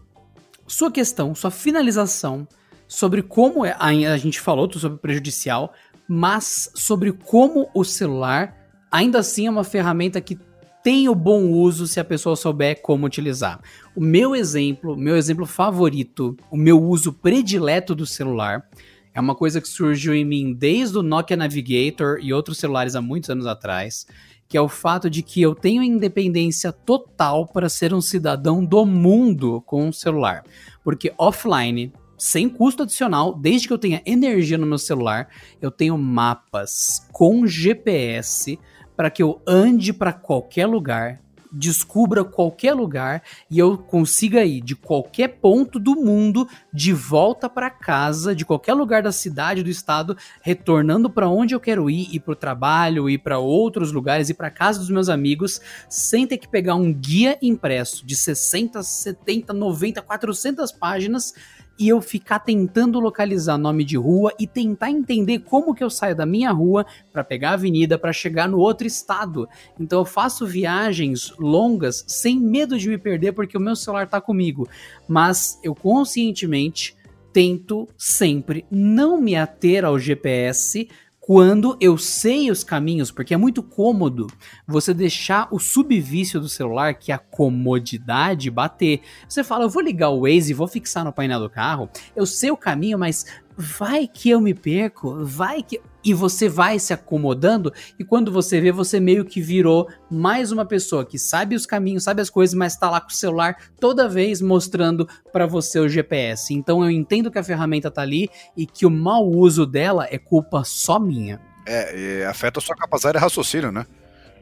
[0.70, 2.48] sua questão, sua finalização
[2.88, 5.74] sobre como é, a gente falou sobre prejudicial,
[6.08, 8.56] mas sobre como o celular
[8.92, 10.38] ainda assim é uma ferramenta que
[10.84, 13.60] tem o bom uso se a pessoa souber como utilizar.
[13.96, 18.68] O meu exemplo, meu exemplo favorito, o meu uso predileto do celular
[19.14, 23.02] é uma coisa que surgiu em mim desde o Nokia Navigator e outros celulares há
[23.02, 24.08] muitos anos atrás,
[24.50, 28.84] que é o fato de que eu tenho independência total para ser um cidadão do
[28.84, 30.44] mundo com um celular.
[30.84, 35.30] Porque offline, sem custo adicional, desde que eu tenha energia no meu celular,
[35.62, 38.58] eu tenho mapas com GPS
[38.98, 41.22] para que eu ande para qualquer lugar,
[41.52, 47.70] descubra qualquer lugar e eu consiga ir de qualquer ponto do mundo de volta para
[47.70, 52.20] casa, de qualquer lugar da cidade, do estado, retornando para onde eu quero ir, ir
[52.20, 55.60] para o trabalho, ir para outros lugares, ir para casa dos meus amigos,
[55.90, 61.34] sem ter que pegar um guia impresso de 60, 70, 90, 400 páginas
[61.80, 66.16] e eu ficar tentando localizar nome de rua e tentar entender como que eu saio
[66.16, 69.48] da minha rua para pegar a avenida para chegar no outro estado.
[69.80, 74.20] Então eu faço viagens longas sem medo de me perder porque o meu celular tá
[74.20, 74.68] comigo,
[75.08, 76.98] mas eu conscientemente
[77.32, 80.90] tento sempre não me ater ao GPS
[81.30, 84.26] quando eu sei os caminhos, porque é muito cômodo
[84.66, 89.02] você deixar o subvício do celular, que é a comodidade, bater.
[89.28, 92.50] Você fala, eu vou ligar o Waze vou fixar no painel do carro, eu sei
[92.50, 93.28] o caminho, mas
[93.62, 95.82] vai que eu me perco, vai que.
[96.02, 100.66] E você vai se acomodando, e quando você vê, você meio que virou mais uma
[100.66, 104.08] pessoa que sabe os caminhos, sabe as coisas, mas tá lá com o celular toda
[104.08, 106.54] vez mostrando para você o GPS.
[106.54, 110.18] Então eu entendo que a ferramenta tá ali e que o mau uso dela é
[110.18, 111.42] culpa só minha.
[111.66, 113.86] É, afeta a sua capacidade de raciocínio, né?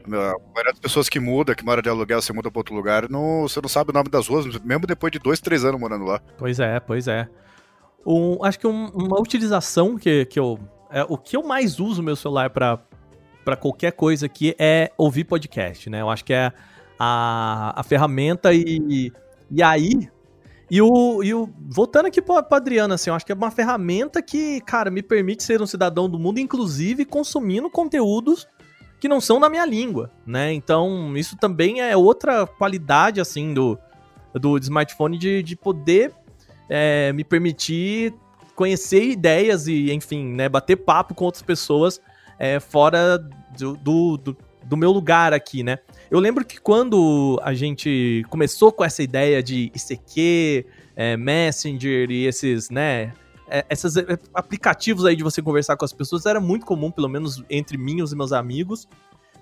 [0.06, 0.10] A
[0.54, 3.42] maioria das pessoas que muda, que mora de aluguel, você muda pra outro lugar, não,
[3.42, 6.20] você não sabe o nome das ruas, mesmo depois de dois, três anos morando lá.
[6.38, 7.28] Pois é, pois é.
[8.06, 10.58] Um, acho que um, uma utilização que, que eu.
[10.90, 12.80] É, o que eu mais uso meu celular para
[13.48, 16.02] para qualquer coisa aqui é ouvir podcast, né?
[16.02, 16.52] Eu acho que é
[16.98, 19.10] a, a ferramenta e,
[19.50, 20.10] e aí.
[20.70, 21.48] E o, e o.
[21.66, 25.42] Voltando aqui pra Adriana, assim, eu acho que é uma ferramenta que, cara, me permite
[25.42, 28.46] ser um cidadão do mundo, inclusive consumindo conteúdos
[29.00, 30.52] que não são na minha língua, né?
[30.52, 33.78] Então, isso também é outra qualidade, assim, do,
[34.34, 36.12] do smartphone de, de poder
[36.68, 38.14] é, me permitir
[38.54, 42.00] conhecer ideias e, enfim, né, bater papo com outras pessoas
[42.38, 43.18] é, fora
[43.56, 45.78] do, do, do, do, meu lugar aqui, né?
[46.10, 50.66] Eu lembro que quando a gente começou com essa ideia de ICQ,
[50.96, 53.12] é, Messenger e esses, né,
[53.48, 57.08] é, esses é, aplicativos aí de você conversar com as pessoas, era muito comum, pelo
[57.08, 58.88] menos entre mim e os meus amigos,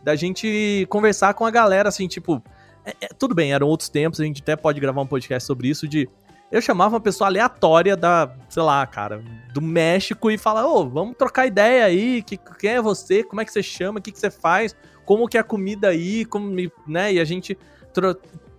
[0.04, 2.42] da gente conversar com a galera, assim, tipo,
[2.84, 5.68] é, é, tudo bem, eram outros tempos, a gente até pode gravar um podcast sobre
[5.68, 6.08] isso, de
[6.50, 10.88] eu chamava uma pessoa aleatória da, sei lá, cara, do México e falava, ô, oh,
[10.88, 14.12] vamos trocar ideia aí, que, quem é você, como é que você chama, o que,
[14.12, 16.54] que você faz, como que é a comida aí, como,
[16.86, 17.58] né, e a gente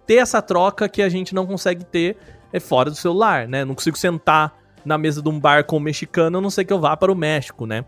[0.06, 2.18] ter essa troca que a gente não consegue ter
[2.52, 5.82] é fora do celular, né, não consigo sentar na mesa de um bar com um
[5.82, 7.86] mexicano, a não sei que eu vá para o México, né,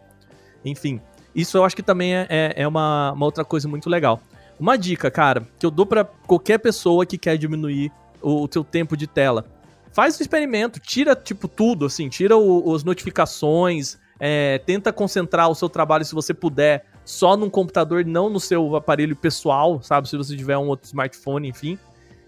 [0.63, 1.01] enfim,
[1.35, 4.19] isso eu acho que também é, é, é uma, uma outra coisa muito legal.
[4.59, 8.61] Uma dica, cara, que eu dou para qualquer pessoa que quer diminuir o, o seu
[8.61, 9.45] tempo de tela
[9.91, 15.55] faz o experimento, tira, tipo, tudo, assim, tira o, as notificações, é, tenta concentrar o
[15.55, 20.07] seu trabalho, se você puder, só num computador, não no seu aparelho pessoal, sabe?
[20.07, 21.77] Se você tiver um outro smartphone, enfim.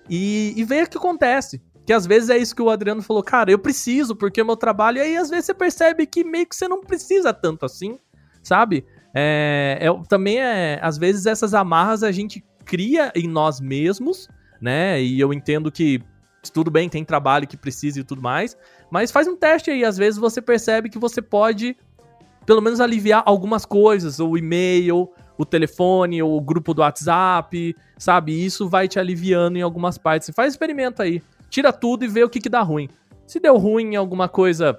[0.10, 1.62] E, e o que acontece.
[1.86, 4.56] Que às vezes é isso que o Adriano falou, cara, eu preciso, porque o meu
[4.56, 4.98] trabalho.
[4.98, 8.00] E aí às vezes você percebe que meio que você não precisa tanto assim,
[8.42, 8.86] sabe?
[9.14, 10.80] É, é, também é.
[10.82, 14.28] Às vezes essas amarras a gente cria em nós mesmos,
[14.62, 15.02] né?
[15.02, 16.02] E eu entendo que
[16.50, 18.58] tudo bem, tem trabalho que precisa e tudo mais,
[18.90, 21.76] mas faz um teste aí, às vezes você percebe que você pode
[22.46, 28.46] pelo menos aliviar algumas coisas, o e-mail, o telefone, o grupo do WhatsApp, sabe?
[28.46, 30.32] Isso vai te aliviando em algumas partes.
[30.36, 32.90] Faz experimento aí, tira tudo e vê o que, que dá ruim.
[33.28, 34.78] Se deu ruim em alguma coisa,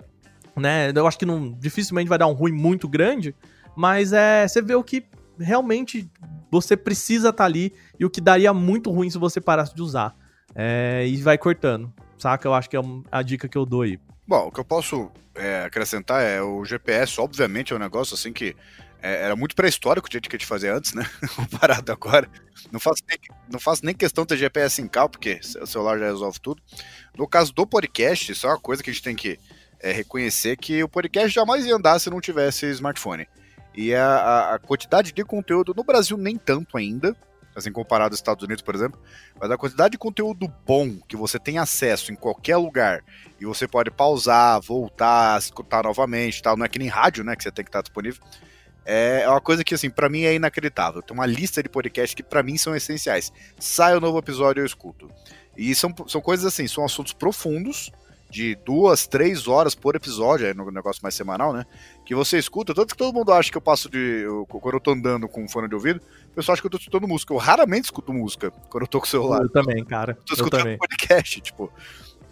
[0.57, 0.93] né?
[0.95, 3.35] Eu acho que não, dificilmente vai dar um ruim muito grande,
[3.77, 5.05] mas é, você vê o que
[5.39, 6.11] realmente
[6.51, 9.83] você precisa estar tá ali e o que daria muito ruim se você parasse de
[9.83, 10.15] usar.
[10.55, 12.47] É, e vai cortando, saca?
[12.47, 12.81] Eu acho que é
[13.11, 13.99] a dica que eu dou aí.
[14.27, 18.33] Bom, o que eu posso é, acrescentar é o GPS, obviamente, é um negócio assim
[18.33, 18.55] que
[19.03, 21.05] é, era muito pré-histórico o jeito que a gente fazia antes, né?
[21.35, 22.29] Comparado agora.
[22.71, 23.19] Não faço, nem,
[23.51, 26.63] não faço nem questão de ter GPS em carro, porque o celular já resolve tudo.
[27.19, 29.39] No caso do podcast, isso é uma coisa que a gente tem que
[29.81, 33.27] é, reconhecer que o podcast jamais ia andar se não tivesse smartphone.
[33.75, 37.17] E a, a, a quantidade de conteúdo no Brasil nem tanto ainda,
[37.55, 39.01] assim, comparado aos Estados Unidos, por exemplo,
[39.41, 43.05] mas a quantidade de conteúdo bom que você tem acesso em qualquer lugar
[43.41, 47.43] e você pode pausar, voltar, escutar novamente, tal, não é que nem rádio, né, que
[47.43, 48.23] você tem que estar disponível,
[48.85, 51.03] é uma coisa que, assim, para mim é inacreditável.
[51.03, 53.33] Tem uma lista de podcasts que para mim são essenciais.
[53.59, 55.11] Sai o um novo episódio, eu escuto.
[55.57, 57.93] E são, são coisas assim, são assuntos profundos
[58.31, 61.67] de duas, três horas por episódio, é no negócio mais semanal, né?
[62.05, 64.23] Que você escuta, tanto que todo mundo acha que eu passo de.
[64.23, 66.01] Eu, quando eu tô andando com fone de ouvido,
[66.33, 67.33] o pessoal acha que eu tô escutando música.
[67.33, 69.43] Eu raramente escuto música quando eu tô com o celular.
[69.43, 70.15] Eu também, cara.
[70.15, 70.79] tô Eu escutando também.
[70.79, 71.73] podcast, tipo.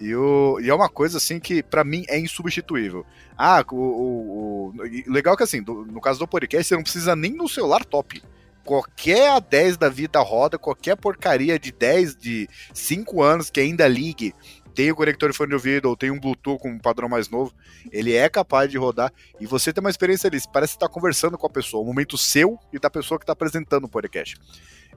[0.01, 3.05] E, o, e é uma coisa assim que pra mim é insubstituível.
[3.37, 4.75] Ah, o, o- o-
[5.13, 8.23] legal que assim, do- no caso do podcast, você não precisa nem no celular top.
[8.65, 14.35] Qualquer A10 da vida roda, qualquer porcaria de 10, de 5 anos que ainda ligue,
[14.75, 17.29] tem o conector de fone de ouvido ou tem um Bluetooth com um padrão mais
[17.29, 17.53] novo,
[17.91, 20.39] ele é capaz de rodar e você tem uma experiência ali.
[20.53, 23.85] Parece estar conversando com a pessoa, o momento seu e da pessoa que está apresentando
[23.85, 24.37] o podcast.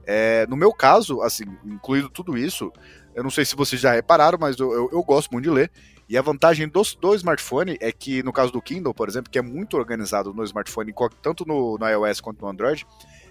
[0.06, 2.72] É, no meu caso, assim, incluído tudo isso,
[3.14, 5.70] eu não sei se vocês já repararam, mas eu, eu, eu gosto muito de ler.
[6.06, 9.38] E a vantagem do, do smartphone é que, no caso do Kindle, por exemplo, que
[9.38, 10.92] é muito organizado no smartphone,
[11.22, 12.86] tanto no, no iOS quanto no Android,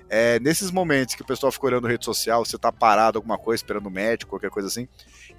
[0.10, 3.64] é, nesses momentos que o pessoal fica olhando rede social, você tá parado, alguma coisa,
[3.64, 4.88] esperando o médico, qualquer coisa assim,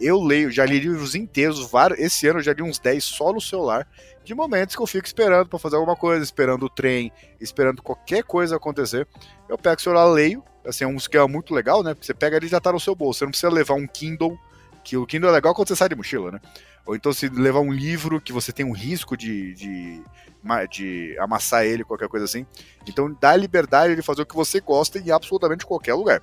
[0.01, 3.33] eu leio, já li livros inteiros, vários, esse ano eu já li uns 10 só
[3.33, 3.87] no celular,
[4.25, 8.25] de momentos que eu fico esperando para fazer alguma coisa, esperando o trem, esperando qualquer
[8.25, 9.07] coisa acontecer.
[9.49, 11.95] Eu pego o celular, leio, assim, é um esquema muito legal, né?
[11.95, 13.87] Porque você pega ali e já tá no seu bolso, você não precisa levar um
[13.87, 14.39] Kindle,
[14.83, 16.41] que o Kindle é legal quando você sai de mochila, né?
[16.87, 20.03] Ou então se levar um livro que você tem um risco de, de,
[20.71, 22.47] de amassar ele, qualquer coisa assim.
[22.87, 26.23] Então dá liberdade de fazer o que você gosta em absolutamente qualquer lugar.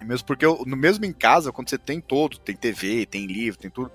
[0.00, 3.70] Mesmo porque, eu, mesmo em casa, quando você tem todo, tem TV, tem livro, tem
[3.70, 3.90] tudo,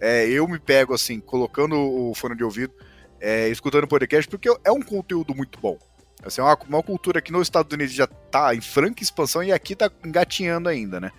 [0.00, 2.72] é, eu me pego assim, colocando o fone de ouvido,
[3.20, 5.78] é, escutando podcast, porque é um conteúdo muito bom.
[6.24, 9.52] Assim, é uma, uma cultura que nos Estados Unidos já tá em franca expansão e
[9.52, 11.12] aqui tá engatinhando ainda, né?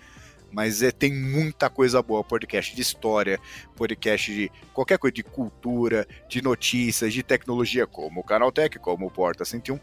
[0.52, 3.40] Mas é, tem muita coisa boa, podcast de história,
[3.74, 9.10] podcast de qualquer coisa, de cultura, de notícias, de tecnologia, como o Canaltech, como o
[9.10, 9.80] Porta 101.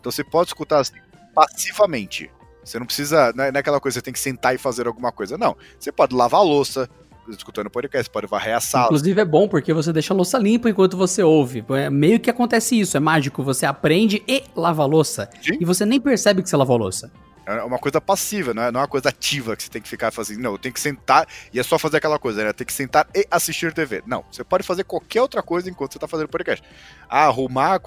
[0.00, 0.94] Então você pode escutar assim,
[1.34, 2.30] passivamente.
[2.64, 4.86] Você não precisa, não é não é aquela coisa, você tem que sentar e fazer
[4.86, 5.36] alguma coisa.
[5.36, 6.88] Não, você pode lavar a louça
[7.28, 8.86] escutando podcast, pode varrer a sala.
[8.86, 11.64] Inclusive é bom porque você deixa a louça limpa enquanto você ouve.
[11.70, 13.42] É meio que acontece isso, é mágico.
[13.42, 15.28] Você aprende e lava a louça.
[15.40, 15.58] Sim.
[15.60, 17.12] E você nem percebe que você lavou a louça.
[17.44, 19.88] É uma coisa passiva, não é, não é uma coisa ativa que você tem que
[19.88, 20.40] ficar fazendo.
[20.40, 22.52] Não, eu tenho que sentar e é só fazer aquela coisa, né?
[22.52, 24.02] Tem que sentar e assistir TV.
[24.06, 26.64] Não, você pode fazer qualquer outra coisa enquanto você tá fazendo podcast.
[27.08, 27.80] Ah, arrumar,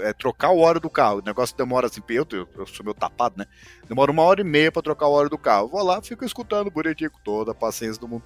[0.00, 1.18] é, trocar o óleo do carro.
[1.18, 3.46] O negócio demora assim, eu, eu, eu sou meio tapado, né?
[3.88, 5.68] Demora uma hora e meia pra trocar o óleo do carro.
[5.68, 8.24] Vou lá, fico escutando bonitinho, com toda a paciência do mundo.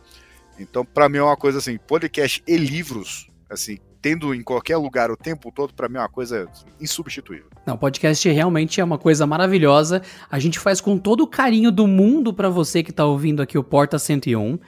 [0.58, 5.10] Então, pra mim é uma coisa assim, podcast e livros, assim, tendo em qualquer lugar
[5.10, 6.48] o tempo todo, pra mim é uma coisa
[6.80, 7.46] insubstituível.
[7.64, 10.02] Não, podcast realmente é uma coisa maravilhosa.
[10.28, 13.56] A gente faz com todo o carinho do mundo pra você que tá ouvindo aqui
[13.56, 14.58] o Porta 101.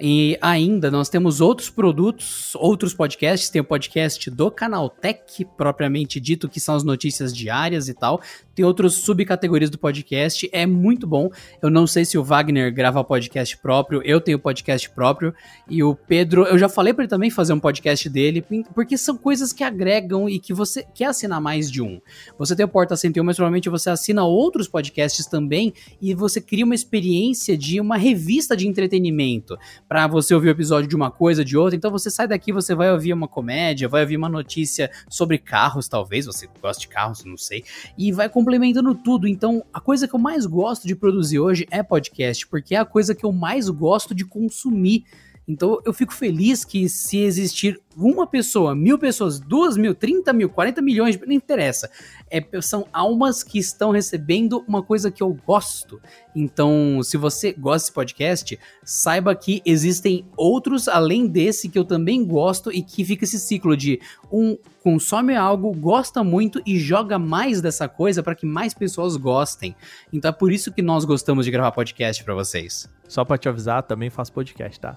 [0.00, 3.50] E ainda nós temos outros produtos, outros podcasts.
[3.50, 8.20] Tem o podcast do Canaltech, propriamente dito, que são as notícias diárias e tal.
[8.54, 10.48] Tem outras subcategorias do podcast.
[10.52, 11.30] É muito bom.
[11.60, 15.34] Eu não sei se o Wagner grava podcast próprio, eu tenho podcast próprio.
[15.68, 19.16] E o Pedro, eu já falei pra ele também fazer um podcast dele, porque são
[19.16, 22.00] coisas que agregam e que você quer assinar mais de um.
[22.38, 26.64] Você tem o Porta 101, mas provavelmente você assina outros podcasts também e você cria
[26.64, 29.58] uma experiência de uma revista de entretenimento
[29.88, 31.74] para você ouvir o episódio de uma coisa, de outra.
[31.74, 35.88] Então você sai daqui, você vai ouvir uma comédia, vai ouvir uma notícia sobre carros,
[35.88, 37.64] talvez você goste de carros, não sei,
[37.96, 39.26] e vai complementando tudo.
[39.26, 42.84] Então a coisa que eu mais gosto de produzir hoje é podcast, porque é a
[42.84, 45.04] coisa que eu mais gosto de consumir.
[45.48, 50.50] Então eu fico feliz que se existir uma pessoa, mil pessoas, duas mil, trinta mil,
[50.50, 51.90] quarenta milhões, não interessa.
[52.30, 56.00] É, são almas que estão recebendo uma coisa que eu gosto.
[56.36, 62.24] Então, se você gosta desse podcast, saiba que existem outros além desse que eu também
[62.24, 64.00] gosto e que fica esse ciclo de
[64.30, 69.74] um consome algo, gosta muito e joga mais dessa coisa para que mais pessoas gostem.
[70.12, 72.88] Então é por isso que nós gostamos de gravar podcast para vocês.
[73.08, 74.94] Só pra te avisar, também faço podcast, tá?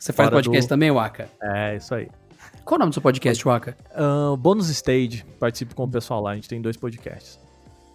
[0.00, 1.28] Você faz podcast do- também, Waka?
[1.42, 2.08] É, isso aí.
[2.64, 3.76] Qual o nome do seu podcast, Waka?
[3.94, 7.38] Ahn, bônus Stage, participo com o pessoal lá, a gente tem dois podcasts.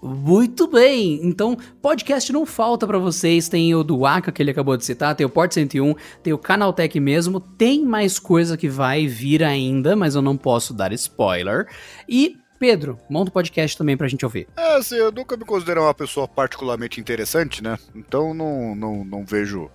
[0.03, 1.19] Muito bem!
[1.23, 3.49] Então, podcast não falta pra vocês.
[3.49, 6.37] Tem o do Waka, que ele acabou de citar, tem o Port 101, tem o
[6.37, 7.39] Canaltech mesmo.
[7.39, 11.67] Tem mais coisa que vai vir ainda, mas eu não posso dar spoiler.
[12.07, 14.47] E, Pedro, monta o podcast também pra gente ouvir.
[14.55, 17.79] É, assim, eu nunca me considero uma pessoa particularmente interessante, né?
[17.95, 19.71] Então não, não, não vejo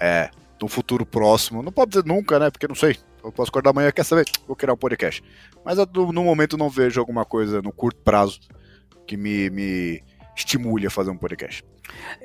[0.00, 0.30] é,
[0.60, 1.62] no futuro próximo.
[1.62, 2.50] Não pode dizer nunca, né?
[2.50, 2.96] Porque não sei.
[3.22, 4.24] Eu posso acordar amanhã, quer saber?
[4.46, 5.22] Vou criar um podcast.
[5.64, 8.40] Mas eu, no momento não vejo alguma coisa no curto prazo
[9.06, 10.02] que me, me
[10.36, 11.64] estimule a fazer um podcast.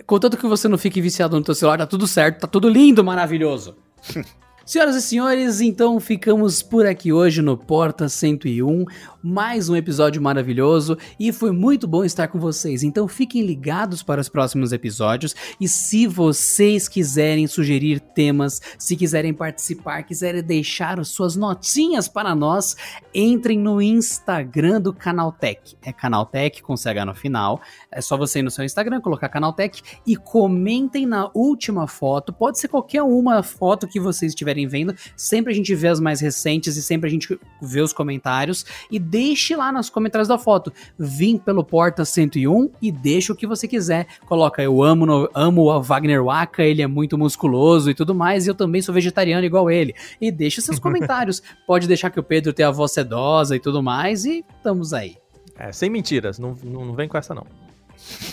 [0.06, 3.04] Contanto que você não fique viciado no teu celular, tá tudo certo, tá tudo lindo,
[3.04, 3.76] maravilhoso.
[4.64, 8.86] Senhoras e senhores, então ficamos por aqui hoje no Porta 101,
[9.22, 12.84] mais um episódio maravilhoso e foi muito bom estar com vocês.
[12.84, 19.34] Então fiquem ligados para os próximos episódios e se vocês quiserem sugerir temas, se quiserem
[19.34, 22.78] participar, quiserem deixar suas notinhas para nós,
[23.16, 25.76] entrem no Instagram do Canaltech.
[25.82, 27.60] É Canaltech com CH no final.
[27.92, 32.32] É só você ir no seu Instagram, colocar Canaltech e comentem na última foto.
[32.32, 34.96] Pode ser qualquer uma foto que vocês estiverem vendo.
[35.16, 38.66] Sempre a gente vê as mais recentes e sempre a gente vê os comentários.
[38.90, 40.72] E deixe lá nos comentários da foto.
[40.98, 44.08] Vim pelo Porta 101 e deixa o que você quiser.
[44.26, 48.46] Coloca, eu amo, amo o Wagner Waka, ele é muito musculoso e tudo mais.
[48.46, 49.96] E eu também sou vegetariano igual ele.
[50.20, 51.42] E deixa seus comentários.
[51.66, 54.26] Pode deixar que o Pedro tenha a voz sedosa e tudo mais.
[54.26, 55.18] E estamos aí.
[55.58, 57.46] É, sem mentiras, não, não, não vem com essa não.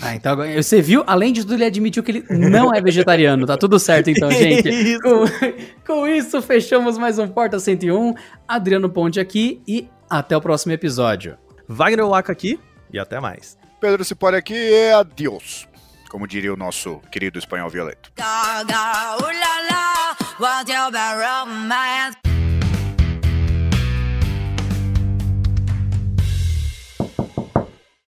[0.01, 3.47] Ah, então agora, você viu, além de tudo, ele admitiu que ele não é vegetariano.
[3.47, 4.69] Tá tudo certo então, gente.
[4.69, 5.01] Isso.
[5.01, 5.25] Com,
[5.87, 8.15] com isso, fechamos mais um Porta 101.
[8.47, 11.37] Adriano Ponte aqui e até o próximo episódio.
[11.69, 12.59] Wagner Waka aqui
[12.93, 13.59] e até mais.
[13.81, 15.69] Pedro Cipori aqui e adeus.
[16.11, 18.11] Como diria o nosso querido espanhol violento.